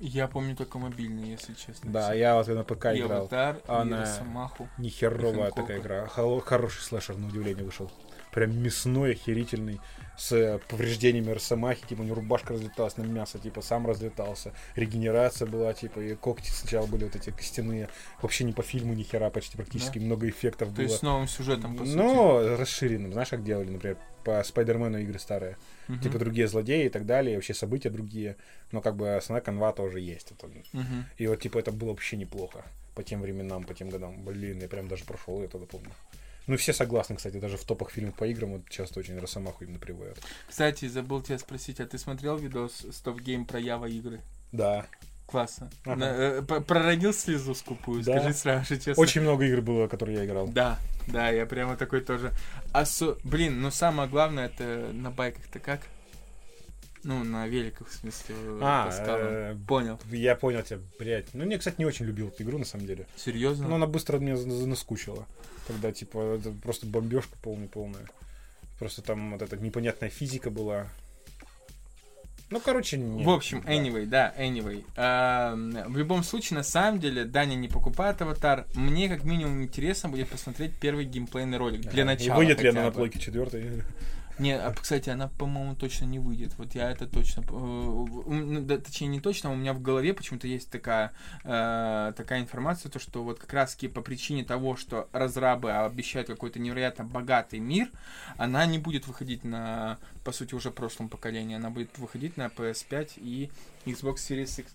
[0.00, 1.90] Я помню только мобильный, если честно.
[1.90, 3.20] Да, я вот на ПК и играл.
[3.20, 4.68] аватар, она- Росомаху.
[4.76, 5.62] Нехеровая Хэнкока.
[5.62, 6.06] такая игра.
[6.06, 7.90] Хо- Хороший слэшер, на удивление, вышел.
[8.32, 9.80] Прям мясной, охерительный.
[10.16, 11.86] С повреждениями Росомахи.
[11.86, 14.52] Типа у него рубашка разлеталась на мясо, типа сам разлетался.
[14.76, 17.88] Регенерация была, типа, и когти сначала были вот эти костяные.
[18.22, 20.82] Вообще не по фильму ни хера, почти практически много эффектов То было.
[20.84, 21.96] есть с новым сюжетом, по сути.
[21.96, 25.56] Но расширенным, знаешь, как делали, например, по Спайдермену игры старые.
[25.88, 26.00] Мгм.
[26.00, 28.36] Типа другие злодеи и так далее, и вообще события другие.
[28.72, 30.30] Но как бы основная канва тоже есть.
[30.32, 31.04] Это- Мгм.
[31.18, 32.64] И вот типа это было вообще неплохо
[32.94, 34.22] по тем временам, по тем годам.
[34.24, 35.90] Блин, я прям даже прошел, я тогда помню.
[36.46, 39.78] Ну, все согласны, кстати, даже в топах фильмов по играм вот часто очень Росомаху именно
[39.78, 40.18] приводят.
[40.48, 44.20] Кстати, забыл тебя спросить, а ты смотрел видос Stop Game про Ява игры?
[44.52, 44.86] Да.
[45.26, 45.70] Классно.
[45.84, 45.96] Ага.
[45.96, 48.18] На- э, проронил слезу скупую, Да.
[48.20, 49.02] скажи сразу же честно.
[49.02, 50.46] Очень много игр было, которые я играл.
[50.48, 52.30] Да, да, я прямо такой тоже.
[52.72, 55.80] А со- Блин, ну самое главное, это на байках-то как?
[57.04, 59.20] Ну, на великах, в смысле, А, по скалам.
[59.28, 59.98] э, Понял.
[60.10, 61.32] Я понял тебя, блядь.
[61.34, 63.06] Ну, я, кстати, не очень любил эту игру, на самом деле.
[63.16, 63.68] Серьезно?
[63.68, 65.26] Но она быстро меня наскучила.
[65.66, 68.06] Когда, типа, это просто бомбежка полная-полная.
[68.78, 70.88] Просто там вот эта непонятная физика была.
[72.50, 73.26] Ну, короче, нет.
[73.26, 73.72] В общем, Да.
[73.72, 74.84] anyway, да, anyway.
[74.96, 78.66] А, в любом случае, на самом деле, Даня не покупает аватар.
[78.74, 81.80] Мне, как минимум, интересно будет посмотреть первый геймплейный ролик.
[81.80, 82.36] Для начала.
[82.36, 83.82] И выйдет ли она на плойке четвертой?
[84.38, 86.54] Не, а, кстати, она, по-моему, точно не выйдет.
[86.58, 87.42] Вот я это точно...
[87.42, 91.12] э, ну, точнее, не точно, у меня в голове почему-то есть такая,
[91.44, 96.58] э, такая информация, то, что вот как раз по причине того, что разрабы обещают какой-то
[96.58, 97.90] невероятно богатый мир,
[98.36, 101.56] она не будет выходить на, по сути, уже прошлом поколении.
[101.56, 103.50] Она будет выходить на PS5 и
[103.86, 104.74] Xbox Series X.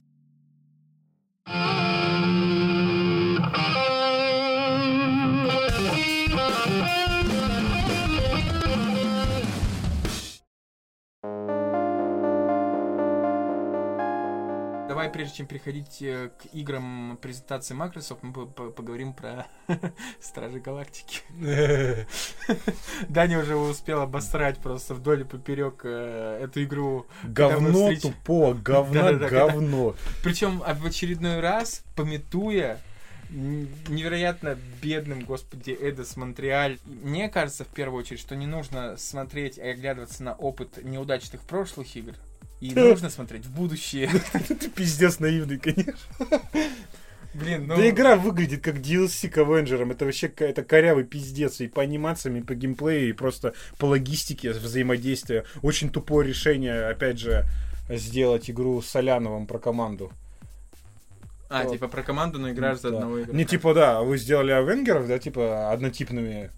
[14.99, 19.47] Давай, прежде чем переходить э, к играм презентации Microsoft, мы по- по- поговорим про
[20.19, 21.21] Стражи Галактики.
[23.07, 27.05] Даня уже успел обосрать просто вдоль и поперек э, эту игру.
[27.23, 29.95] Говно тупо, говно, говно.
[30.21, 32.77] Причем а, в очередной раз, пометуя
[33.29, 36.77] невероятно бедным, господи, Эдос Монреаль.
[36.83, 41.95] Мне кажется, в первую очередь, что не нужно смотреть и оглядываться на опыт неудачных прошлых
[41.95, 42.15] игр.
[42.61, 44.09] И нужно смотреть в будущее.
[44.47, 45.93] Ты пиздец наивный, конечно.
[47.33, 47.75] Блин, ну...
[47.77, 49.91] Да игра выглядит как DLC к Авенджерам.
[49.91, 51.61] Это вообще какая-то корявый пиздец.
[51.61, 55.45] И по анимациям, и по геймплею, и просто по логистике взаимодействия.
[55.61, 57.45] Очень тупое решение, опять же,
[57.89, 60.11] сделать игру с Соляновым про команду.
[61.49, 61.73] А, Вот.
[61.73, 62.97] типа про команду, но играешь за Да.
[62.97, 63.37] одного игрока.
[63.37, 66.51] Не типа, да, вы сделали Авенгеров, да, типа однотипными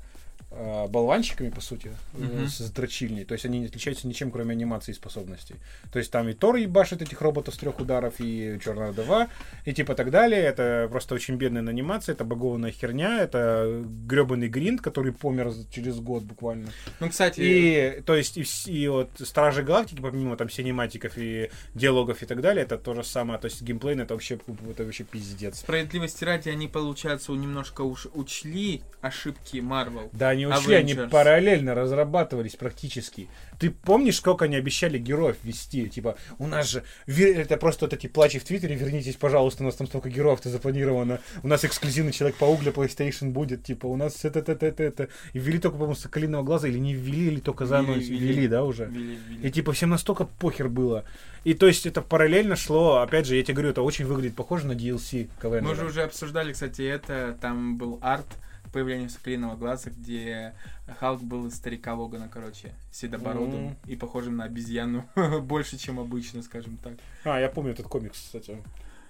[0.52, 2.48] э, болванчиками, по сути, Мгм.
[2.48, 3.26] с дрочильней.
[3.26, 5.56] То есть они не отличаются ничем, кроме анимации и способностей.
[5.92, 9.28] То есть там и Тор ебашит этих роботов с трех ударов, и Черная Дова,
[9.66, 10.42] и типа так далее.
[10.42, 16.24] Это просто очень бедная анимация, это багованная херня, это гребаный гринд, который помер через год
[16.24, 16.70] буквально.
[17.00, 22.22] Ну, кстати, И, то есть, и, и вот Стражи Галактики, помимо там синематиков и диалогов
[22.24, 23.40] и так далее, это то же самое.
[23.40, 25.60] То есть геймплей это вообще, это вообще пиздец.
[25.60, 30.10] справедливости ради, они, получается, немножко уж учли ошибки Marvel.
[30.12, 31.10] Да, они ушли, они Avengers.
[31.10, 33.28] параллельно разрабатывались практически.
[33.60, 35.88] Ты помнишь, сколько они обещали героев ввести?
[35.90, 36.84] Типа, у нас же...
[37.08, 41.20] Это просто вот эти плачи в Твиттере, вернитесь, пожалуйста, у нас там столько героев-то запланировано.
[41.44, 45.08] У нас эксклюзивный Человек-паук для PlayStation будет, типа, у нас это, это, это, это.
[45.34, 48.48] И ввели только, по-моему, Соколиного глаза, или не ввели, или только заново Ввели, ввели, ввели.
[48.48, 48.86] да, уже?
[48.86, 49.48] Вели- вели.
[49.48, 51.06] И типа всем настолько похер было.
[51.44, 54.68] И то есть это параллельно шло, опять же, я тебе говорю, это очень выглядит похоже
[54.68, 57.36] на DLC к Мы же уже обсуждали, кстати, это.
[57.42, 58.28] Там был арт
[58.72, 60.54] появления Соколиного глаза, где
[61.00, 63.76] Халк был из старика Логана, короче, седобородым Мгм.
[63.88, 65.06] и похожим на обезьяну
[65.42, 66.94] больше, чем обычно, скажем так.
[67.24, 68.58] А, я помню этот комикс, кстати.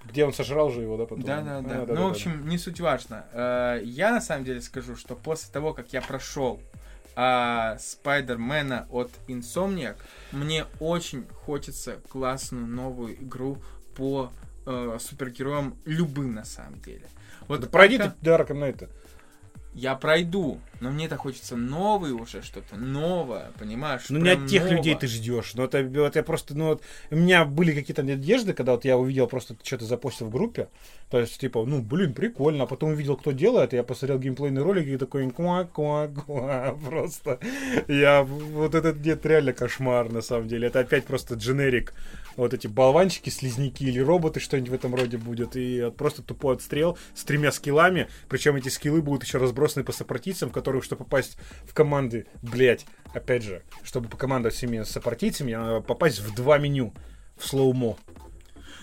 [0.03, 1.21] Где он сожрал же его, да, потом?
[1.23, 1.77] Да, да, А, да.
[1.79, 3.25] Ну, да, в общем, не суть важно.
[3.33, 6.59] Э, Я на самом деле скажу, что после того, как я прошел
[7.15, 9.97] а, Спайдермена от Insomniac,
[10.31, 13.57] мне очень хочется классную новую игру
[13.95, 14.31] по
[14.65, 17.05] э, супергероям любым на самом деле.
[17.47, 18.89] Вот Да пройди ты Дарка Найта.
[19.73, 24.02] Я пройду, но мне-то хочется новый уже что-то, новое, понимаешь?
[24.10, 24.76] Ну, не от тех ново.
[24.76, 25.53] людей ты ждешь.
[25.53, 28.98] Ну, это, вот я просто, ну, вот, у меня были какие-то надежды, когда вот я
[28.98, 30.68] увидел просто что-то запостил в группе.
[31.10, 32.64] То есть, типа, ну, блин, прикольно.
[32.64, 37.39] А потом увидел, кто делает, и я посмотрел геймплейный ролик и такой, ква-ква-ква, просто.
[37.88, 40.68] Я, вот этот дед реально кошмар, на самом деле.
[40.68, 41.93] Это опять просто дженерик.
[42.35, 45.55] Вот эти болванчики, слизняки или роботы, что-нибудь в этом роде будет.
[45.55, 48.07] И просто тупой отстрел с тремя скиллами.
[48.29, 52.85] Причем эти скиллы будут еще разбросаны по сопротивцам, в которых, чтобы попасть в команды, блять,
[53.13, 56.93] опять же, чтобы покомандовать всеми сопротивцами, надо попасть в два меню
[57.37, 57.97] в слоумо.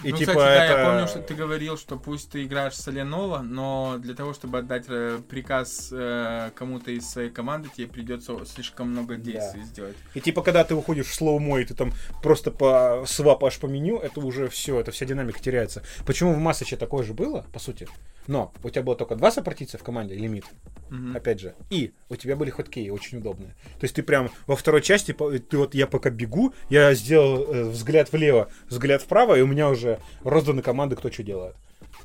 [0.04, 0.78] И ну, типа кстати, да, это...
[0.78, 4.84] я помню, что ты говорил, что пусть ты играешь Соленова, но для того, чтобы отдать
[4.88, 9.96] э, приказ э, кому-то из своей команды, тебе придется слишком много действий сделать.
[10.14, 11.92] И типа, когда ты уходишь в слоумо, и ты там
[12.22, 15.82] просто по свапаешь по меню, это уже все, это вся динамика теряется.
[16.06, 17.88] Почему в Массаче такое же было, по сути?
[18.28, 20.44] Но у тебя было только два сопротивца в команде, лимит,
[20.90, 21.16] Мгм.
[21.16, 21.54] опять же.
[21.70, 23.56] И у тебя были хоткеи очень удобные.
[23.80, 27.64] То есть ты прям во второй части, ты вот я пока бегу, я сделал э,
[27.64, 31.56] взгляд влево, взгляд вправо, и у меня уже розданы команды, кто что делает.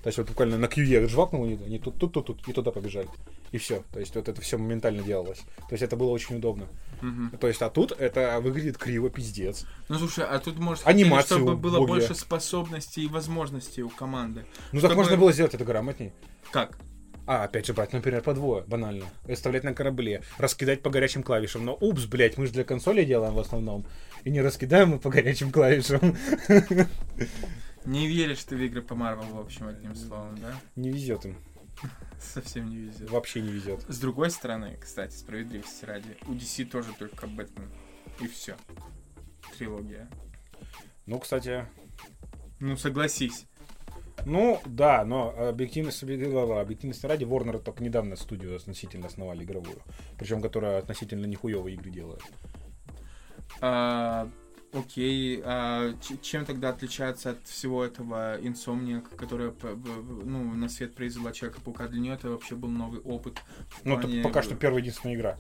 [0.04, 2.72] То есть вот буквально на QE жвакнул, они, они тут, тут, тут, тут, и туда
[2.72, 3.08] побежали.
[3.54, 3.84] И все.
[3.94, 5.40] То есть вот это все моментально делалось.
[5.40, 6.68] То есть это было очень удобно.
[7.02, 7.38] Мгм.
[7.40, 9.66] То есть, а тут это выглядит криво, пиздец.
[9.88, 12.08] Ну слушай, а тут может Анимацию хотели, чтобы было убогие.
[12.08, 14.46] больше способностей и возможностей у команды.
[14.74, 16.12] Ну так Чтобы- можно было сделать это грамотней.
[16.52, 16.78] Как?
[17.26, 19.06] А, опять же, брать, например, по двое, банально.
[19.26, 21.64] И Оставлять на корабле, раскидать по горячим клавишам.
[21.64, 23.86] Но упс, блядь, мы же для консоли делаем в основном.
[24.26, 26.18] И не раскидаем мы по горячим клавишам.
[27.86, 30.56] Не веришь ты в игры по Марвел, в общем, одним словом, да?
[30.76, 31.38] Не везет им.
[32.20, 33.10] Совсем не везет.
[33.10, 33.82] Вообще не везет.
[33.90, 37.70] С другой стороны, кстати, справедливости ради, у DC тоже только Бэтмен.
[38.22, 38.56] И все.
[39.58, 40.08] Трилогия.
[41.06, 41.66] Ну, кстати,
[42.60, 43.46] Ну, согласись.
[44.26, 49.82] ну, да, но объективность, объективности ради, Warner только недавно студию относительно основали игровую.
[50.18, 52.22] Причем, которая относительно нихуевые игры делает.
[53.60, 54.30] А,
[54.74, 59.54] окей, а чем тогда отличается от всего этого Insomniac, которая
[60.24, 61.88] ну, на свет произвела Человека-паука?
[61.88, 63.42] Для нее это вообще был новый опыт.
[63.84, 65.38] Ну, это плане- пока что первая единственная игра.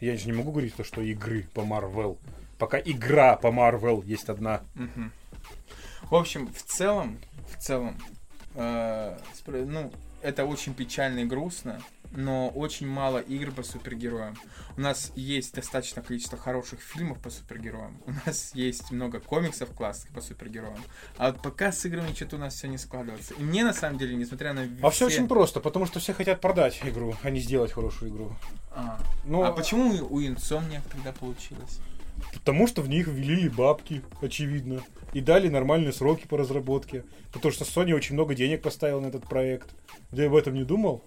[0.00, 2.16] Я же не могу говорить, то, что игры по Marvel.
[2.58, 4.62] Пока игра по Marvel есть одна.
[4.74, 5.12] Мгм.
[6.02, 7.96] В общем, в целом, в целом,
[8.54, 9.92] э, ну,
[10.22, 11.80] это очень печально и грустно,
[12.10, 14.36] но очень мало игр по супергероям.
[14.76, 18.00] У нас есть достаточное количество хороших фильмов по супергероям.
[18.06, 20.82] У нас есть много комиксов классных по супергероям.
[21.16, 23.34] А вот пока с играми что-то у нас все не складывается.
[23.34, 26.40] И мне на самом деле, несмотря на А все очень просто, потому что все хотят
[26.40, 28.32] продать игру, а не сделать хорошую игру.
[28.72, 31.80] А, Ну, а почему у Insomniac тогда получилось?
[32.32, 34.82] Потому что в них влили бабки, очевидно.
[35.12, 37.04] И дали нормальные сроки по разработке.
[37.32, 39.70] Потому что Sony очень много денег поставил на этот проект.
[40.14, 41.02] Ты об этом не думал?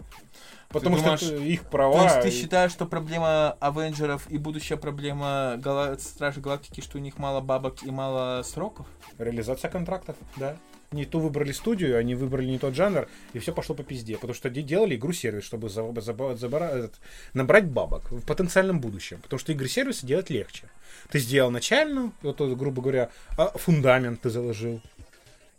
[0.73, 2.03] Потому думаешь, что их То права.
[2.03, 5.97] есть ты и- считаешь, что проблема Авенджеров и будущая проблема Гала...
[5.99, 8.87] Стражи Галактики, что у них мало бабок и мало сроков?
[9.17, 10.57] Реализация контрактов, да.
[10.91, 14.13] Не ту выбрали студию, они выбрали не тот жанр, и все пошло по пизде.
[14.15, 16.93] Потому что де- делали игру-сервис, чтобы за- заба- забара- этот,
[17.33, 19.19] набрать бабок в потенциальном будущем.
[19.23, 20.67] Потому что игры-сервисы делать легче.
[21.09, 24.81] Ты сделал начальную, вот, вот, грубо говоря, а фундамент ты заложил.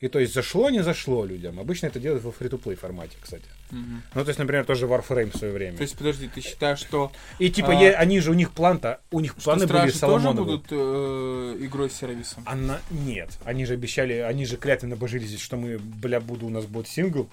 [0.04, 1.58] И то есть зашло, не зашло людям.
[1.58, 3.46] Обычно это делают во фри-то-плей формате, кстати.
[3.70, 5.78] Ну, то есть, например, тоже Warframe в свое время.
[5.78, 9.00] То есть, подожди, ты считаешь, что, И типа, а, е- они же, у них план-то,
[9.10, 10.44] у них что планы были Стражи тоже Соломоновы.
[10.44, 12.42] будут э, игрой-сервисом?
[12.44, 12.80] Она...
[12.90, 16.86] Нет, они же обещали, они же клятвенно божились, что мы, бля, буду, у нас будет
[16.86, 17.30] сингл.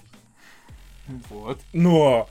[1.28, 1.60] Вот.
[1.74, 2.26] Но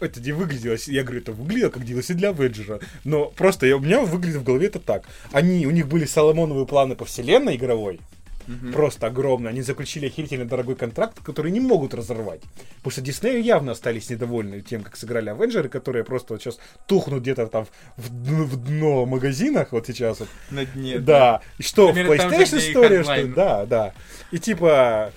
[0.00, 2.80] это не выглядело, я говорю, это выглядело как DLC для Веджера.
[3.04, 5.04] Но просто я, у меня выглядит в голове это так.
[5.32, 8.00] Они, у них были Соломоновые планы по вселенной игровой,
[8.48, 8.72] Мгм.
[8.72, 9.50] просто огромные.
[9.50, 12.40] Они заключили охерительно дорогой контракт, который не могут разорвать.
[12.76, 17.20] Потому что Диснею явно остались недовольны тем, как сыграли Авенджеры, которые просто вот сейчас тухнут
[17.22, 17.66] где-то там
[17.96, 20.28] в дно, в дно магазинах вот сейчас вот.
[20.50, 20.98] На дне.
[20.98, 21.42] Да.
[21.58, 23.26] И что, Примерно в PlayStation история, что.
[23.28, 23.94] Да, да.
[24.32, 25.12] И типа,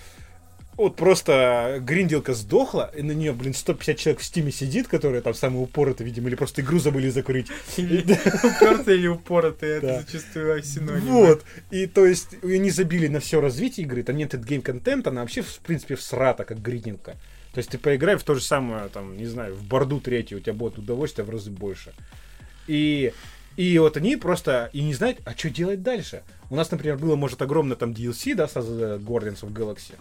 [0.77, 5.33] вот просто гринделка сдохла, и на нее, блин, 150 человек в стиме сидит, которые там
[5.33, 7.47] самые упоротые, видимо, или просто игру забыли закрыть.
[7.77, 10.99] Или упертый или упоротый, это зачастую синонимы.
[11.11, 11.45] Вот.
[11.71, 15.41] И то есть они забили на все развитие игры, там нет game контента, она вообще,
[15.41, 17.15] в принципе, всрата, как гринделка.
[17.53, 20.41] То есть ты поиграй в то же самое, там, не знаю, в Борду третью, у
[20.41, 21.93] тебя будет удовольствие в разы больше.
[22.67, 23.11] И
[23.57, 26.23] и вот они просто и не знают, а что делать дальше.
[26.49, 29.95] У нас, например, было, может, огромное там DLC, да, с э, Guardians of Galaxy.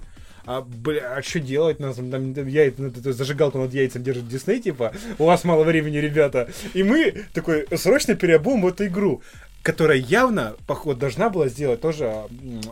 [0.46, 1.80] А, бля, а что делать?
[1.80, 5.44] Нас там, там яй- ну, т- т- зажигалку над яйцем держит Дисней, типа, у вас
[5.44, 6.48] мало времени, ребята.
[6.74, 9.22] И мы такой, срочно переобуем эту игру,
[9.62, 12.12] которая явно, поход, должна была сделать тоже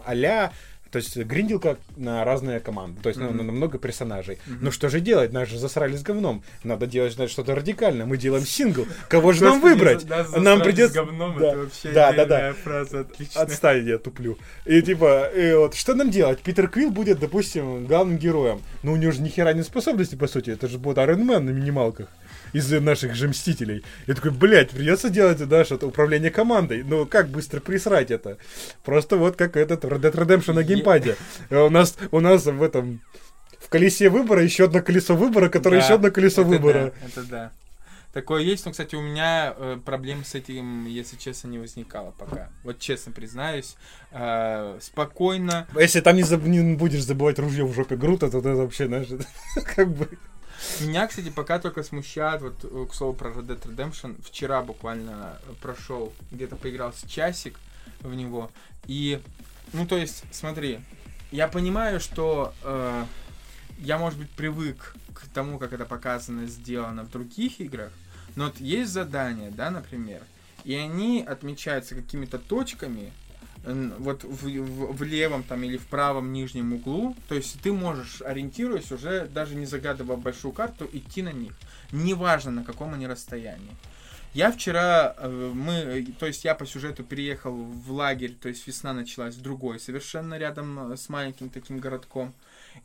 [0.07, 0.53] а-ля
[0.91, 4.39] то есть гринделка на разные команды, то есть на- на, на много персонажей.
[4.61, 5.33] Ну что же делать?
[5.33, 6.43] Нас же засрали с говном.
[6.65, 8.07] Надо делать значит, что-то радикальное.
[8.07, 8.87] Мы делаем сингл.
[9.09, 10.07] Кого же нам выбрать?
[10.37, 11.03] Нам придется...
[11.05, 11.49] говном, Да.
[11.49, 13.07] это вообще Да, да, фраза.
[13.35, 14.39] Отстань, я туплю.
[14.65, 16.41] И типа, и вот, что нам делать?
[16.41, 18.61] Питер Квилл будет, допустим, главным героем.
[18.83, 20.51] Но у него же ни хера не способности, по сути.
[20.51, 22.09] Это же будет Iron Man на минималках
[22.53, 23.85] из наших же Мстителей.
[24.07, 26.83] Я такой, блядь, придется делать, да, что-то управление командой.
[26.83, 28.39] Ну, как быстро присрать это?
[28.85, 31.17] Просто вот как этот Red Dead Redemption на геймпаде.
[31.51, 33.01] А У нас, у нас в этом...
[33.59, 36.93] В колесе выбора еще одно колесо выбора, которое Да, еще одно колесо это выбора.
[37.03, 37.53] да, это да.
[38.15, 42.49] Такое есть, но, кстати, у меня э, проблем с этим, если честно, не возникало пока.
[42.65, 43.77] Вот честно признаюсь.
[44.11, 45.69] Э, спокойно.
[45.79, 49.09] Если там не, заб- не будешь забывать ружье в жопе Грута, то это вообще, знаешь,
[49.77, 50.09] как бы...
[50.81, 54.21] Меня, кстати, пока только смущает, вот, э, к слову, про Red Dead Redemption.
[54.25, 57.59] Вчера буквально прошел, где-то поиграл с часик
[58.01, 58.51] в него.
[58.87, 59.21] И,
[59.73, 60.81] ну, то есть, смотри,
[61.31, 63.05] я понимаю, что э,
[63.79, 67.93] я, может быть, привык к тому, как это показано, сделано в других играх,
[68.35, 70.23] но вот есть задания, да, например,
[70.65, 73.13] и они отмечаются какими-то точками,
[73.99, 78.23] вот в, в- в левом там или в правом нижнем углу, то есть ты можешь,
[78.23, 81.53] ориентируясь уже, даже не загадывая большую карту, идти на них.
[81.93, 83.71] Неважно, на каком они расстоянии.
[84.35, 88.93] Я вчера, э, мы, то есть я по сюжету переехал в лагерь, то есть весна
[88.93, 92.35] началась в другой, совершенно рядом э, с маленьким таким городком.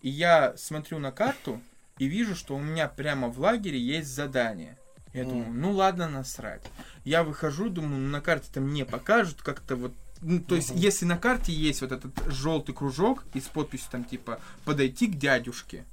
[0.01, 1.61] И я смотрю на карту
[1.99, 4.77] и вижу, что у меня прямо в лагере есть задание.
[5.13, 5.29] Я Мгм.
[5.31, 6.63] думаю, ну ладно, насрать.
[7.03, 9.93] Я выхожу, думаю, ну на карте-то мне покажут как-то вот
[10.23, 14.03] ну, то есть, если на карте есть вот этот желтый кружок и с подписью там
[14.03, 15.85] типа подойти к дядюшке,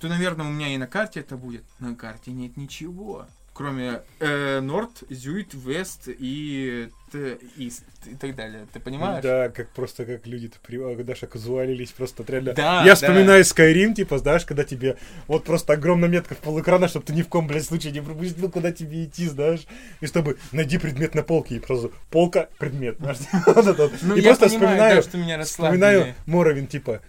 [0.00, 1.64] то, наверное, у меня и на карте это будет.
[1.78, 3.26] На карте нет ничего.
[3.54, 6.90] Кроме э, Норд, Зюит, Вест и
[7.56, 8.66] Ист и так далее.
[8.72, 9.22] Ты понимаешь?
[9.22, 11.02] Да, как просто как люди-то при...
[11.04, 12.52] Даша казуалились просто реально.
[12.52, 12.94] Да, Я да.
[12.96, 14.96] вспоминаю Skyrim, типа, знаешь, когда тебе
[15.28, 18.50] вот просто огромная метка в полэкрана, чтобы ты ни в ком, блядь, случае не пропустил,
[18.50, 19.66] куда тебе идти, знаешь.
[20.00, 22.98] И чтобы найди предмет на полке, и просто полка, предмет.
[24.02, 27.00] Ну, И просто вспоминаю, вспоминаю Моровин, типа,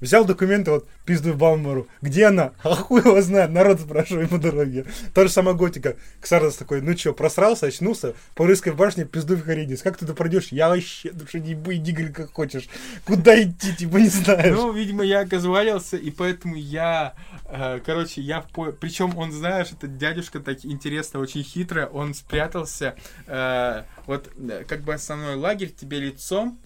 [0.00, 1.86] Взял документы, вот, пизду в Балмору.
[2.00, 2.52] Где она?
[2.62, 4.86] А хуй его знает, народ спрашивай по дороге.
[5.14, 5.96] То же самое Готика.
[6.20, 9.82] Ксардос такой, ну чё, просрался, очнулся, по рыской башне пизду в Харидис.
[9.82, 10.48] Как ты туда пройдешь?
[10.50, 12.68] Я вообще, душа не иди, говорит, как хочешь.
[13.04, 14.56] Куда идти, типа, не знаешь.
[14.56, 17.14] Ну, видимо, я оказывался, и поэтому я,
[17.46, 18.72] э, короче, я по...
[18.72, 22.94] Причем он, знаешь, этот дядюшка так интересно, очень хитро, он спрятался,
[23.26, 26.58] э, вот, э, как бы основной лагерь тебе лицом,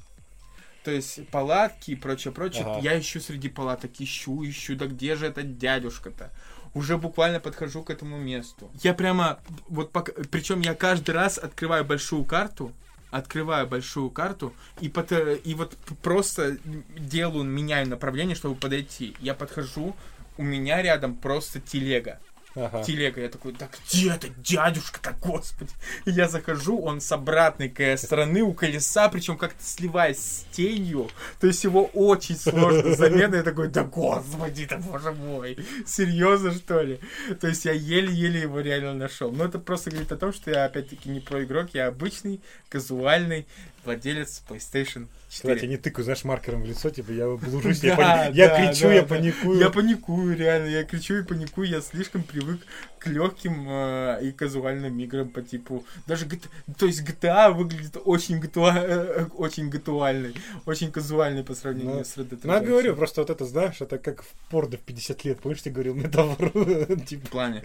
[0.84, 2.64] то есть палатки и прочее, прочее.
[2.66, 2.80] Ага.
[2.80, 6.30] Я ищу среди палаток, ищу, ищу, да где же этот дядюшка-то?
[6.74, 8.70] Уже буквально подхожу к этому месту.
[8.82, 9.38] Я прямо,
[9.68, 12.72] вот пока, причем я каждый раз открываю большую карту,
[13.10, 16.58] открываю большую карту и, пот- и вот просто
[16.98, 19.14] делаю, меняю направление, чтобы подойти.
[19.20, 19.96] Я подхожу,
[20.36, 22.20] у меня рядом просто телега.
[22.56, 22.82] Ага.
[22.84, 23.20] Телега.
[23.20, 25.72] Я такой, да где это дядюшка-то, господи?
[26.04, 31.10] И я захожу, он с обратной к- стороны у колеса, причем как-то сливаясь с тенью.
[31.40, 33.36] То есть его очень сложно заметно.
[33.36, 35.58] Я такой, да господи, да боже мой.
[35.86, 37.00] Серьезно, что ли?
[37.40, 39.32] То есть я еле-еле его реально нашел.
[39.32, 43.46] Но это просто говорит о том, что я опять-таки не про игрок, я обычный, казуальный
[43.84, 45.54] владелец PlayStation 4.
[45.54, 48.56] Кстати, не тыкаю, знаешь, маркером в лицо, типа, я блужусь, я, Да, пани- я да,
[48.68, 49.58] кричу, да, я паникую.
[49.60, 52.60] Я паникую, реально, я кричу и паникую, я слишком привык
[52.98, 56.48] к легким э, и казуальным играм по типу, даже GTA,
[56.78, 60.34] то есть GTA выглядит очень, гатуа, э, очень гатуальной,
[60.64, 63.80] очень казуальной по сравнению Ну, с Red Dead Ну, я говорю, просто вот это, знаешь,
[63.80, 65.40] это как в порно в 50 лет.
[65.40, 66.50] Помнишь, ты говорил метафору?
[66.54, 67.62] В Типа, плане.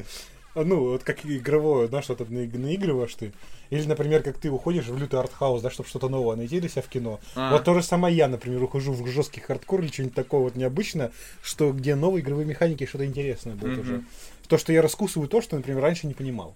[0.60, 3.32] А, ну, вот как игровое, знаешь, что ты на- наигрываешь ты.
[3.70, 6.82] Или, например, как ты уходишь в лютый артхаус, да, чтобы что-то новое найти для себя
[6.82, 7.20] в кино.
[7.36, 7.52] А.
[7.54, 11.12] Вот то же самое я, например, ухожу в жесткий хардкор или что-нибудь такое вот необычное,
[11.42, 14.04] что где новые игровые механики, что-то интересное будет уже.
[14.48, 16.56] То, что я раскусываю то, что, например, раньше не понимал.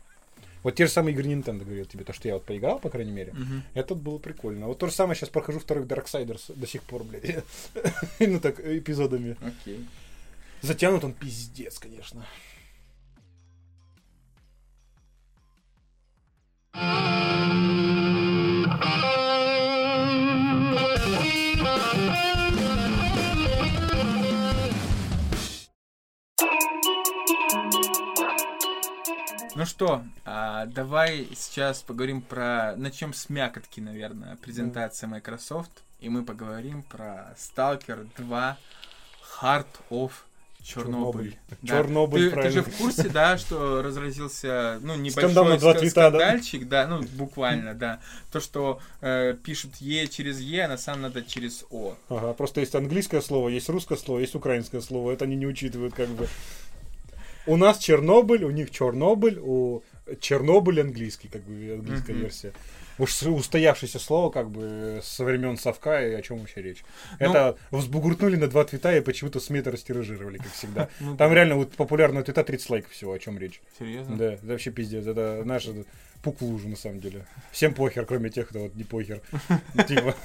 [0.64, 3.12] Вот те же самые игры Nintendo, говорил тебе, то, что я вот поиграл, по крайней
[3.12, 3.34] мере.
[3.34, 3.64] Мгм.
[3.74, 4.68] Это было прикольно.
[4.68, 7.44] Вот то же самое сейчас прохожу второй Darksiders до сих пор, блядь.
[8.20, 9.36] Ну так, эпизодами.
[9.42, 9.86] Окей.
[10.62, 12.26] Затянут он пиздец, конечно.
[29.56, 32.76] Ну что, а, давай сейчас поговорим про...
[32.76, 35.84] Начнем с мякотки, наверное, презентация Microsoft.
[36.00, 38.58] И мы поговорим про Stalker 2
[39.40, 40.12] Heart of
[40.64, 41.36] Чернобыль.
[41.62, 41.68] Да.
[41.68, 46.10] Чернобыль, ты, ты же в курсе, да, что разразился, ну, небольшой Скандал на два твита,
[46.10, 46.20] да?
[46.20, 48.00] скандальчик, да, ну, буквально, да.
[48.32, 51.96] То, что э, пишут Е через Е, а на самом надо через О.
[52.08, 55.12] Ага, просто есть английское слово, есть русское слово, есть украинское слово.
[55.12, 56.30] Это они не учитывают как бы.
[57.46, 59.84] У нас Чернобыль, у них Чернобыль, у
[60.22, 62.54] Чернобыль английский, как бы английская версия.
[63.00, 66.84] Уж с- устоявшееся слово, как бы, со времен Совка, и о чем вообще речь.
[67.20, 70.90] Ну- Это взбугуртнули на два твита и почему-то СМИ это растиражировали, как всегда.
[71.00, 73.62] Ну, Там реально вот популярного твита 30 лайков всего, о чем речь.
[73.80, 74.16] Серьезно?
[74.18, 75.06] Да, это вообще пиздец.
[75.06, 75.68] Это наш
[76.24, 77.26] это, пук в лужу, на самом деле.
[77.52, 79.22] Всем похер, кроме тех, кто вот не похер.
[79.88, 80.16] Типа.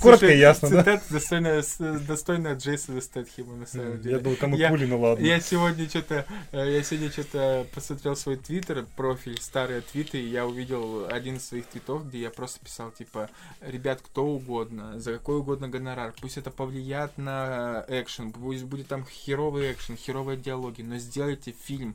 [0.00, 0.82] Коротко и ясно, да?
[0.82, 1.64] Цитата достойная,
[2.06, 4.16] достойная Джейсона Стэтхема, на самом деле.
[4.16, 5.24] Я думал, кому Я- пули, ну ладно.
[5.24, 11.06] Я сегодня что-то, я сегодня что-то посмотрел свой твиттер, профиль, старые твиты, и я увидел
[11.08, 15.68] один из своих твитов, где я просто писал, типа, ребят, кто угодно, за какой угодно
[15.68, 21.52] гонорар, пусть это повлияет на экшен, пусть будет там херовый экшен, херовые диалоги, но сделайте
[21.52, 21.94] фильм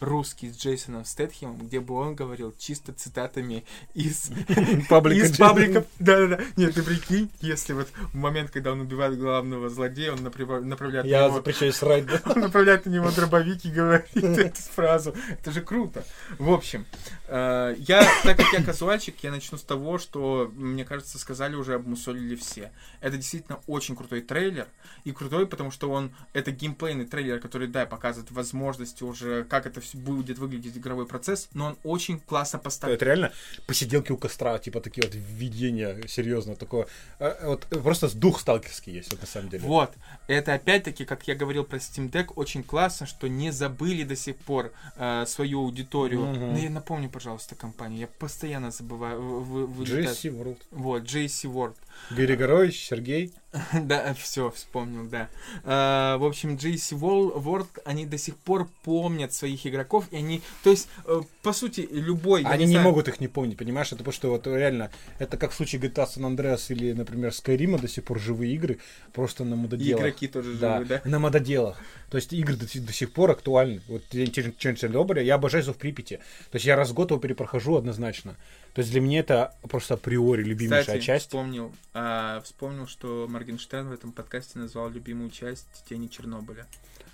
[0.00, 4.30] русский с Джейсоном Стэтхемом, где бы он говорил чисто цитатами из
[4.88, 5.48] Паблика из Джейсона.
[5.48, 5.84] паблика.
[5.98, 6.40] Да-да-да.
[6.56, 11.08] Нет, ты прикинь, если вот в момент, когда он убивает главного злодея, он направляет на
[11.08, 12.20] Я запрещаю срать, да?
[12.26, 15.14] он направляет на него дробовик и говорит эту фразу.
[15.30, 16.04] Это же круто.
[16.38, 16.86] В общем,
[17.26, 21.74] э, я, так как я казуальщик, я начну с того, что, мне кажется, сказали уже,
[21.74, 22.72] обмусолили все.
[23.00, 24.66] Это действительно очень крутой трейлер.
[25.04, 29.80] И крутой, потому что он, это геймплейный трейлер, который, да, показывает возможности уже, как это
[29.94, 32.96] будет выглядеть игровой процесс, но он очень классно поставлен.
[32.96, 33.32] Это реально
[33.66, 36.86] посиделки у костра, типа такие вот видения, серьезно, такое.
[37.18, 39.64] э, Вот просто дух сталкерский есть, вот на самом деле.
[39.66, 39.90] Вот.
[40.28, 44.36] Это опять-таки, как я говорил про Steam Deck, очень классно, что не забыли до сих
[44.36, 46.20] пор э, свою аудиторию.
[46.26, 46.52] Мгм.
[46.52, 48.00] Ну, я напомню, пожалуйста, компанию.
[48.00, 49.20] Я постоянно забываю.
[49.20, 50.06] в- в- вылетает.
[50.10, 50.58] Джесси Ворлд.
[50.70, 51.76] Вот, JC World.
[52.10, 53.32] Григорович, Сергей.
[53.72, 55.28] Да, все, вспомнил, да.
[55.64, 60.70] А, в общем, GC World, они до сих пор помнят своих игроков, и они, то
[60.70, 62.42] есть, э, по сути, любой...
[62.42, 63.88] Они не знаю, могут их не помнить, понимаешь?
[63.88, 67.80] Это потому что вот реально, это как в случае GTA San Andreas или, например, Skyrim
[67.80, 68.78] до сих пор живые игры,
[69.12, 70.00] просто на и мододелах.
[70.02, 71.10] игроки тоже Да, живые, да?
[71.10, 71.78] на мододелах.
[72.10, 73.82] То есть игры до, сих- до сих пор актуальны.
[73.88, 76.16] Вот Чернобыль я обожаю Зов Припяти.
[76.50, 78.36] То есть я раз в год его перепрохожу однозначно.
[78.74, 81.26] То есть для меня это просто априори любимейшая Кстати, часть.
[81.26, 86.66] вспомнил, а, вспомнил, что Моргенштерн в этом подкасте назвал любимую часть «Тени Чернобыля».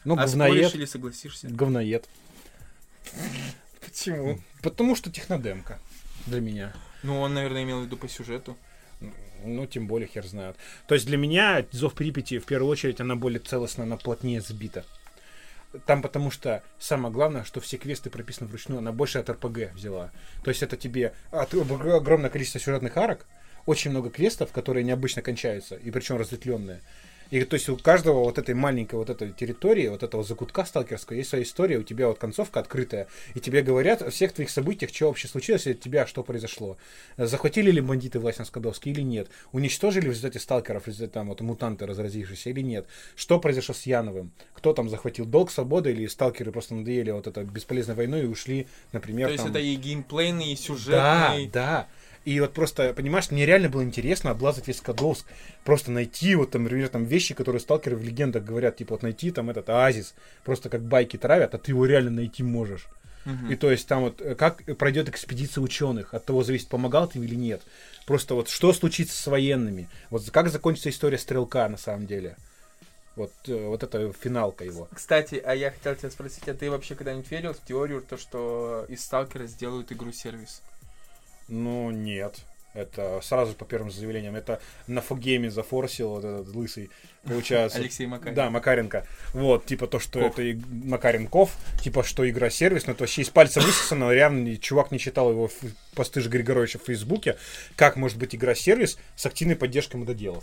[0.05, 0.75] Ну, а говноед.
[0.75, 1.49] или согласишься?
[1.49, 2.07] Говноед.
[3.81, 4.41] Почему?
[4.63, 5.79] Потому что технодемка
[6.27, 6.75] для меня.
[7.03, 8.57] Ну, он, наверное, имел в виду по сюжету.
[9.45, 10.57] Ну, тем более, хер знает.
[10.89, 14.85] То есть для меня Зов Припяти, в первую очередь, она более целостно, она плотнее сбита.
[15.87, 20.11] Там потому что самое главное, что все квесты прописаны вручную, она больше от РПГ взяла.
[20.43, 23.27] То есть это тебе от- огромное количество сюжетных арок,
[23.67, 26.81] очень много квестов, которые необычно кончаются, и причем разветвленные.
[27.35, 31.17] И то есть у каждого вот этой маленькой вот этой территории, вот этого закутка сталкерского,
[31.17, 34.95] есть своя история, у тебя вот концовка открытая, и тебе говорят о всех твоих событиях,
[34.95, 36.77] что вообще случилось, и от тебя что произошло.
[37.17, 39.31] Захватили ли бандиты власть на Скадовске или нет?
[39.51, 42.87] Уничтожили в результате сталкеров, в результате там вот мутанты разразившиеся или нет?
[43.17, 44.31] Что произошло с Яновым?
[44.53, 48.69] Кто там захватил долг свободы или сталкеры просто надоели вот этой бесполезной войной и ушли,
[48.93, 49.51] например, То есть там...
[49.51, 51.47] это и геймплейный, и Да, сюжетный.
[51.49, 51.89] да.
[52.25, 55.27] И вот просто, понимаешь, мне реально было интересно облазать весь Кадовск,
[55.63, 59.31] просто найти вот там, например, там вещи, которые сталкеры в легендах говорят, типа вот найти
[59.31, 62.89] там этот оазис, просто как байки травят, а ты его реально найти можешь.
[63.27, 63.53] Мгм.
[63.53, 67.19] И то есть там вот э, как пройдет экспедиция ученых, от того зависит, помогал ты
[67.19, 67.63] или нет.
[68.07, 72.37] Просто вот что случится с военными, вот как закончится история Стрелка на самом деле.
[73.17, 74.89] Вот, э, вот это финалка его.
[74.93, 78.87] Кстати, а я хотел тебя спросить, а ты вообще когда-нибудь верил в теорию, то, что
[78.89, 80.63] из Сталкера сделают игру-сервис?
[81.49, 82.41] Ну, нет.
[82.75, 84.35] Это сразу по первым заявлениям.
[84.35, 86.91] Это на фогейме зафорсил вот этот лысый,
[87.23, 87.79] получается.
[87.79, 88.35] Алексей Макаренко.
[88.35, 89.07] Да, Макаренко.
[89.33, 90.33] Вот, типа то, что Ков.
[90.33, 94.91] это и- Макаренков, типа что игра сервис, но это вообще из пальца высосано, реально чувак
[94.91, 95.49] не читал его
[95.95, 97.37] посты же Григоровича в Фейсбуке,
[97.77, 100.43] как может быть игра сервис с активной поддержкой мододелов.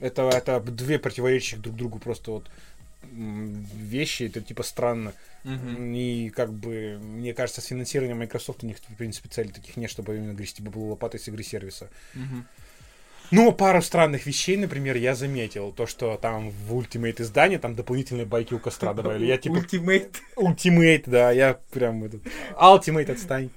[0.00, 2.50] Это, это две противоречащих друг другу просто вот
[3.02, 5.12] вещи, это типа странно.
[5.44, 5.94] Мгм.
[5.94, 9.90] И как бы, мне кажется, с финансированием Microsoft у них, в принципе, целей таких нет,
[9.90, 11.88] чтобы именно грести бабло лопатой с игры сервиса.
[12.14, 12.46] Мгм.
[13.30, 15.72] Но пару странных вещей, например, я заметил.
[15.72, 19.26] То, что там в Ultimate издании там дополнительные байки у костра добавили.
[19.26, 19.56] Я типа...
[19.56, 20.16] Ultimate.
[20.36, 22.22] Ultimate, да, я прям этот...
[22.56, 23.50] Ultimate отстань.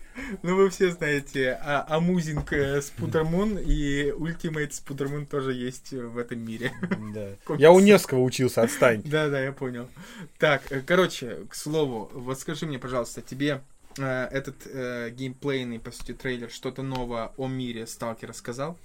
[0.44, 6.40] Ну, вы все знаете, а, Амузинг э, Спудермун и Ultimate Спудермун тоже есть в этом
[6.40, 6.72] мире.
[7.14, 7.30] Да.
[7.58, 9.02] Я у Невского учился, отстань.
[9.14, 9.90] Да, да, я понял.
[10.38, 13.62] Так, э, короче, к слову, вот скажи мне, пожалуйста, тебе
[13.98, 18.78] э, этот э, геймплейный, по сути, трейлер, что-то новое о мире Сталкера сказал?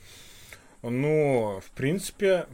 [0.82, 2.46] Ну, в принципе,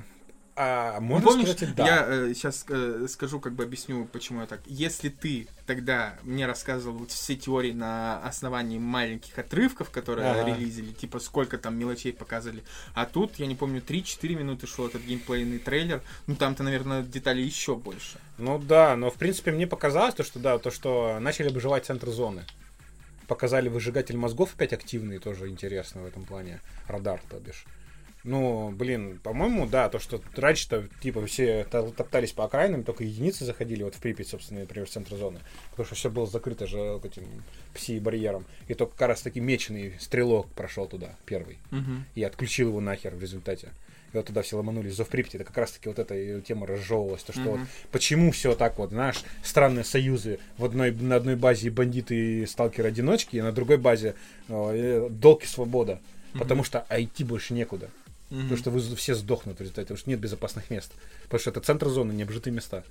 [0.56, 2.26] а, Ну, можно помнишь, сказать, да.
[2.26, 2.64] я сейчас
[3.12, 4.60] скажу, как бы объясню, почему я так.
[4.66, 10.44] Если ты тогда мне рассказывал вот все теории на основании маленьких отрывков, которые Ага.
[10.54, 12.62] релизили, типа сколько там мелочей показывали,
[12.94, 17.44] а тут, я не помню, 3-4 минуты шел этот геймплейный трейлер, ну там-то, наверное, деталей
[17.44, 18.18] еще больше.
[18.38, 22.08] Ну да, но в принципе мне показалось то, что да, то, что начали обживать центр
[22.10, 22.44] зоны.
[23.26, 26.60] Показали выжигатель мозгов опять активный, тоже интересно в этом плане.
[26.86, 27.64] Радар, то бишь.
[28.24, 33.44] Ну, блин, по-моему, да, то, что раньше-то, типа, все то- топтались по окраинам, только единицы
[33.44, 35.40] заходили, вот в Припять, собственно, например, в центр зоны.
[35.70, 37.24] Потому что все было закрыто же этим
[37.74, 38.44] пси-барьером.
[38.68, 41.58] И только как раз таки меченый стрелок прошел туда, первый
[42.14, 43.68] и отключил его нахер в результате.
[44.12, 44.94] И вот туда все ломанулись.
[44.94, 47.50] Зов Припяти, это как раз таки вот эта тема разжевывалась, то что Мгм.
[47.50, 47.60] вот
[47.90, 50.38] почему все так вот, знаешь, странные союзы.
[50.56, 54.14] В одной, на одной базе бандиты и сталкеры-одиночки, и на другой базе
[54.48, 56.00] э, долг и свобода.
[56.38, 57.90] Потому что а идти больше некуда.
[58.30, 60.92] Потому что вы все сдохнут в результате, потому что нет безопасных мест.
[61.24, 62.84] Потому что это центр зоны, необжитые места.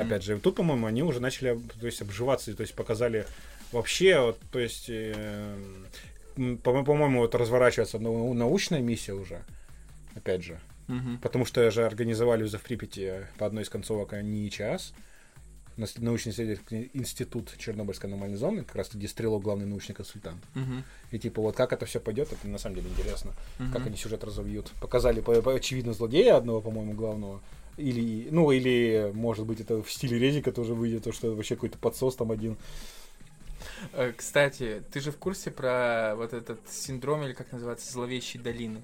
[0.00, 3.26] Опять же, тут, по-моему, они уже начали то есть, обживаться, то есть показали
[3.72, 5.56] вообще, вот, то есть, э,
[6.62, 9.42] по-моему, вот разворачивается нау- научная миссия уже,
[10.14, 10.58] опять же.
[11.22, 14.92] Потому что же организовали в Припяти по одной из концовок они час
[15.76, 20.42] научно-исследовательский институт Чернобыльской аномальной зоны, как раз где стрелок главный научный консультант.
[21.10, 23.32] И типа вот как это все пойдет, это на самом деле интересно,
[23.72, 24.70] как они сюжет разовьют.
[24.80, 27.40] Показали, по, по- очевидно, злодея одного, по-моему, главного.
[27.76, 31.76] Или, ну, или, может быть, это в стиле Резика тоже выйдет, то, что вообще какой-то
[31.76, 32.56] подсос там один.
[33.92, 38.82] Э, Кстати, ты же в курсе про вот этот синдром, или как называется, зловещей долины?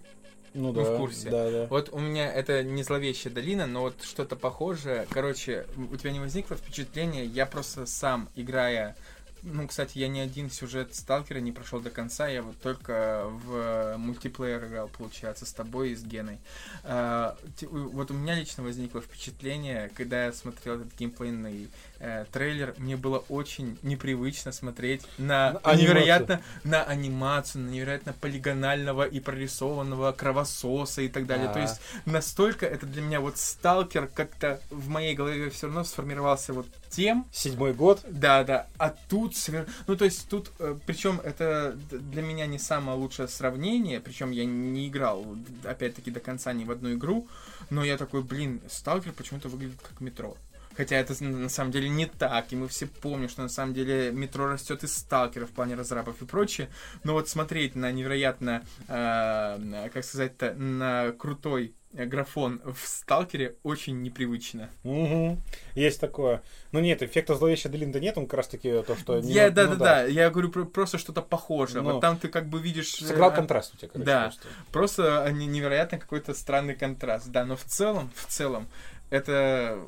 [0.54, 1.30] Ну, Ну, да, в курсе.
[1.30, 1.66] Да, да.
[1.66, 5.06] Вот у меня это не зловещая долина, но вот что-то похожее.
[5.10, 8.96] Короче, у тебя не возникло впечатления, я просто сам, играя
[9.42, 13.96] ну, кстати, я ни один сюжет Сталкера не прошел до конца, я вот только в
[13.96, 16.38] мультиплеер играл, получается, с тобой и с Геной.
[16.84, 21.68] А, вот у меня лично возникло впечатление, когда я смотрел этот геймплейный
[22.02, 25.78] э, трейлер, мне было очень непривычно смотреть на На анимацию.
[25.82, 31.48] невероятно на анимацию, на невероятно полигонального и прорисованного кровососа и так далее.
[31.48, 31.62] То А.
[31.62, 36.66] есть настолько это для меня вот сталкер как-то в моей голове все равно сформировался вот
[36.90, 38.00] тем, Седьмой год.
[38.08, 38.66] да, да.
[38.78, 40.50] А тут, свер- ну то есть тут,
[40.86, 45.24] причем это для меня не самое лучшее сравнение, причем я не играл,
[45.64, 47.28] опять-таки до конца ни в одну игру,
[47.70, 50.36] но я такой, блин, Сталкер почему-то выглядит как метро.
[50.76, 54.10] Хотя это на самом деле не так, и мы все помним, что на самом деле
[54.12, 56.68] метро растет из сталкеров в плане разрабов и прочее.
[57.04, 64.70] Но вот смотреть на невероятно, э, как сказать-то, на крутой графон в сталкере очень непривычно.
[64.84, 65.38] Угу.
[65.74, 66.42] Есть такое.
[66.72, 69.20] Ну нет, эффекта зловещей долины нет, он как раз таки то, что...
[69.20, 71.82] не- Я, ну да, да, да, я говорю про- просто что-то похожее.
[71.82, 72.92] Ну, вот там ты как бы видишь...
[72.94, 74.06] Сыграл э, контраст у тебя, короче.
[74.06, 74.22] да.
[74.22, 74.48] просто.
[74.72, 78.68] Просто невероятно какой-то странный контраст, да, но в целом, в целом,
[79.12, 79.78] это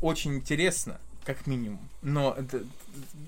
[0.00, 1.88] очень интересно, как минимум.
[2.00, 2.64] Но это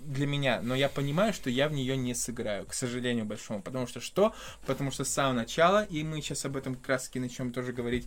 [0.07, 3.61] для меня, но я понимаю, что я в нее не сыграю, к сожалению большому.
[3.61, 4.33] Потому что что?
[4.65, 7.73] Потому что с самого начала, и мы сейчас об этом как раз таки начнем тоже
[7.73, 8.07] говорить,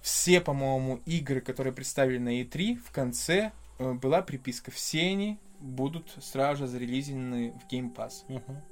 [0.00, 3.50] все, по-моему, игры, которые представили на E3, в конце
[3.80, 4.70] э, была приписка.
[4.70, 8.22] Все они будут сразу же зарелизены в Game Pass.
[8.28, 8.62] Мгм.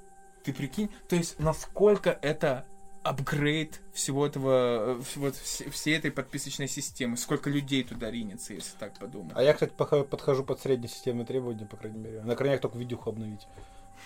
[0.45, 2.65] Ты прикинь, то есть насколько это
[3.09, 8.77] апгрейд всего этого, э, вот все- всей этой подписочной системы, сколько людей туда ринется, если
[8.79, 9.33] так подумать.
[9.37, 12.23] А я, кстати, подхожу под средние системные требования, по крайней мере.
[12.23, 13.47] На крайняк только видюху обновить.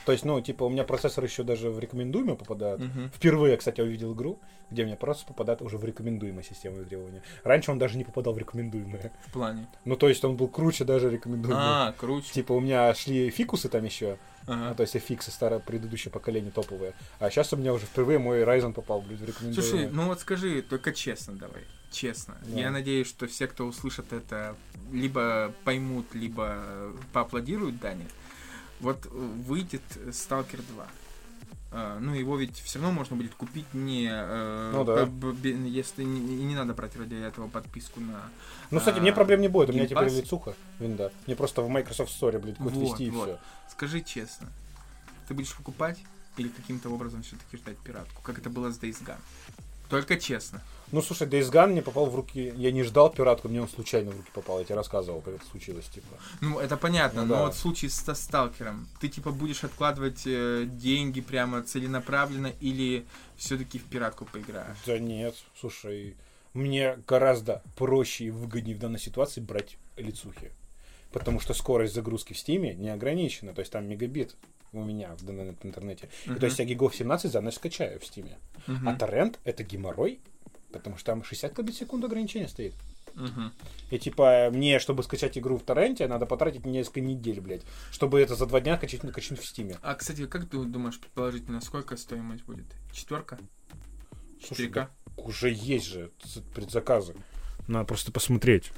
[0.06, 2.80] То есть, ну, типа, у меня процессор еще даже в рекомендуемые попадает.
[2.80, 3.10] Мгм.
[3.14, 4.38] Впервые, кстати, увидел игру,
[4.70, 7.22] где у меня процессор попадает уже в рекомендуемые системные требования.
[7.44, 9.12] Раньше он даже не попадал в рекомендуемые.
[9.26, 9.68] В плане.
[9.84, 11.58] Ну, то есть он был круче даже рекомендуемых.
[11.60, 12.32] А, круче.
[12.32, 14.70] Типа у меня шли фикусы там еще, Ага.
[14.70, 16.94] ну, то есть фиксы старое предыдущее поколение топовые.
[17.18, 19.54] А сейчас у меня уже впервые мой Ryzen попал, в рекомендуемые.
[19.54, 21.62] Слушай, ну вот скажи, только честно давай.
[21.90, 22.38] Честно.
[22.46, 22.60] Да.
[22.60, 24.54] Я надеюсь, что все, кто услышат это,
[24.92, 28.06] либо поймут, либо поаплодируют Дане.
[28.80, 29.82] Вот выйдет
[30.12, 30.86] Сталкер 2.
[31.72, 34.08] А, ну, его ведь все равно можно будет купить не...
[34.10, 35.06] э, Ну да.
[35.06, 38.28] б- б- если не, и не надо брать ради этого подписку на...
[38.72, 41.12] Ну, кстати, а, мне проблем не будет, у меня теперь лицуха, винда.
[41.26, 43.28] Мне просто в Microsoft Store, код Вот, ввести и вот.
[43.28, 43.38] все.
[43.70, 44.48] Скажи честно,
[45.28, 45.98] ты будешь покупать
[46.36, 49.20] или каким-то образом все-таки ждать пиратку, как это было с Days Gone?
[49.88, 50.60] Только честно.
[50.92, 54.10] Ну, слушай, Days Gone мне попал в руки, я не ждал пиратку, мне он случайно
[54.10, 56.06] в руки попал, я тебе рассказывал, как это случилось, типа.
[56.40, 57.44] Ну, это понятно, Ну но да.
[57.46, 63.04] вот случае со Сталкером, ты типа будешь откладывать э, деньги прямо целенаправленно или
[63.36, 64.76] все-таки в пиратку поиграешь?
[64.86, 66.16] Да нет, слушай,
[66.54, 70.50] мне гораздо проще и выгоднее в данной ситуации брать лицухи.
[71.12, 74.34] Потому что скорость загрузки в Стиме не ограничена, то есть там мегабит
[74.72, 75.28] у меня в
[75.64, 76.08] интернете.
[76.26, 76.38] И Мгм.
[76.38, 78.38] то есть я гигов 17 за ночь скачаю в Стиме.
[78.68, 78.88] Мгм.
[78.88, 80.20] А торрент это геморрой,
[80.72, 82.74] потому что там 60 кбит в секунду ограничение стоит.
[83.14, 83.52] Мгм.
[83.90, 88.36] И типа мне, чтобы скачать игру в торренте, надо потратить несколько недель, блядь, чтобы это
[88.36, 89.78] за два дня качать, качнуть в Стиме.
[89.82, 92.66] А, кстати, как ты думаешь, предположительно, сколько стоимость будет?
[92.92, 93.38] Четверка?
[94.46, 94.72] Слушай, 4К?
[94.72, 96.10] да уже есть же
[96.54, 97.14] предзаказы.
[97.68, 98.72] Надо просто посмотреть.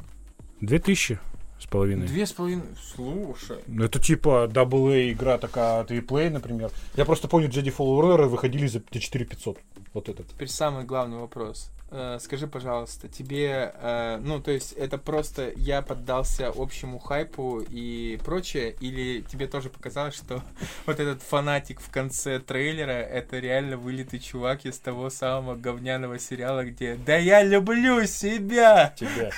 [0.61, 1.19] Две тысячи
[1.63, 2.07] с половиной.
[2.07, 2.65] Две с половиной.
[2.95, 3.59] Слушай.
[3.67, 6.71] Ну, Это типа AA игра такая, триплей, например.
[6.97, 9.59] Я просто помню, Jedi Order выходили за 4 500.
[9.95, 10.27] Вот этот.
[10.29, 11.71] Теперь самый главный вопрос.
[11.95, 18.19] Э, скажи, пожалуйста, тебе, э, ну, то есть это просто я поддался общему хайпу и
[18.25, 20.43] прочее, или тебе тоже показалось, что
[20.87, 26.65] вот этот фанатик в конце трейлера, это реально вылитый чувак из того самого говняного сериала,
[26.65, 29.31] где «Да я люблю себя!» Тебя.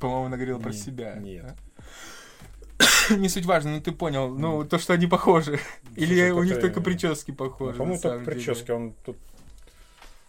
[0.00, 1.14] По-моему, он говорил про себя.
[1.16, 1.54] нет.
[3.10, 5.60] Не суть важно, ну ты понял, ну то, что они похожи.
[5.96, 7.76] Или у них только прически похожи.
[7.78, 9.16] по-моему, только прически, он тут...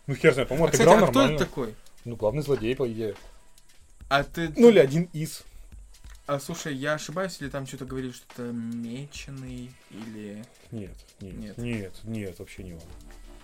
[0.08, 1.36] Ну, хер знает, по-моему, А, отыграл а кто нормально.
[1.36, 1.76] это такой?
[2.06, 3.16] Ну, главный злодей, по идее.
[4.10, 4.52] А ты...
[4.58, 5.44] Ну, или один из.
[6.28, 10.92] А слушай, я ошибаюсь, или там что-то говорили, что это меченый, или Нет,
[11.22, 11.58] нет, Нет.
[11.58, 12.82] нет, нет, вообще не он.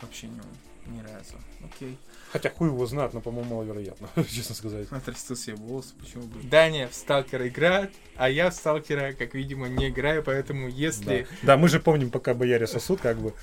[0.02, 0.46] вообще не он?
[0.88, 1.36] Ни разу.
[1.64, 1.98] Окей.
[2.32, 4.88] Хотя хуй его знает, но, по-моему, маловероятно, честно сказать.
[4.92, 6.42] Отрастил себе волосы, почему бы.
[6.44, 11.28] Даня в Сталкера играет, а я в Сталкера, как видимо, не играю, поэтому если...
[11.42, 11.56] Да.
[11.56, 13.34] да, мы же помним, пока бояре сосут, как бы.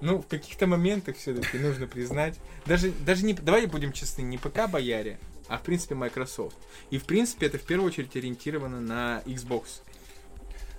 [0.00, 2.38] Ну, в каких-то моментах все-таки нужно признать.
[2.66, 3.34] Даже, даже не...
[3.34, 6.56] Давай будем честны, не ПК бояре, а в принципе Microsoft.
[6.90, 9.82] И в принципе это в первую очередь ориентировано на Xbox.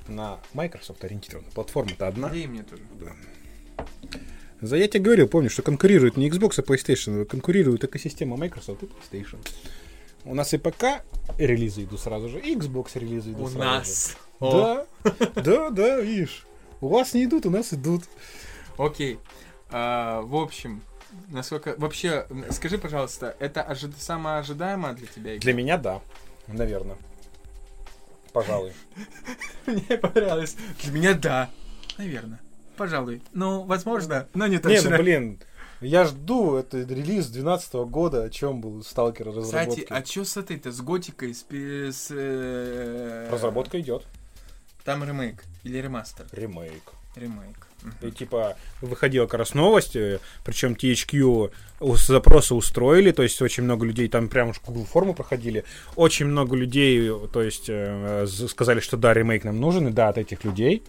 [0.07, 1.49] На Microsoft ориентирована.
[1.51, 2.29] Платформа-то одна.
[2.29, 2.83] Да и мне тоже.
[4.61, 8.87] За я тебе говорил, помню, что конкурирует не Xbox, а PlayStation, конкурирует экосистема Microsoft и
[8.87, 9.37] PlayStation.
[10.25, 11.03] У нас и ПК
[11.37, 14.09] релизы идут сразу же, и Xbox релизы идут У сразу нас.
[14.09, 14.17] же.
[14.39, 14.85] О.
[15.03, 16.45] Да, да, да, видишь.
[16.81, 18.03] У вас не идут, у нас идут.
[18.77, 19.19] Окей.
[19.69, 20.81] А, в общем,
[21.29, 21.75] насколько...
[21.77, 23.91] Вообще, скажи, пожалуйста, это ожи...
[23.97, 25.41] самое ожидаемое для тебя игра?
[25.41, 26.01] Для меня да,
[26.47, 26.97] наверное.
[28.33, 28.73] Пожалуй.
[29.65, 30.55] Мне понравилось.
[30.83, 31.49] Для меня да.
[31.97, 32.39] Наверное.
[32.79, 33.21] Пожалуй.
[33.33, 34.91] Ну, возможно, но не Не, точно.
[34.91, 35.39] ну блин,
[35.81, 39.81] я жду, это релиз 2012 года, о чем был Сталкер разработки.
[39.81, 41.43] Кстати, а чё с этой-то, с готикой, с...
[41.43, 44.07] с э, Разработка идет.
[44.85, 46.25] Там ремейк или ремастер?
[46.31, 46.93] Ремейк.
[47.17, 47.67] Ремейк.
[48.01, 49.97] И типа выходила как раз новость,
[50.45, 51.51] причем THQ
[51.95, 55.65] запроса устроили, то есть очень много людей там прям уж Google форму проходили,
[55.97, 60.17] очень много людей, то есть э, сказали, что да, ремейк нам нужен, и да, от
[60.17, 60.83] этих людей.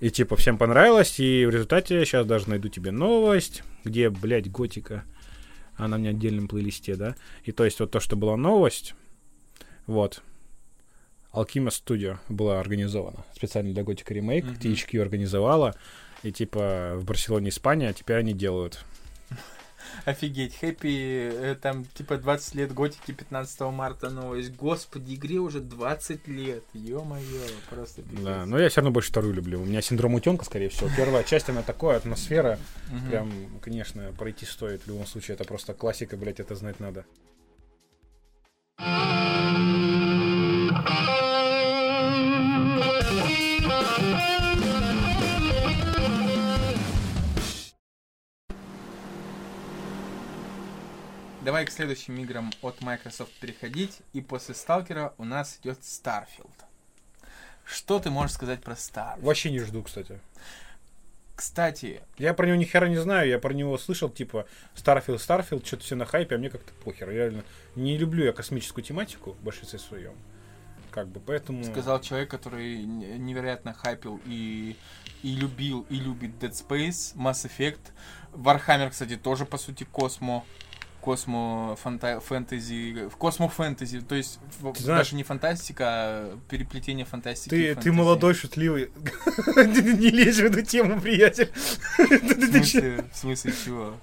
[0.00, 5.04] И типа всем понравилось, и в результате сейчас даже найду тебе новость, где, блядь, готика.
[5.76, 7.16] Она у меня в отдельном плейлисте, да.
[7.44, 8.94] И то есть вот то, что была новость,
[9.86, 10.22] вот.
[11.32, 14.44] Alchema Studio была организована специально для Готика ремейк.
[14.44, 14.54] Мгм.
[14.54, 15.74] THQ организовала.
[16.22, 18.84] И типа в Барселоне, Испания, теперь они делают.
[20.04, 24.54] Офигеть, хэппи, э, там, типа, 20 лет готики 15 марта новость.
[24.56, 26.64] Господи, игре уже 20 лет.
[26.72, 27.40] Ё-моё,
[27.70, 28.20] просто пиздец.
[28.20, 29.60] Да, но я все равно больше вторую люблю.
[29.60, 30.88] У меня синдром утенка, скорее всего.
[30.96, 32.58] Первая часть, она такая, атмосфера.
[33.08, 35.34] Прям, конечно, пройти стоит в любом случае.
[35.34, 37.04] Это просто классика, блядь, это знать надо.
[51.46, 54.00] Давай к следующим играм от Microsoft переходить.
[54.12, 56.50] И после Сталкера у нас идет Starfield.
[57.64, 59.20] Что ты можешь сказать про Starfield?
[59.20, 60.18] Вообще не жду, кстати.
[61.36, 65.64] Кстати, Я про него ни хера не знаю, я про него слышал, типа, Starfield, Starfield,
[65.64, 67.10] что-то все на хайпе, а мне как-то похер.
[67.10, 67.44] Я реально
[67.76, 70.16] не люблю я космическую тематику в большинстве своем.
[70.90, 71.62] Как бы, поэтому...
[71.62, 74.76] сказал человек, который невероятно хайпил и,
[75.22, 77.92] и любил, и любит Dead Space, Mass Effect.
[78.32, 80.44] Warhammer, кстати, тоже, по сути, космо.
[81.06, 84.40] Космо фанта- фэнтези, в космо фэнтези, то есть
[84.74, 87.50] Ты знаешь- даже не фантастика, а переплетение фантастики.
[87.50, 88.90] Ты, ты молодой, шутливый.
[89.56, 91.52] Не лезь в эту тему, приятель.
[91.96, 93.94] В смысле, в смысле чего?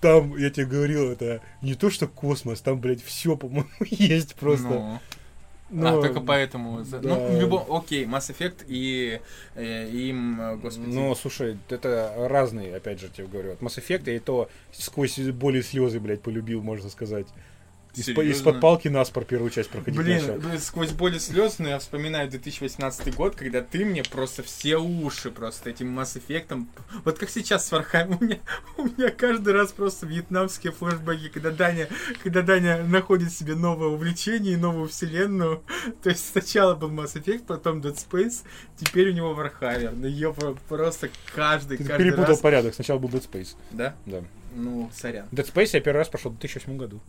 [0.00, 5.00] Там, я тебе говорил, это не то, что космос, там, блядь, все, по-моему, есть просто.
[5.70, 6.82] Ну, Ну, а, только поэтому.
[6.82, 7.08] за- да.
[7.08, 7.64] Ну, в любом...
[7.72, 9.20] Окей, Mass Effect и
[9.54, 10.88] э, им, э, господи.
[10.88, 13.52] Ну, слушай, это разные, опять же, тебе говорю.
[13.52, 17.26] От Mass Effect я и то сквозь боли и слезы, блядь, полюбил, можно сказать.
[17.92, 18.22] Серьезно?
[18.22, 20.34] Из-под палки наспор первую часть проходить Блин, начал.
[20.40, 25.30] блин, сквозь боли слез, но я вспоминаю 2018 год, когда ты мне просто все уши
[25.30, 26.66] просто этим Mass Effect.
[27.04, 28.38] Вот как сейчас с Warhammer, у меня,
[28.76, 31.88] у меня каждый раз просто вьетнамские флешбеки, когда Даня,
[32.22, 35.62] когда Даня находит себе новое увлечение и новую вселенную.
[36.02, 38.42] То есть сначала был Mass Effect, потом Dead Space,
[38.76, 39.94] теперь у него Warhammer.
[39.94, 40.34] Ну, ее
[40.68, 42.38] просто каждый, Ты каждый перепутал раз...
[42.40, 42.74] порядок.
[42.74, 43.56] Сначала был Dead Space.
[43.72, 43.94] Да?
[44.06, 44.22] Да.
[44.54, 45.26] Ну, сорян.
[45.30, 47.00] Dead Space я первый раз прошел в 2008 году.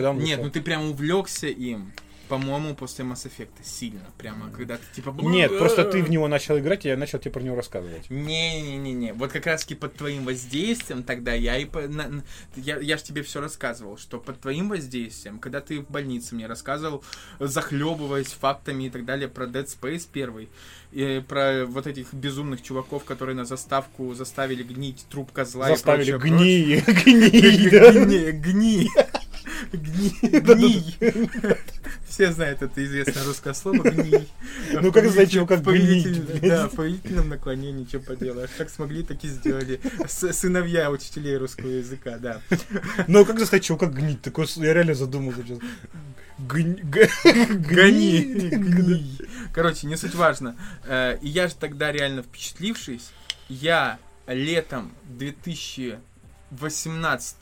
[0.00, 0.44] Когда он Нет, вышел.
[0.44, 1.92] ну ты прям увлекся им.
[2.28, 4.06] По-моему, после Mass Effect сильно.
[4.16, 5.12] Прямо, когда ты типа...
[5.20, 8.08] Нет, просто ты в него начал играть, и я начал тебе про него рассказывать.
[8.08, 11.64] Не-не-не-не, вот как раз таки под твоим воздействием тогда я и...
[11.64, 12.22] по- на-
[12.54, 16.46] я, я же тебе все рассказывал, что под твоим воздействием, когда ты в больнице мне
[16.46, 17.02] рассказывал,
[17.40, 20.48] захлебываясь фактами и так далее про Dead Space первый,
[20.92, 26.16] и про вот этих безумных чуваков, которые на заставку заставили гнить труп козла Заставили и
[26.16, 28.04] прочее, гни, гни.
[28.04, 28.88] Гни, гни.
[29.72, 30.10] Гни,
[30.40, 30.96] гни.
[32.08, 34.26] Все знают это известное русское слово гни.
[34.72, 38.50] Ну, как его как гнить, Да, в повелительном наклонении, что поделаешь.
[38.58, 39.80] Как смогли, так и сделали.
[40.08, 42.40] Сыновья учителей русского языка, да.
[43.06, 44.22] Ну, как заставить чувака гнить?
[44.22, 45.58] Такой, с- я реально задумался сейчас.
[46.38, 48.48] Гни- Гони, гни.
[48.50, 49.18] гни.
[49.52, 50.56] Короче, не суть важно.
[50.84, 53.10] Э, И я же тогда реально впечатлившись,
[53.48, 54.90] я летом
[56.50, 57.36] 2018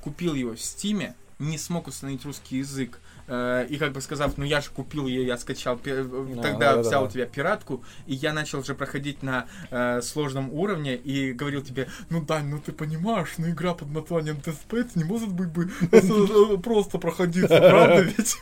[0.00, 2.98] купил его в Стиме, не смог установить русский язык.
[3.28, 6.74] Э, И как бы сказав, ну я же купил ее, я скачал, пи- Да, тогда
[6.74, 7.08] да, взял да.
[7.08, 11.88] у тебя пиратку, и я начал уже проходить на э, сложном уровне, и говорил тебе,
[12.10, 15.70] ну Дань, ну ты понимаешь, ну игра под названием Dead Space не может быть бы
[15.92, 18.36] э, просто проходиться, правда ведь?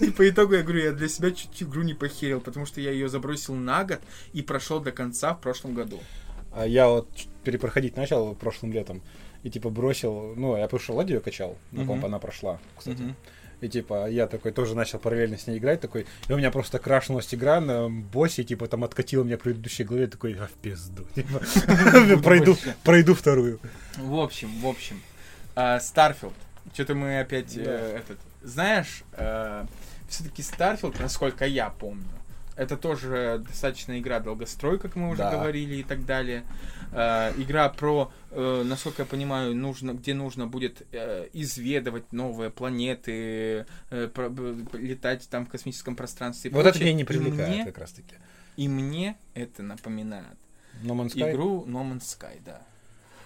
[0.00, 2.90] И по итогу я говорю, я для себя чуть игру не похерил, потому что я
[2.90, 4.00] ее забросил на год
[4.32, 6.00] и прошел до конца в прошлом году.
[6.54, 7.08] А я вот
[7.44, 9.02] перепроходить начал прошлым летом.
[9.42, 13.14] И типа бросил, ну, я пошел ладью качал, на комп она прошла, кстати.
[13.60, 16.80] И типа я такой тоже начал параллельно с ней играть, такой, и у меня просто
[16.80, 21.06] крашнулась игра на боссе, типа там откатила меня предыдущей главе, такой, а в пизду.
[21.14, 21.40] Типа,
[22.22, 23.60] пройду, пройду вторую.
[23.96, 25.00] В общем, в общем,
[25.54, 26.32] Starfield.
[26.74, 28.18] Что-то мы опять э, этот.
[28.42, 29.04] Знаешь,
[30.08, 32.04] все-таки Starfield, насколько я помню,
[32.56, 35.30] Это тоже достаточно игра долгострой, как мы уже Да.
[35.30, 36.44] говорили и так далее.
[36.92, 43.64] Э, игра про, э, насколько я понимаю, нужно, где нужно будет э, изведывать новые планеты,
[43.90, 44.28] э, про-
[44.74, 46.50] летать там в космическом пространстве.
[46.50, 46.84] Вот это прочее.
[46.88, 48.16] меня не И привлекает мне- как раз таки.
[48.58, 50.36] И мне это напоминает
[50.82, 51.30] No Man's Sky?
[51.32, 52.60] игру No Man's Sky, да.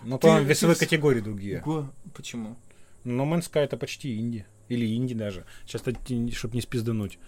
[0.04, 1.58] Ну, Ты- там ты весовые с- категории другие.
[1.60, 2.56] Го- Почему?
[3.04, 4.46] No Man's Sky это почти инди.
[4.68, 5.44] Или инди даже.
[5.64, 7.18] Сейчас, чтобы не спиздануть.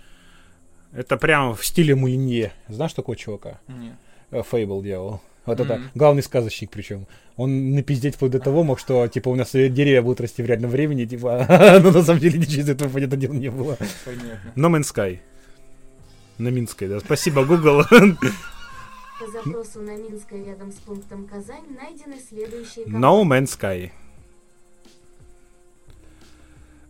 [0.92, 2.52] Это прям в стиле Мулинье.
[2.68, 3.60] Знаешь такого чувака?
[3.68, 3.96] Не.
[4.30, 5.20] Э, Фейбл делал.
[5.46, 5.90] Вот это Мгм.
[5.94, 7.06] главный сказочник причем.
[7.36, 10.70] Он напиздеть вплоть до того мог, что типа у нас деревья будут расти в реальном
[10.70, 11.46] времени, типа,
[11.82, 13.76] но на самом деле ничего из этого понятно дело не было.
[14.04, 14.52] Понятно.
[14.56, 15.20] No Man's Sky.
[16.38, 17.00] На Минской, да.
[17.00, 17.82] Спасибо, Google.
[17.88, 23.90] По запросу на Минское рядом с пунктом Казань найдены следующие No Man's Sky.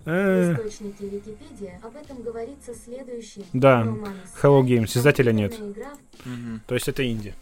[0.08, 3.44] В Э, источнике Википедия об этом говорится следующее.
[3.52, 3.82] Да.
[4.42, 5.54] Hello Games, издателя нет.
[6.66, 7.34] То есть это инди.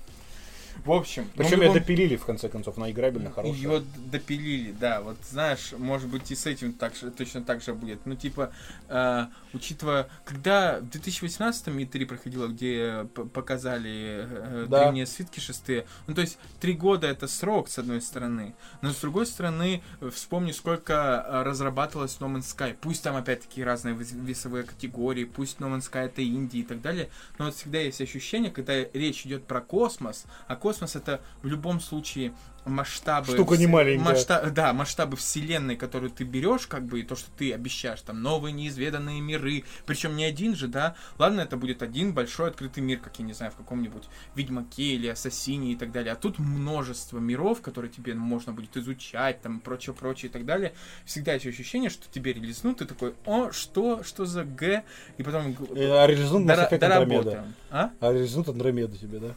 [0.87, 3.57] В общем, ну, Причем в ее любом- допилили, в конце концов, на играбельно хорошая.
[3.61, 5.01] Ее допилили, да.
[5.03, 8.07] Вот знаешь, может быть и с этим так же, точно так же будет.
[8.07, 8.53] Ну, типа,
[8.89, 14.83] э, учитывая, когда в 2018-м E3 проходило, где п- показали э, Да.
[14.85, 18.55] древние свитки шестые, ну, то есть, три года это срок, с одной стороны.
[18.81, 20.93] Но с другой стороны, э, вспомни, сколько
[21.27, 22.77] э, разрабатывалось No Man's Sky.
[22.81, 26.81] Пусть там опять-таки разные вес- весовые категории, пусть No Man's Sky это Индии и так
[26.81, 27.09] далее,
[27.39, 31.81] но вот всегда есть ощущение, когда речь идет про космос, а космос это в любом
[31.81, 32.33] случае
[32.65, 33.33] масштабы...
[33.33, 34.13] Штука не маленькая.
[34.13, 38.23] масштаб- да, масштабы вселенной, которую ты берешь, как бы, и то, что ты обещаешь, там,
[38.23, 42.99] новые неизведанные миры, причем не один же, да, ладно, это будет один большой открытый мир,
[42.99, 44.03] как, я не знаю, в каком-нибудь
[44.35, 49.41] Ведьмаке или Ассасине и так далее, а тут множество миров, которые тебе можно будет изучать,
[49.43, 50.73] там, прочее, прочее и так далее,
[51.05, 54.83] всегда есть ощущение, что тебе релизнут, ты такой, о, что, что за Г,
[55.19, 55.55] и потом...
[55.77, 57.45] Э, А релизнут Mass дора- Andromeda.
[57.71, 57.91] А?
[58.01, 59.35] А релизнут Андромеду тебе, да?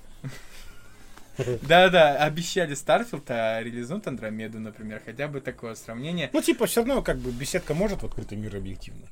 [1.62, 6.30] Да-да, обещали Starfield, а релизнут Андромеду, например, хотя бы такое сравнение.
[6.34, 9.08] Ну, типа, все равно, как бы, беседка может в открытый мир объективно.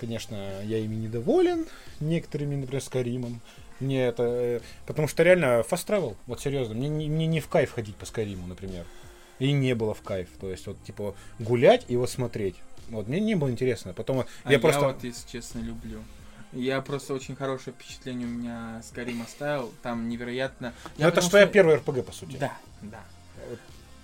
[0.00, 1.66] Конечно, я ими недоволен,
[2.00, 3.40] некоторыми, например, с Каримом.
[3.80, 4.22] Мне это...
[4.24, 7.96] э, Потому что реально fast travel, вот серьезно, мне, не- мне не в кайф ходить
[7.96, 8.84] по Скайриму, например.
[9.38, 10.28] И не было в кайф.
[10.40, 12.56] То есть, вот, типа, гулять и вот смотреть.
[12.88, 13.92] Вот, мне не было интересно.
[13.94, 14.80] Потом А я просто...
[14.86, 16.00] вот, если честно, люблю.
[16.54, 19.72] Я просто очень хорошее впечатление у меня с Карим оставил.
[19.82, 20.72] Там невероятно...
[20.98, 22.36] Ну, это потому ж твоя что- первая РПГ, по сути.
[22.36, 23.00] Да, да.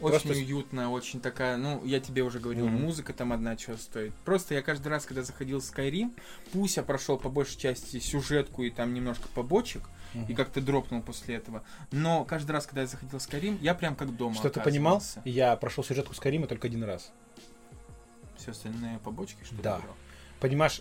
[0.01, 2.85] Вот Очень просто уютная, очень такая, ну, я тебе уже говорил, Мгм.
[2.85, 4.14] музыка там одна чего стоит.
[4.24, 6.12] Просто я каждый раз, когда заходил в Skyrim,
[6.52, 9.82] пусть я прошел по большей части сюжетку и там немножко побочек,
[10.14, 10.24] Мгм.
[10.27, 11.62] и как-то дропнул после этого.
[11.93, 15.02] Но каждый раз, когда я заходил в Skyrim, я прям как дома Что ты понимал?
[15.27, 17.12] Я прошел сюжетку Скайрима только один раз.
[18.39, 19.81] Все остальные побочки, что ли, Да.
[19.81, 19.94] брал?
[20.40, 20.81] Понимаешь,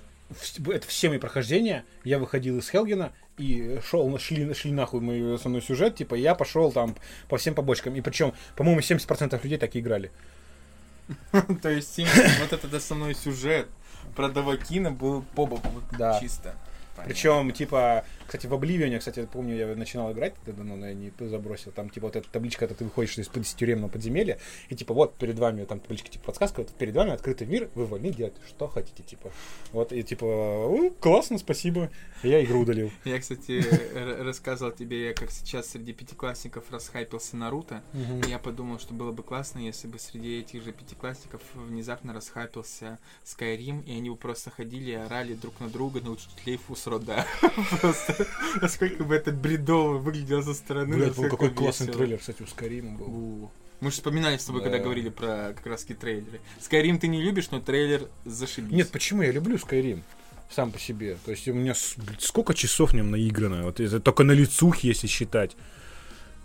[0.67, 1.85] это все мои прохождения.
[2.03, 5.95] Я выходил из Хелгена и шел, шли, шли нахуй мой основной сюжет.
[5.95, 6.95] Типа, я пошел там
[7.27, 7.95] по всем побочкам.
[7.95, 10.11] И причем, по-моему, 70% людей так и играли.
[11.61, 11.97] То есть
[12.41, 13.67] вот этот основной сюжет
[14.15, 15.69] про Давакина был по боку
[16.19, 16.55] чисто.
[17.05, 21.71] Причем, типа, кстати, в Обливионе, кстати, помню, я начинал играть, тогда но я не забросил.
[21.71, 24.37] Там, типа, вот эта табличка, это ты выходишь из тюремного подземелья,
[24.69, 27.87] и, типа, вот перед вами, там табличка, типа, подсказка, вот перед вами открытый мир, вы
[27.87, 29.31] вольны делать, что хотите, типа.
[29.71, 31.89] Вот, и, типа, «О, классно, спасибо.
[32.21, 32.91] Я игру удалил.
[33.03, 33.63] Я, кстати,
[34.21, 37.81] рассказывал тебе, я как сейчас среди пятиклассников расхайпился Наруто.
[38.27, 43.83] Я подумал, что было бы классно, если бы среди этих же пятиклассников внезапно расхайпился Skyrim,
[43.85, 47.25] и они бы просто ходили и орали друг на друга на учителей Фусрода.
[47.81, 48.18] Просто
[48.61, 50.95] насколько бы это бредово выглядело со стороны.
[50.95, 53.51] Блядь, был какой классный трейлер, кстати, у Скайрима был.
[53.81, 54.83] Мы же вспоминали с тобой, когда Да.
[54.83, 56.41] говорили про как раз трейлеры.
[56.59, 58.71] Skyrim ты не любишь, но трейлер зашибись.
[58.71, 59.21] Нет, почему?
[59.21, 60.01] Я люблю Skyrim
[60.49, 61.17] сам по себе.
[61.25, 63.63] То есть у меня блядь, сколько часов в нем наиграно.
[63.63, 65.55] Вот это только на лицухе, если считать.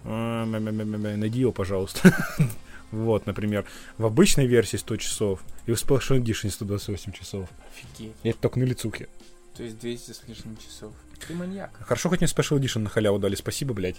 [0.05, 0.44] А.
[0.46, 2.14] Найди его, пожалуйста.
[2.90, 3.64] Вот, например,
[3.98, 7.48] в обычной версии 100 часов и в Splash Edition 128 часов.
[7.72, 8.12] Офигеть.
[8.22, 9.09] Это только на лицухе.
[9.56, 10.92] То есть 200 с лишним часов.
[11.26, 11.70] Ты маньяк.
[11.80, 13.34] Хорошо, хоть мне Special Edition на халяву дали.
[13.34, 13.96] Спасибо, блядь.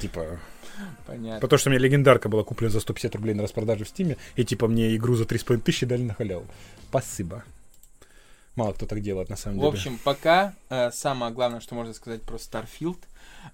[0.00, 0.38] Типа,
[1.06, 1.40] Понятно.
[1.40, 4.44] потому что у меня легендарка была куплена за 150 рублей на распродаже в Стиме, и
[4.44, 6.46] типа мне игру за 3,5 тысячи дали на халяву.
[6.88, 7.44] Спасибо.
[8.56, 9.72] Мало кто так делает, на самом В деле.
[9.72, 12.98] общем, пока э, самое главное, что можно сказать про Starfield,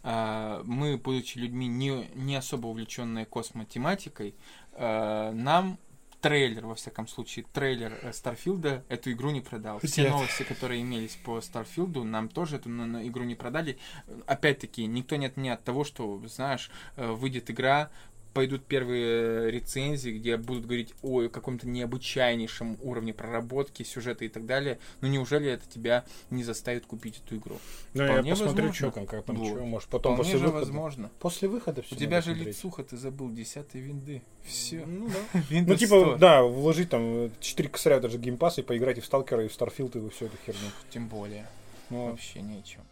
[0.03, 4.35] э, мы, будучи людьми не, не особо увлеченные космотематикой,
[4.75, 5.79] э, нам
[6.21, 9.81] трейлер, во всяком случае, трейлер э, Старфилда эту игру не продал.
[9.81, 10.11] Все Нет.
[10.11, 13.79] новости, которые имелись по Старфилду, нам тоже эту игру не продали.
[14.27, 17.91] Опять-таки, никто не отменяет того, что, знаешь, э, выйдет игра,
[18.33, 24.79] пойдут первые рецензии, где будут говорить о каком-то необычайнейшем уровне проработки, сюжета и так далее.
[25.01, 27.59] Но неужели это тебя не заставит купить эту игру?
[27.95, 28.73] Ну, я посмотрю, возможно.
[28.73, 29.49] что там, как там, Вот.
[29.49, 30.65] чё, может, потом Вполне после же выхода.
[30.65, 31.11] возможно.
[31.19, 34.23] После выхода все У тебя же лицуха, ты забыл, десятые винды.
[34.45, 34.85] Все.
[34.87, 35.41] Ну, да.
[35.51, 36.17] Ну, типа, 100.
[36.19, 39.53] да, вложить там 4 косаря даже Game Pass и поиграть и в Сталкера, и в
[39.53, 40.61] Starfield, и во всю эту херню.
[40.91, 41.47] Тем более.
[41.91, 42.85] Ну, Вообще нечего.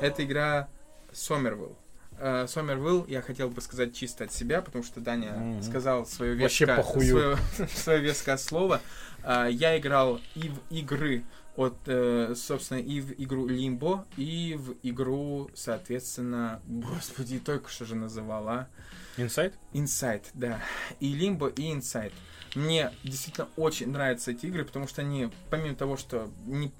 [0.00, 0.68] Это игра
[1.12, 1.76] Сомервилл.
[2.18, 5.62] Э, Сомервилл я хотел бы сказать чисто от себя, потому что Даня Мгм.
[5.62, 7.36] сказал свое веское, свое,
[7.74, 8.80] свое веское слово.
[9.22, 11.24] А, Я играл и в игры
[11.56, 17.94] от, э, собственно, и в игру Limbo, и в игру, соответственно, господи, только что же
[17.94, 18.68] называл, а?
[19.16, 19.54] Инсайт?
[19.72, 20.60] Inside, да.
[21.00, 22.12] И Limbo, и Inside.
[22.54, 26.72] Мне действительно очень нравятся эти игры, потому что они, помимо того, что не-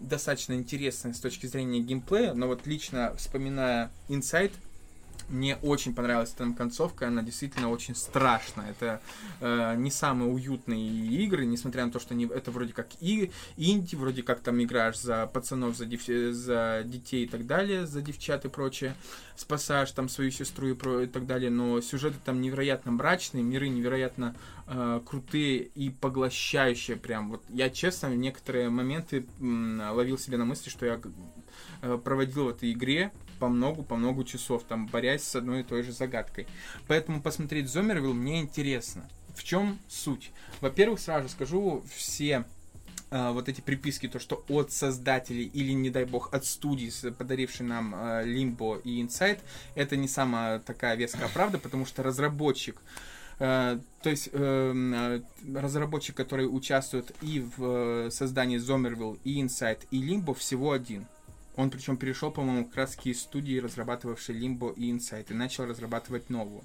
[0.00, 4.52] достаточно интересны с точки зрения геймплея, но вот лично вспоминая Inside,
[5.28, 8.70] мне очень понравилась там концовка, она действительно очень страшная.
[8.70, 9.00] Это
[9.40, 10.86] э, не самые уютные
[11.24, 14.98] игры, несмотря на то, что они, это вроде как и инди, вроде как там играешь
[14.98, 18.94] за пацанов, за, дев- за детей и так далее, за девчат и прочее,
[19.36, 23.68] спасаешь там свою сестру и, про- и так далее, но сюжеты там невероятно мрачные, миры
[23.68, 24.34] невероятно
[24.66, 27.30] э, крутые и поглощающие прям.
[27.30, 31.00] Вот я честно в некоторые моменты м, ловил себя на мысли, что я
[31.82, 33.12] э, проводил в этой игре
[33.42, 36.46] по многу, по многу часов, там, борясь с одной и той же загадкой.
[36.86, 39.08] Поэтому посмотреть Зомервилл мне интересно.
[39.34, 40.30] В чем суть?
[40.60, 42.44] Во-первых, сразу скажу, все
[43.10, 47.10] э, вот эти приписки, то, что от создателей или, не дай бог, от студий, с-
[47.10, 49.40] подарившей нам э, Limbo и Inside,
[49.74, 52.80] это не самая такая веская правда, потому что разработчик
[53.38, 55.20] Э, то есть э,
[55.52, 61.06] разработчик, который участвует и в э, создании Зомервилл, и Inside, и Limbo, всего один.
[61.56, 66.30] Он причем перешел, по-моему, как раз из студии, разрабатывавшей Limbo и Inside, и начал разрабатывать
[66.30, 66.64] новую.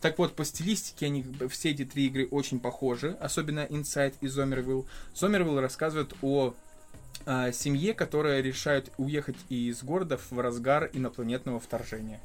[0.00, 4.86] Так вот, по стилистике они все эти три игры очень похожи, особенно Inside и Зомервилл.
[5.14, 6.54] Зомервилл рассказывает о
[7.26, 12.20] э, семье, которая решает уехать из города в разгар инопланетного вторжения.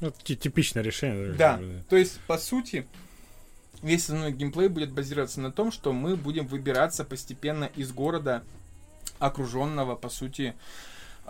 [0.00, 1.32] Ну, ти- типичное решение.
[1.32, 2.86] Да, то есть, по сути,
[3.82, 8.44] весь основной геймплей будет базироваться на том, что мы будем выбираться постепенно из города,
[9.18, 10.54] окруженного, по сути,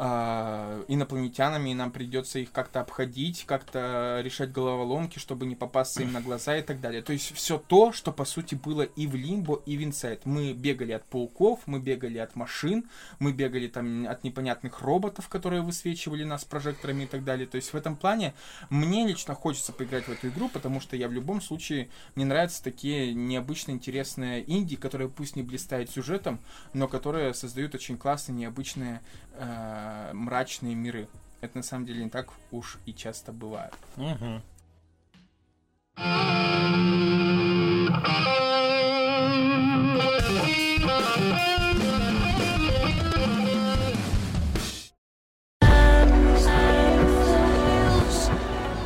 [0.01, 6.13] а, инопланетянами, и нам придется их как-то обходить, как-то решать головоломки, чтобы не попасться им
[6.13, 7.03] на глаза и так далее.
[7.03, 10.21] То есть все то, что по сути было и в Лимбо, и в Inside.
[10.25, 12.89] Мы бегали от пауков, мы бегали от машин,
[13.19, 17.49] мы бегали там от непонятных роботов, которые высвечивали нас прожекторами и так далее.
[17.49, 18.35] То есть в этом плане
[18.71, 22.63] мне лично хочется поиграть в эту игру, потому что я в любом случае, мне нравятся
[22.63, 26.39] такие необычно интересные инди, которые пусть не блистают сюжетом,
[26.73, 29.01] но которые создают очень классные, необычные,
[29.33, 31.09] э, мрачные миры.
[31.41, 33.75] Это на самом деле не так уж и часто бывает.
[33.97, 34.43] Мгм.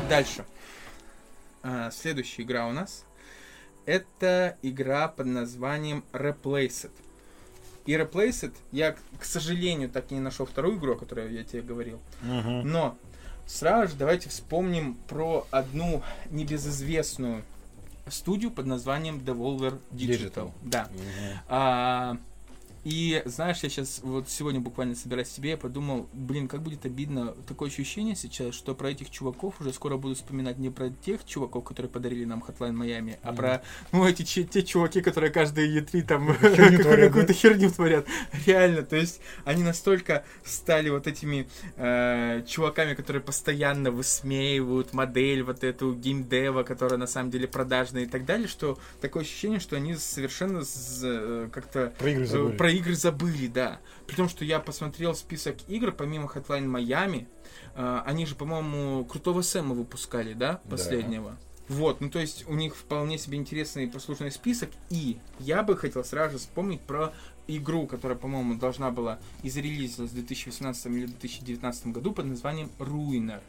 [0.08, 0.44] Дальше.
[1.62, 3.06] А, следующая игра у нас.
[3.86, 6.92] Это игра под названием Replaced.
[7.86, 11.62] И Replaced, я, к сожалению, так и не нашел вторую игру, о которой я тебе
[11.62, 12.00] говорил.
[12.22, 12.70] Мгм.
[12.70, 12.96] Но
[13.46, 17.42] сразу же давайте вспомним про одну небезызвестную
[18.08, 20.32] студию под названием Devolver Digital.
[20.32, 20.50] Digital.
[20.62, 20.88] Да.
[20.90, 21.40] Мгм.
[21.48, 22.16] А,
[22.84, 27.34] и знаешь, я сейчас вот сегодня буквально собираясь себе, я подумал, блин, как будет обидно
[27.46, 31.64] такое ощущение сейчас, что про этих чуваков уже скоро буду вспоминать не про тех чуваков,
[31.64, 33.36] которые подарили нам Hotline Miami, а Мгм.
[33.36, 38.06] про ну эти те чуваки, которые каждые E3 там какую-то херню творят.
[38.46, 45.62] Реально, то есть они настолько стали вот этими э, чуваками, которые постоянно высмеивают модель вот
[45.62, 49.94] эту геймдева, которая на самом деле продажная и так далее, что такое ощущение, что они
[49.94, 50.62] совершенно
[51.02, 51.92] э, как-то
[52.56, 53.46] Про игры забыли.
[53.46, 53.80] Да.
[54.06, 57.26] При том, что я посмотрел список игр, помимо Hotline Miami,
[57.74, 60.70] э, они же, по-моему, Крутого Сэма выпускали, да, Да.
[60.70, 61.38] последнего.
[61.68, 64.68] Вот, ну то есть у них вполне себе интересный и послушный список.
[64.90, 67.12] И я бы хотел сразу же вспомнить про
[67.46, 73.40] игру, которая, по-моему, должна была изрелизилась в 2018 или 2019 году под названием Ruiner.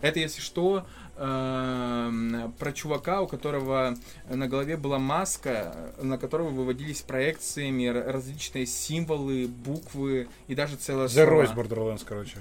[0.00, 3.96] Это, если что, эм, про чувака, у которого
[4.28, 11.28] на голове была маска, на которого выводились проекциями различные символы, буквы и даже целая The.
[11.28, 12.38] Royce Borderlands, короче.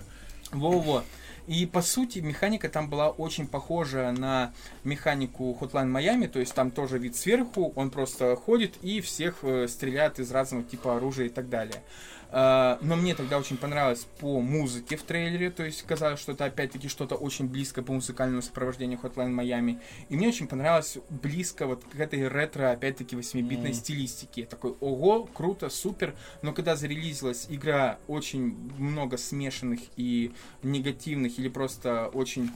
[0.52, 1.04] Во-во.
[1.48, 4.54] И по сути механика там была очень похожа на
[4.84, 9.70] механику Hotline Miami, то есть там тоже вид сверху, он просто ходит и всех э,
[9.70, 11.82] стреляет из разного типа оружия и так далее.
[12.30, 16.46] А, но мне тогда очень понравилось по музыке в трейлере, то есть казалось, что это
[16.46, 19.80] опять-таки что-то очень близко по музыкальному сопровождению Hotline Miami.
[20.10, 23.74] И мне очень понравилось близко вот к этой ретро, опять-таки, 8-битной mm.
[23.74, 24.46] стилистике.
[24.46, 26.16] Такой, ого, круто, супер.
[26.42, 30.34] Но когда зарелизилась игра, очень много смешанных и
[30.64, 32.52] негативных или просто очень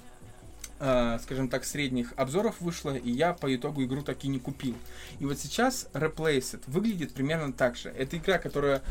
[0.79, 4.75] Uh, скажем так, средних обзоров вышло, и я по итогу игру так и не купил.
[5.19, 7.89] И вот сейчас Replaced выглядит примерно так же.
[7.89, 8.81] Это игра, которая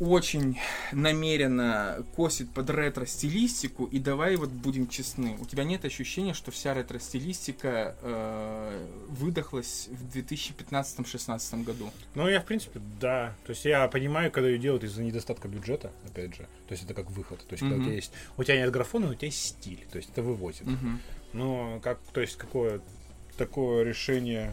[0.00, 0.58] очень
[0.92, 6.74] намеренно косит под ретро-стилистику, и давай вот будем честны, у тебя нет ощущения, что вся
[6.74, 11.90] ретро-стилистика э, выдохлась в 2015-16 году?
[12.14, 13.34] Ну, я, в принципе, да.
[13.46, 16.48] То есть я понимаю, когда ее делают из-за недостатка бюджета, опять же.
[16.66, 17.40] То есть это как выход.
[17.46, 17.68] То есть mm-hmm.
[17.68, 18.12] когда у тебя есть...
[18.38, 19.86] У тебя нет графона, но у тебя есть стиль.
[19.92, 20.62] То есть это выводит.
[20.62, 20.96] Mm-hmm.
[21.34, 22.80] Но как, то есть какое
[23.36, 24.52] такое решение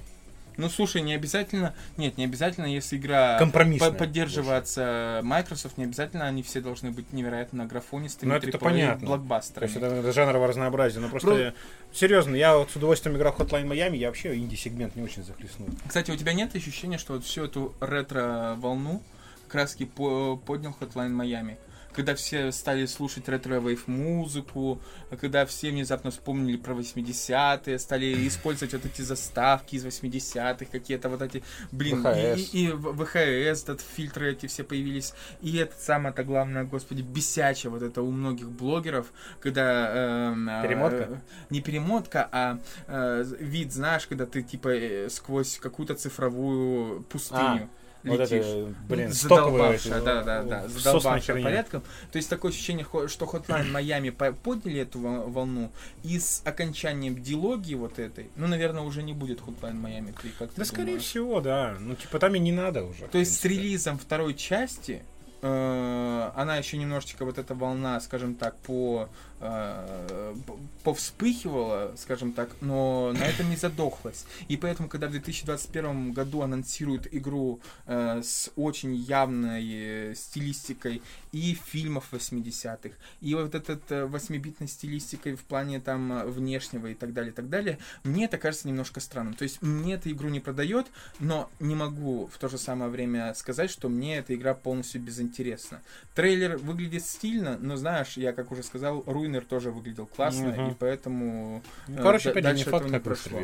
[0.57, 1.73] ну, слушай, не обязательно...
[1.97, 7.65] Нет, не обязательно, если игра по поддерживается Microsoft, не обязательно они все должны быть невероятно
[7.65, 9.05] графонистыми, ну, это, понятно.
[9.05, 9.71] блокбастерами.
[9.71, 11.01] То есть это, это жанровое разнообразие.
[11.01, 11.53] Но просто, Про...
[11.93, 15.69] серьезно, я вот с удовольствием играл в Hotline Miami, я вообще инди-сегмент не очень захлестнул.
[15.87, 19.01] Кстати, у тебя нет ощущения, что вот всю эту ретро-волну
[19.47, 21.57] краски по поднял Hotline Miami?
[21.97, 24.79] Когда все стали слушать retrowave музыку,
[25.19, 31.23] когда все внезапно вспомнили про 80-е, стали использовать вот эти заставки из 80-х, какие-то вот
[31.23, 32.53] эти, блин, VHS.
[32.53, 37.71] и, и, и VHS, этот, фильтры эти все появились, и это самое-то главное, господи, бесячее
[37.71, 39.07] вот это у многих блогеров,
[39.39, 40.33] когда...
[40.35, 41.03] Э, перемотка?
[41.03, 41.17] Э,
[41.49, 47.69] не перемотка, а э, вид, знаешь, когда ты типа э, сквозь какую-то цифровую пустыню.
[47.73, 51.81] А вот это, блин, стоковые да, да, да, задолбавшая порядком.
[52.11, 55.71] То есть такое ощущение, что Hotline Miami подняли эту волну,
[56.03, 60.49] и с окончанием дилогии вот этой, ну, наверное, уже не будет Hotline Miami 3, как
[60.55, 61.75] Да, скорее всего, да.
[61.79, 63.07] Ну, типа, там и не надо уже.
[63.07, 65.03] То есть с релизом второй части
[65.41, 70.35] э, она еще немножечко вот эта волна, скажем так, по э,
[70.83, 74.25] повспыхивала, скажем так, но на этом не задохлась.
[74.47, 81.01] И поэтому, когда в 2021 году анонсируют игру э, с очень явной стилистикой
[81.31, 87.13] и фильмов 80-х, и вот этот э, 8-битной стилистикой в плане там внешнего и так
[87.13, 89.33] далее, и так далее, мне это кажется немножко странным.
[89.33, 90.87] То есть мне эту игру не продает,
[91.19, 95.81] но не могу в то же самое время сказать, что мне эта игра полностью безинтересна.
[96.15, 100.71] Трейлер выглядит стильно, но знаешь, я, как уже сказал, Руин Руинер тоже выглядел классно, угу.
[100.71, 103.41] и поэтому ну, короче, э, дальше не факт, не прошло.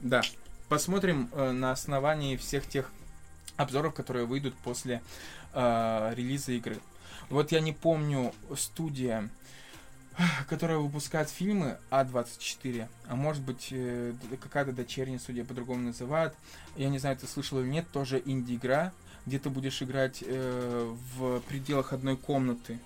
[0.00, 0.22] Да.
[0.68, 2.90] Посмотрим э, на основании всех тех
[3.56, 5.02] обзоров, которые выйдут после
[5.52, 6.78] э, релиза игры.
[7.28, 9.28] Вот я не помню студия,
[10.48, 16.34] которая выпускает фильмы А24, а может быть э, какая-то дочерняя студия по-другому называют.
[16.76, 18.92] Я не знаю, ты слышал или нет, тоже инди-игра,
[19.26, 22.78] где ты будешь играть э, в пределах одной комнаты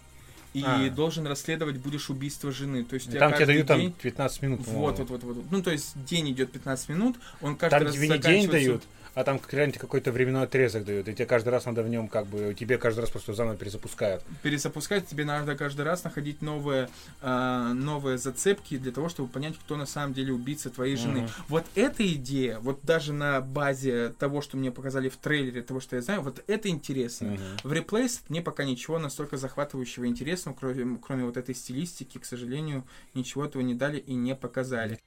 [0.52, 0.90] и а.
[0.90, 2.84] должен расследовать будешь убийство жены.
[2.84, 3.92] То есть там тебе дают день...
[3.92, 4.60] там 15 минут.
[4.66, 5.44] Вот, вот, вот, вот.
[5.50, 8.82] Ну, то есть день идет 15 минут, он каждый там раз тебе не день дают,
[9.14, 12.26] а там реально какой-то временной отрезок дают, и тебе каждый раз надо в нем как
[12.26, 14.22] бы, тебе каждый раз просто заново перезапускают.
[14.42, 16.88] Перезапускать тебе надо каждый раз находить новые,
[17.20, 21.18] э, новые зацепки для того, чтобы понять, кто на самом деле убийца твоей жены.
[21.18, 21.42] Uh-huh.
[21.48, 25.96] Вот эта идея, вот даже на базе того, что мне показали в трейлере, того, что
[25.96, 27.26] я знаю, вот это интересно.
[27.26, 27.60] Uh-huh.
[27.64, 32.24] В Replace мне пока ничего настолько захватывающего и интересного, кроме, кроме вот этой стилистики, к
[32.24, 32.84] сожалению,
[33.14, 34.98] ничего этого не дали и не показали.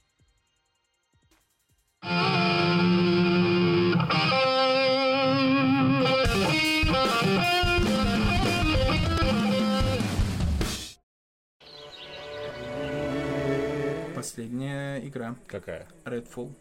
[14.14, 15.36] Последняя игра.
[15.46, 15.86] Какая?
[16.04, 16.54] Redfall.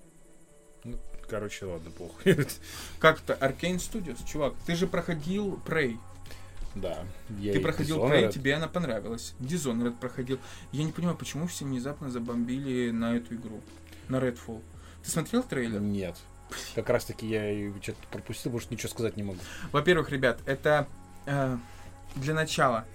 [0.83, 0.99] Ну,
[1.29, 2.37] короче, ладно, похуй.
[2.99, 5.97] Как-то Arcane Studios, чувак, ты же проходил Prey.
[6.75, 7.05] Да.
[7.39, 9.33] Я ты проходил Prey, тебе она понравилась.
[9.39, 10.39] Dishonored проходил.
[10.71, 13.61] Я не понимаю, почему все внезапно забомбили на эту игру,
[14.07, 14.61] на Redfall.
[15.03, 15.81] Ты смотрел трейлер?
[15.81, 16.17] Нет.
[16.75, 19.39] Как раз таки я что-то пропустил, потому что ничего сказать не могу.
[19.71, 20.87] Во-первых, ребят, это
[21.25, 21.57] э,
[22.15, 22.85] для начала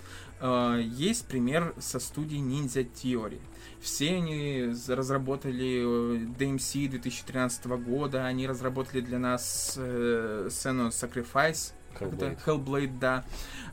[0.41, 3.41] э, есть пример со студией Ninja Theory.
[3.81, 12.39] Все они разработали э, DMC 2013 года, они разработали для нас э, сцену Sacrifice, Hellblade.
[12.45, 13.25] Hellblade, да,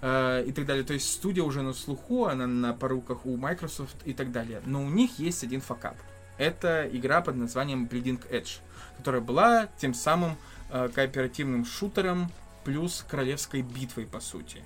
[0.01, 0.83] э, и так далее.
[0.83, 4.61] То есть студия уже на слуху, она на поруках у Microsoft и так далее.
[4.65, 5.95] Но у них есть один факап.
[6.37, 8.59] Это игра под названием Bleeding Edge,
[8.97, 10.37] которая была тем самым
[10.69, 12.31] э, кооперативным шутером
[12.63, 14.63] плюс королевской битвой, по сути.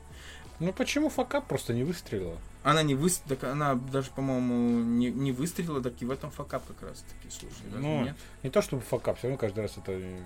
[0.59, 2.37] Ну почему факап просто не выстрелила?
[2.63, 6.65] Она не выстрелила, так она даже, по-моему, не, не выстрелила, так и в этом факап
[6.67, 8.17] как раз таки, слушай, Ну, нет?
[8.43, 10.19] Не то чтобы факап, все равно каждый раз это э,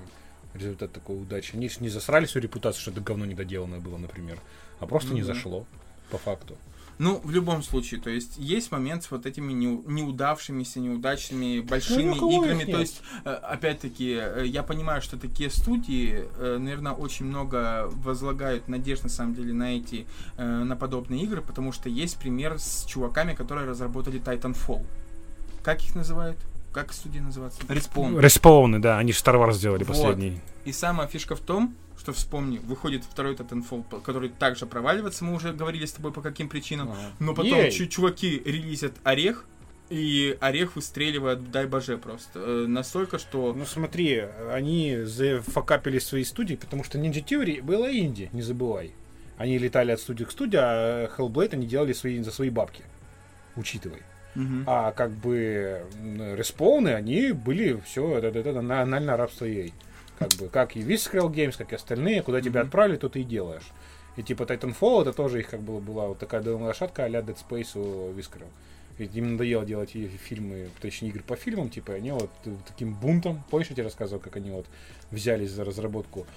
[0.56, 1.56] результат такой удачи.
[1.56, 4.40] Они не засрали свою репутацию, что это говно недоделанное было, например.
[4.80, 5.66] А просто Ну не зашло,
[6.10, 6.58] по факту.
[7.00, 12.04] Ну, в любом случае, то есть есть момент с вот этими неу- неудавшимися, неудачными большими
[12.04, 12.72] Ну, у кого их играми.
[12.72, 19.04] То есть, э, опять-таки, э, я понимаю, что такие студии, наверное, очень много возлагают надежд
[19.04, 20.06] на самом деле на эти,
[20.38, 24.86] э, на подобные игры, потому что есть пример с чуваками, которые разработали Titanfall.
[25.64, 26.38] Как их называют?
[26.72, 27.62] Как студия называется?
[27.68, 28.20] Respawn.
[28.20, 29.96] Респауны, да, они же Star Wars сделали Вот.
[29.96, 30.40] последний.
[30.66, 35.54] И самая фишка в том, что вспомни, выходит второй Titanfall, который также проваливается, мы уже
[35.54, 36.92] говорили с тобой по каким причинам.
[36.92, 37.00] Ага.
[37.20, 37.72] Но потом Ей.
[37.72, 39.46] чу- чуваки релизят Орех,
[39.90, 42.40] и Орех выстреливает, дай боже, просто.
[42.40, 43.54] Э, настолько, что...
[43.54, 48.92] Ну смотри, они зафакапили свои студии, потому что Ninja Theory было инди, не забывай.
[49.38, 52.84] Они летали от студии к студии, а Hellblade они делали свои, за свои бабки.
[53.56, 54.02] Учитывай.
[54.36, 54.64] Мгм.
[54.68, 55.84] А как бы
[56.36, 59.72] респауны, они были все, это, это, это на- анальное рабство EA.
[60.20, 62.68] Как бы, как и Visceral Games, как и остальные, куда тебя Мгм.
[62.68, 63.70] отправили, то ты и делаешь.
[64.16, 67.38] И типа Titanfall, это тоже их как бы была вот такая дымная лошадка а-ля Dead
[67.50, 68.48] Space у Visceral.
[69.00, 72.30] Ведь им надоело делать фильмы, точнее игры по фильмам, типа, они вот
[72.68, 74.68] таким бунтом, помнишь, я тебе рассказывал, как они вот
[75.10, 76.28] взялись за разработку,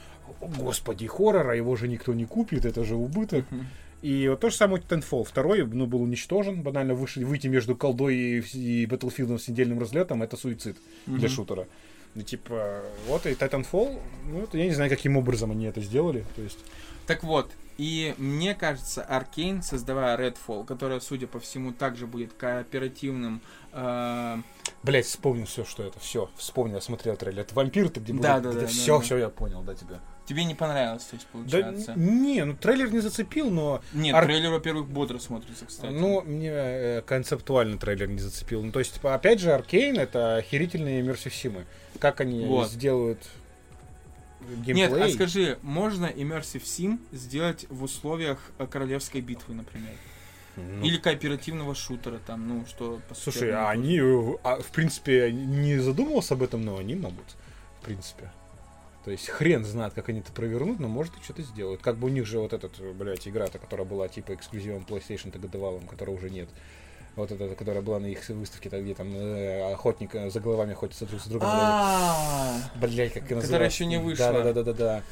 [0.40, 3.44] «О, господи, хоррора, его же никто не купит, это же убыток.
[3.50, 3.66] Мгм.
[4.02, 5.24] И вот то же самое Titanfall.
[5.24, 6.62] Второй, ну, был уничтожен.
[6.62, 10.76] Банально выше, выйти между колдой и, и Battlefield с недельным разлетом это суицид
[11.06, 11.28] для Мгм.
[11.28, 11.66] шутера.
[12.14, 16.24] Ну, типа, вот и Titanfall, ну, это я не знаю, каким образом они это сделали.
[16.34, 16.58] То есть,
[17.06, 23.42] Так вот, и мне кажется, Аркейн, создавая Redfall, которая, судя по всему, также будет кооперативным...
[23.72, 24.38] э,
[24.82, 26.00] блять, вспомнил все, что это.
[26.00, 27.42] Все, вспомнил, я смотрел трейлер.
[27.42, 29.74] Это вампир, ты где Да, будет- да, это да, все, да, все, я понял, да,
[29.74, 30.00] тебя.
[30.26, 31.92] Тебе не понравилось, то есть, Да, получается?
[31.92, 35.92] н- не, ну трейлер не зацепил, но Нет, Ар- трейлер, во-первых, бодро смотрится, кстати.
[35.92, 38.62] Ну, мне э, концептуально трейлер не зацепил.
[38.62, 41.64] Ну, то есть, типа, опять же, Аркейн это охерительные иммерсив симы.
[41.98, 42.68] Как они Вот.
[42.70, 43.20] сделают
[44.40, 44.74] геймплей?
[44.74, 49.92] Нет, а скажи, можно Immersive Sim сделать в условиях э, королевской битвы, например?
[50.56, 53.00] Ну, Или кооперативного шутера, там, ну, что...
[53.14, 57.36] Слушай, а они, э, а, в принципе, не задумывался об этом, но они могут,
[57.80, 58.30] в принципе.
[59.06, 61.80] То есть хрен знает, как они это провернут, но может и что-то сделают.
[61.80, 65.86] Как бы у них же вот этот, блядь, игра-то, которая была типа эксклюзивом PlayStation-то годовалым,
[65.86, 66.48] которой уже нет.
[67.14, 70.72] Вот эта, которая была на их выставке, там, где там э, охотник э, за головами
[70.72, 71.48] охотится друг с другом.
[72.80, 74.32] Блять, как она Которая еще не вышла.
[74.32, 75.02] Да, да, да, да, да.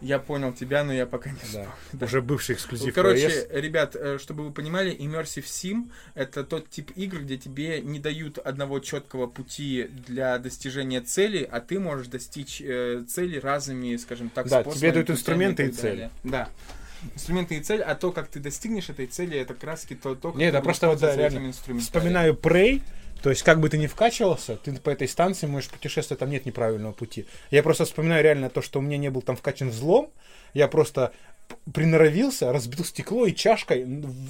[0.00, 1.66] Я понял тебя, но я пока не да.
[1.92, 2.06] Да.
[2.06, 3.60] Уже бывший эксклюзив Короче, PS.
[3.60, 8.38] ребят, э, чтобы вы понимали, Immersive Sim— это тот тип игр, где тебе не дают
[8.38, 14.46] одного четкого пути для достижения цели, а ты можешь достичь э, цели разными, скажем так,
[14.48, 15.90] Да, способами, тебе дают инструменты и цель.
[15.90, 16.10] далее.
[16.22, 16.48] Да.
[17.14, 20.38] Инструменты и цель, а то, как ты достигнешь этой цели, это таки то, то как
[20.38, 21.52] Не, ты это просто вот, да, реально.
[21.52, 22.82] Вспоминаю Prey,
[23.22, 26.46] то есть как бы ты ни вкачивался, ты по этой станции можешь путешествовать, там нет
[26.46, 27.26] неправильного пути.
[27.50, 30.10] Я просто вспоминаю реально то, что у меня не был там вкачан взлом,
[30.54, 31.12] я просто
[31.72, 33.86] приноровился, разбил стекло и чашкой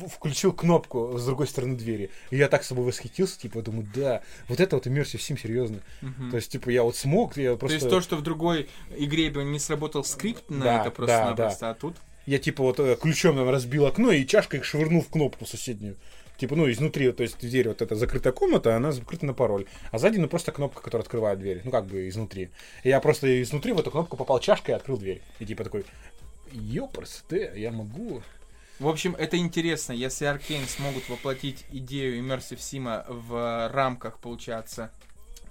[0.09, 2.11] включил кнопку с другой стороны двери.
[2.31, 5.81] И я так с собой восхитился, типа, думаю, да, вот это вот Immersive Sim, серьезно.
[6.01, 6.31] Мгм.
[6.31, 7.77] То есть, типа, я вот смог, я То просто...
[7.77, 11.71] есть то, что в другой игре бы не сработал скрипт на Да, это просто-напросто, да,
[11.71, 11.97] а тут...
[12.27, 15.97] Я типа вот э, ключом там разбил окно и чашкой швырнул в кнопку соседнюю.
[16.39, 19.67] Типа, ну, изнутри, то есть дверь, вот эта закрытая комната, она закрыта на пароль.
[19.91, 21.63] А сзади, ну, просто кнопка, которая открывает дверь.
[21.65, 22.51] Ну, как бы изнутри.
[22.85, 25.21] И я просто изнутри в эту кнопку попал чашкой и открыл дверь.
[25.41, 25.85] И типа такой,
[26.53, 28.23] ёпрс, ты, я могу.
[28.79, 34.93] В общем, это интересно, если Arkane смогут воплотить идею Immersive Sim в рамках, получается,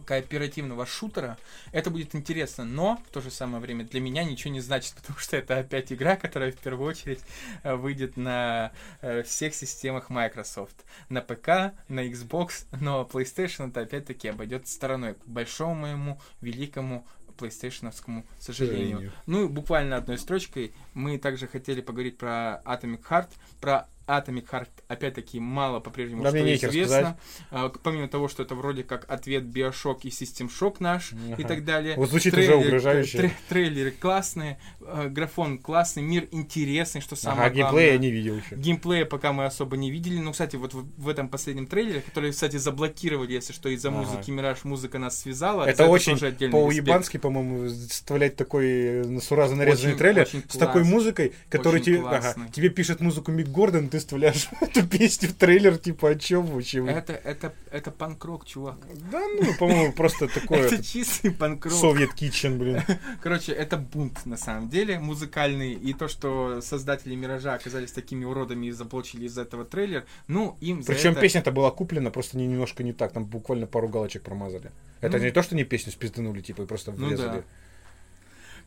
[0.07, 1.38] кооперативного шутера,
[1.73, 5.19] это будет интересно, но в то же самое время для меня ничего не значит, потому
[5.19, 7.19] что это опять игра, которая в первую очередь
[7.63, 8.71] э, выйдет на
[9.01, 10.85] э, всех системах Microsoft.
[11.09, 17.05] На ПК, на Xbox, но PlayStation это опять-таки обойдет стороной, к большому моему великому
[17.38, 18.97] PlayStationовскому сожалению.
[18.97, 19.11] Сожалению.
[19.27, 23.29] Ну, буквально одной строчкой, мы также хотели поговорить про Atomic Heart.
[23.61, 27.17] Про Atomic Heart, опять-таки, мало по-прежнему Да, что известно.
[27.51, 31.47] А, помимо того, что это вроде как ответ Bioshock и System Shock наш и Ага.
[31.47, 31.95] так далее.
[31.97, 33.17] Вот звучит уже угрожающе.
[33.17, 37.97] тре- трейлеры классные, э, графон классный, мир интересный, что самое Ага, геймплея я главное.
[37.97, 38.55] не видел еще.
[38.55, 40.19] Геймплея пока мы особо не видели.
[40.19, 43.97] Ну, кстати, вот в, в этом последнем трейлере, который, кстати, заблокировали, если что, из-за Ага.
[43.97, 45.63] музыки Мираж музыка нас связала.
[45.65, 46.17] Это за очень
[46.51, 50.93] по-уебански, по-моему, вставлять такой э, суразно нарезанный Очень- трейлер очень с такой класс.
[50.93, 55.33] музыкой, который тебе, ага, тебе пишет музыку Мик Гордон, ты ты вставляешь эту песню в
[55.33, 56.85] трейлер, типа, о чем вообще?
[56.87, 58.77] Это, это, это панк-рок, чувак.
[59.11, 60.65] Да, ну, по-моему, просто такое...
[60.67, 61.73] Это чистый панк-рок.
[61.73, 62.81] Совет Kitchen, блин.
[63.21, 65.73] Короче, это бунт, на самом деле, музыкальный.
[65.73, 70.83] И то, что создатели «Миража» оказались такими уродами и заблочили из этого трейлер, ну, им
[70.83, 71.21] Причем это...
[71.21, 74.71] песня-то была куплена, просто не, немножко не так, там буквально пару галочек промазали.
[75.01, 75.23] Это Ну.
[75.25, 77.37] не то, что не песню спизданули, типа, и просто Ну врезали.
[77.37, 77.43] да.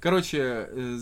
[0.01, 0.97] Короче, э,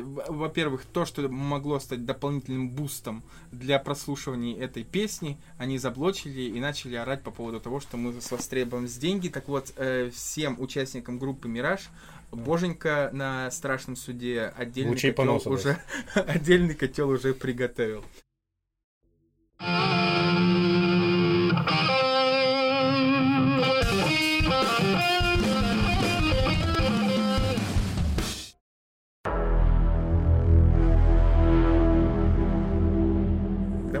[0.00, 3.22] в- во-первых, то, что могло стать дополнительным бустом
[3.52, 8.30] для прослушивания этой песни, они заблочили и начали орать по поводу того, что мы с
[8.30, 9.28] вас требуем с деньги.
[9.28, 11.90] Так вот, э, всем участникам группы «Мираж»
[12.32, 15.78] Боженька на страшном суде отдельный Лучей котел поноса уже
[16.14, 18.04] отдельный котел уже приготовил.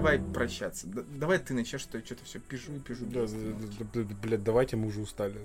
[0.00, 0.86] Давай прощаться.
[0.86, 3.04] Д- давай ты начнешь, что я что-то все пишу и пишу.
[3.06, 5.36] Да, да, да, блядь, давайте, мы уже устали.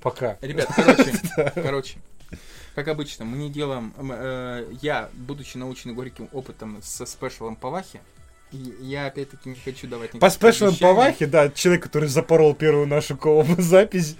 [0.00, 0.38] Пока.
[0.40, 1.12] Ребят, короче,
[1.54, 1.98] короче,
[2.74, 3.92] как обычно, мы не делаем...
[3.98, 8.00] э, я, будучи научен горьким опытом со спешалом по Вахе,
[8.52, 10.96] и я опять-таки не хочу давать никаких спешалам по обещаний.
[11.12, 14.16] Вахе, да, человек, который запорол первую нашу колобу запись.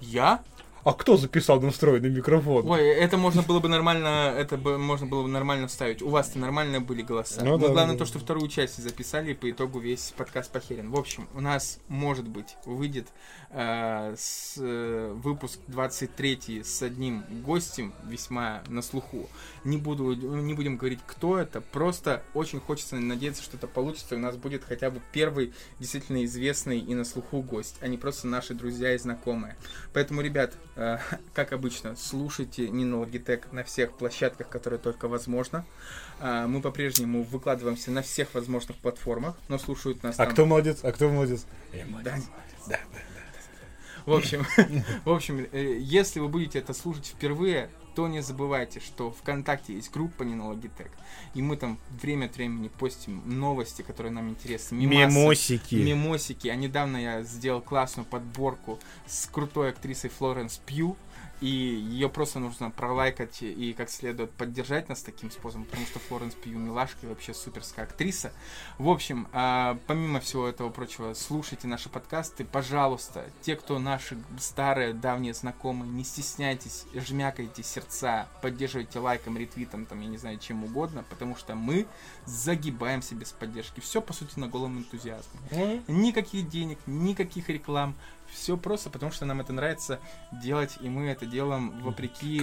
[0.00, 0.42] Я?
[0.84, 2.68] А кто записал на встроенный микрофон?
[2.68, 6.02] Ой, это можно было бы нормально, это бы можно было бы нормально вставить.
[6.02, 7.44] У вас-то нормально были голоса.
[7.44, 10.90] Ну да, главное да, то, что вторую часть записали, и по итогу весь подкаст похерен.
[10.90, 13.08] В общем, у нас, может быть, выйдет
[13.50, 19.28] э, с, э, выпуск 23 с одним гостем, весьма на слуху.
[19.64, 24.18] Не, буду, не будем говорить, кто это, просто очень хочется надеяться, что это получится, и
[24.18, 28.26] у нас будет хотя бы первый действительно известный и на слуху гость, а не просто
[28.26, 29.56] наши друзья и знакомые.
[29.92, 30.54] Поэтому, ребят,
[31.34, 35.64] как обычно, слушайте Нина Логитек на всех площадках, которые только возможно.
[36.20, 40.80] А, Мы по-прежнему выкладываемся на всех возможных платформах, но слушают нас А там- кто молодец?
[40.82, 41.46] А кто молодец?
[42.68, 42.78] Да.
[44.06, 44.46] В общем,
[45.04, 49.90] в общем, э, если вы будете это слушать впервые, то не забывайте, что ВКонтакте есть
[49.90, 50.92] группа Нина Логитек,
[51.34, 54.76] и мы там время от времени постим новости, которые нам интересны.
[54.76, 55.74] мемасы, Мемосики.
[55.74, 56.46] мемосики.
[56.46, 60.96] А недавно я сделал классную подборку с крутой актрисой Флоренс Пью.
[61.40, 66.34] И ее просто нужно пролайкать и как следует поддержать нас таким способом, потому что Флоренс
[66.34, 68.32] Пью милашка и вообще суперская актриса.
[68.78, 73.24] В общем, а, помимо всего этого прочего, слушайте наши подкасты, пожалуйста.
[73.42, 80.08] Те, кто наши старые, давние знакомые, не стесняйтесь, жмякайте сердца, поддерживайте лайком, ретвитом, там, я
[80.08, 81.86] не знаю, чем угодно, потому что мы
[82.26, 83.80] загибаемся без поддержки.
[83.80, 85.40] Все, по сути, на голом энтузиазме.
[85.86, 87.94] Никаких денег, никаких реклам.
[88.32, 90.00] Все просто потому, что нам это нравится
[90.30, 92.40] делать, и мы это делаем вопреки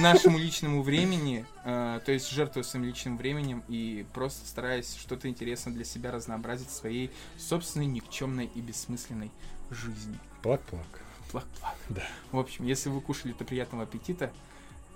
[0.00, 5.72] нашему личному времени, э, то есть жертвуя своим личным временем и просто стараясь что-то интересное
[5.72, 9.30] для себя разнообразить в своей собственной никчемной и бессмысленной
[9.70, 10.18] жизни.
[10.42, 10.86] Плак-плак.
[11.30, 11.76] Плак-плак.
[11.90, 12.02] Да.
[12.32, 14.32] В общем, если вы кушали, то приятного аппетита.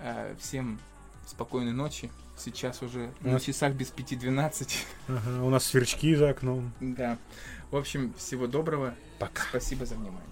[0.01, 0.81] Э, всем
[1.27, 2.11] спокойной ночи.
[2.37, 4.85] Сейчас уже У на нас- часах без пяти двенадцать.
[5.07, 6.73] Ага, у нас сверчки за окном.
[6.81, 7.17] Да.
[7.75, 8.95] В общем, всего доброго.
[9.19, 9.43] Пока.
[9.49, 10.23] Спасибо за внимание.